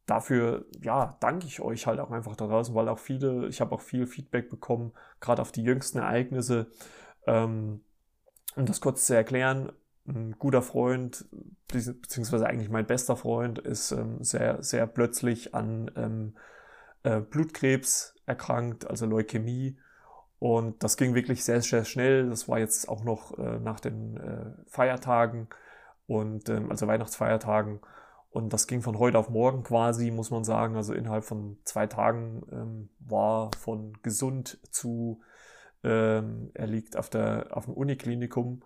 dafür, 0.06 0.66
ja, 0.82 1.16
danke 1.20 1.46
ich 1.46 1.60
euch 1.60 1.86
halt 1.86 2.00
auch 2.00 2.10
einfach 2.10 2.36
da 2.36 2.46
draußen, 2.46 2.74
weil 2.74 2.88
auch 2.88 2.98
viele, 2.98 3.48
ich 3.48 3.60
habe 3.60 3.74
auch 3.74 3.80
viel 3.80 4.06
Feedback 4.06 4.50
bekommen, 4.50 4.92
gerade 5.20 5.40
auf 5.40 5.52
die 5.52 5.62
jüngsten 5.62 5.98
Ereignisse. 5.98 6.66
Ähm, 7.26 7.80
um 8.56 8.66
das 8.66 8.80
kurz 8.80 9.06
zu 9.06 9.14
erklären, 9.14 9.72
ein 10.06 10.36
guter 10.38 10.62
Freund, 10.62 11.26
beziehungsweise 11.68 12.46
eigentlich 12.46 12.70
mein 12.70 12.86
bester 12.86 13.16
Freund, 13.16 13.58
ist 13.58 13.92
ähm, 13.92 14.22
sehr, 14.22 14.62
sehr 14.62 14.86
plötzlich 14.86 15.54
an 15.54 15.90
ähm, 15.96 16.34
äh, 17.08 17.20
Blutkrebs 17.20 18.14
erkrankt, 18.26 18.86
also 18.88 19.06
Leukämie. 19.06 19.78
Und 20.38 20.84
das 20.84 20.96
ging 20.96 21.14
wirklich 21.14 21.44
sehr, 21.44 21.62
sehr 21.62 21.84
schnell. 21.84 22.28
Das 22.28 22.48
war 22.48 22.58
jetzt 22.58 22.88
auch 22.88 23.02
noch 23.02 23.36
äh, 23.38 23.58
nach 23.58 23.80
den 23.80 24.16
äh, 24.18 24.50
Feiertagen 24.66 25.48
und 26.06 26.48
ähm, 26.48 26.70
also 26.70 26.86
Weihnachtsfeiertagen. 26.86 27.80
Und 28.30 28.52
das 28.52 28.66
ging 28.66 28.82
von 28.82 28.98
heute 28.98 29.18
auf 29.18 29.30
morgen 29.30 29.62
quasi, 29.62 30.10
muss 30.10 30.30
man 30.30 30.44
sagen. 30.44 30.76
Also 30.76 30.92
innerhalb 30.92 31.24
von 31.24 31.58
zwei 31.64 31.86
Tagen 31.86 32.42
ähm, 32.52 32.88
war 33.00 33.50
von 33.58 33.94
gesund 34.02 34.60
zu, 34.70 35.20
ähm, 35.82 36.50
er 36.54 36.66
liegt 36.66 36.96
auf, 36.96 37.08
der, 37.08 37.48
auf 37.50 37.64
dem 37.64 37.74
Uniklinikum. 37.74 38.62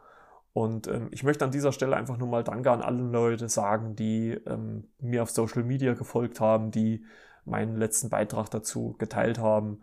Und 0.52 0.88
ähm, 0.88 1.08
ich 1.12 1.22
möchte 1.22 1.44
an 1.44 1.52
dieser 1.52 1.72
Stelle 1.72 1.96
einfach 1.96 2.18
nur 2.18 2.28
mal 2.28 2.44
Danke 2.44 2.70
an 2.70 2.82
alle 2.82 3.02
Leute 3.02 3.48
sagen, 3.48 3.94
die 3.94 4.32
ähm, 4.46 4.88
mir 4.98 5.22
auf 5.22 5.30
Social 5.30 5.62
Media 5.62 5.94
gefolgt 5.94 6.40
haben, 6.40 6.70
die 6.70 7.06
meinen 7.44 7.76
letzten 7.76 8.10
Beitrag 8.10 8.50
dazu 8.50 8.94
geteilt 8.98 9.38
haben. 9.38 9.82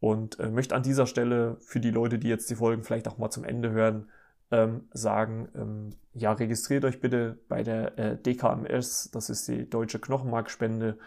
Und 0.00 0.38
äh, 0.40 0.48
möchte 0.50 0.74
an 0.74 0.82
dieser 0.82 1.06
Stelle 1.06 1.56
für 1.60 1.80
die 1.80 1.90
Leute, 1.90 2.18
die 2.18 2.28
jetzt 2.28 2.48
die 2.50 2.56
Folgen 2.56 2.84
vielleicht 2.84 3.08
auch 3.08 3.18
mal 3.18 3.30
zum 3.30 3.44
Ende 3.44 3.70
hören, 3.70 4.08
ähm, 4.50 4.88
sagen, 4.92 5.48
ähm, 5.54 5.90
ja, 6.14 6.32
registriert 6.32 6.84
euch 6.84 7.00
bitte 7.00 7.38
bei 7.48 7.62
der 7.62 7.98
äh, 7.98 8.16
DKMS, 8.16 9.10
das 9.12 9.30
ist 9.30 9.46
die 9.48 9.68
Deutsche 9.68 10.00
Knochenmarkspende, 10.00 10.98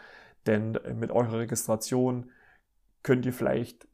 denn 0.45 0.75
äh, 0.75 0.93
mit 0.93 1.11
eurer 1.11 1.39
Registration 1.39 2.29
könnt 3.01 3.25
ihr 3.25 3.33
vielleicht, 3.33 3.87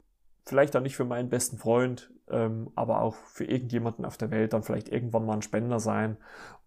vielleicht 0.46 0.76
auch 0.76 0.82
nicht 0.82 0.96
für 0.96 1.04
meinen 1.04 1.30
besten 1.30 1.58
Freund, 1.58 2.12
ähm, 2.28 2.70
aber 2.76 3.00
auch 3.00 3.16
für 3.16 3.44
irgendjemanden 3.44 4.04
auf 4.04 4.16
der 4.16 4.30
Welt 4.30 4.52
dann 4.52 4.62
vielleicht 4.62 4.88
irgendwann 4.88 5.26
mal 5.26 5.34
ein 5.34 5.42
Spender 5.42 5.80
sein 5.80 6.16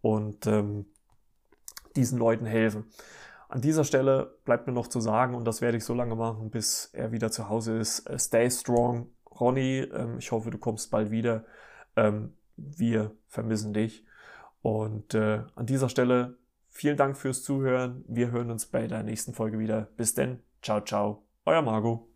und 0.01 0.45
ähm, 0.47 0.85
diesen 1.95 2.19
Leuten 2.19 2.45
helfen. 2.45 2.85
An 3.53 3.61
dieser 3.61 3.83
Stelle 3.83 4.35
bleibt 4.45 4.65
mir 4.65 4.73
noch 4.73 4.87
zu 4.87 4.99
sagen, 4.99 5.35
und 5.35 5.45
das 5.45 5.61
werde 5.61 5.77
ich 5.77 5.85
so 5.85 5.93
lange 5.93 6.15
machen, 6.15 6.49
bis 6.49 6.89
er 6.91 7.11
wieder 7.11 7.29
zu 7.29 7.49
Hause 7.49 7.77
ist, 7.77 7.99
äh, 8.09 8.17
stay 8.17 8.49
strong, 8.49 9.11
Ronny. 9.29 9.87
Ähm, 9.93 10.17
ich 10.17 10.31
hoffe, 10.31 10.49
du 10.49 10.57
kommst 10.57 10.89
bald 10.89 11.11
wieder. 11.11 11.45
Ähm, 11.95 12.33
wir 12.55 13.11
vermissen 13.27 13.71
dich. 13.71 14.05
Und 14.63 15.13
äh, 15.13 15.43
an 15.53 15.67
dieser 15.67 15.87
Stelle 15.87 16.39
vielen 16.67 16.97
Dank 16.97 17.15
fürs 17.15 17.43
Zuhören. 17.43 18.03
Wir 18.07 18.31
hören 18.31 18.49
uns 18.49 18.65
bei 18.65 18.87
der 18.87 19.03
nächsten 19.03 19.35
Folge 19.35 19.59
wieder. 19.59 19.87
Bis 19.97 20.15
denn. 20.15 20.39
Ciao, 20.63 20.81
ciao. 20.81 21.27
Euer 21.45 21.61
Margot. 21.61 22.12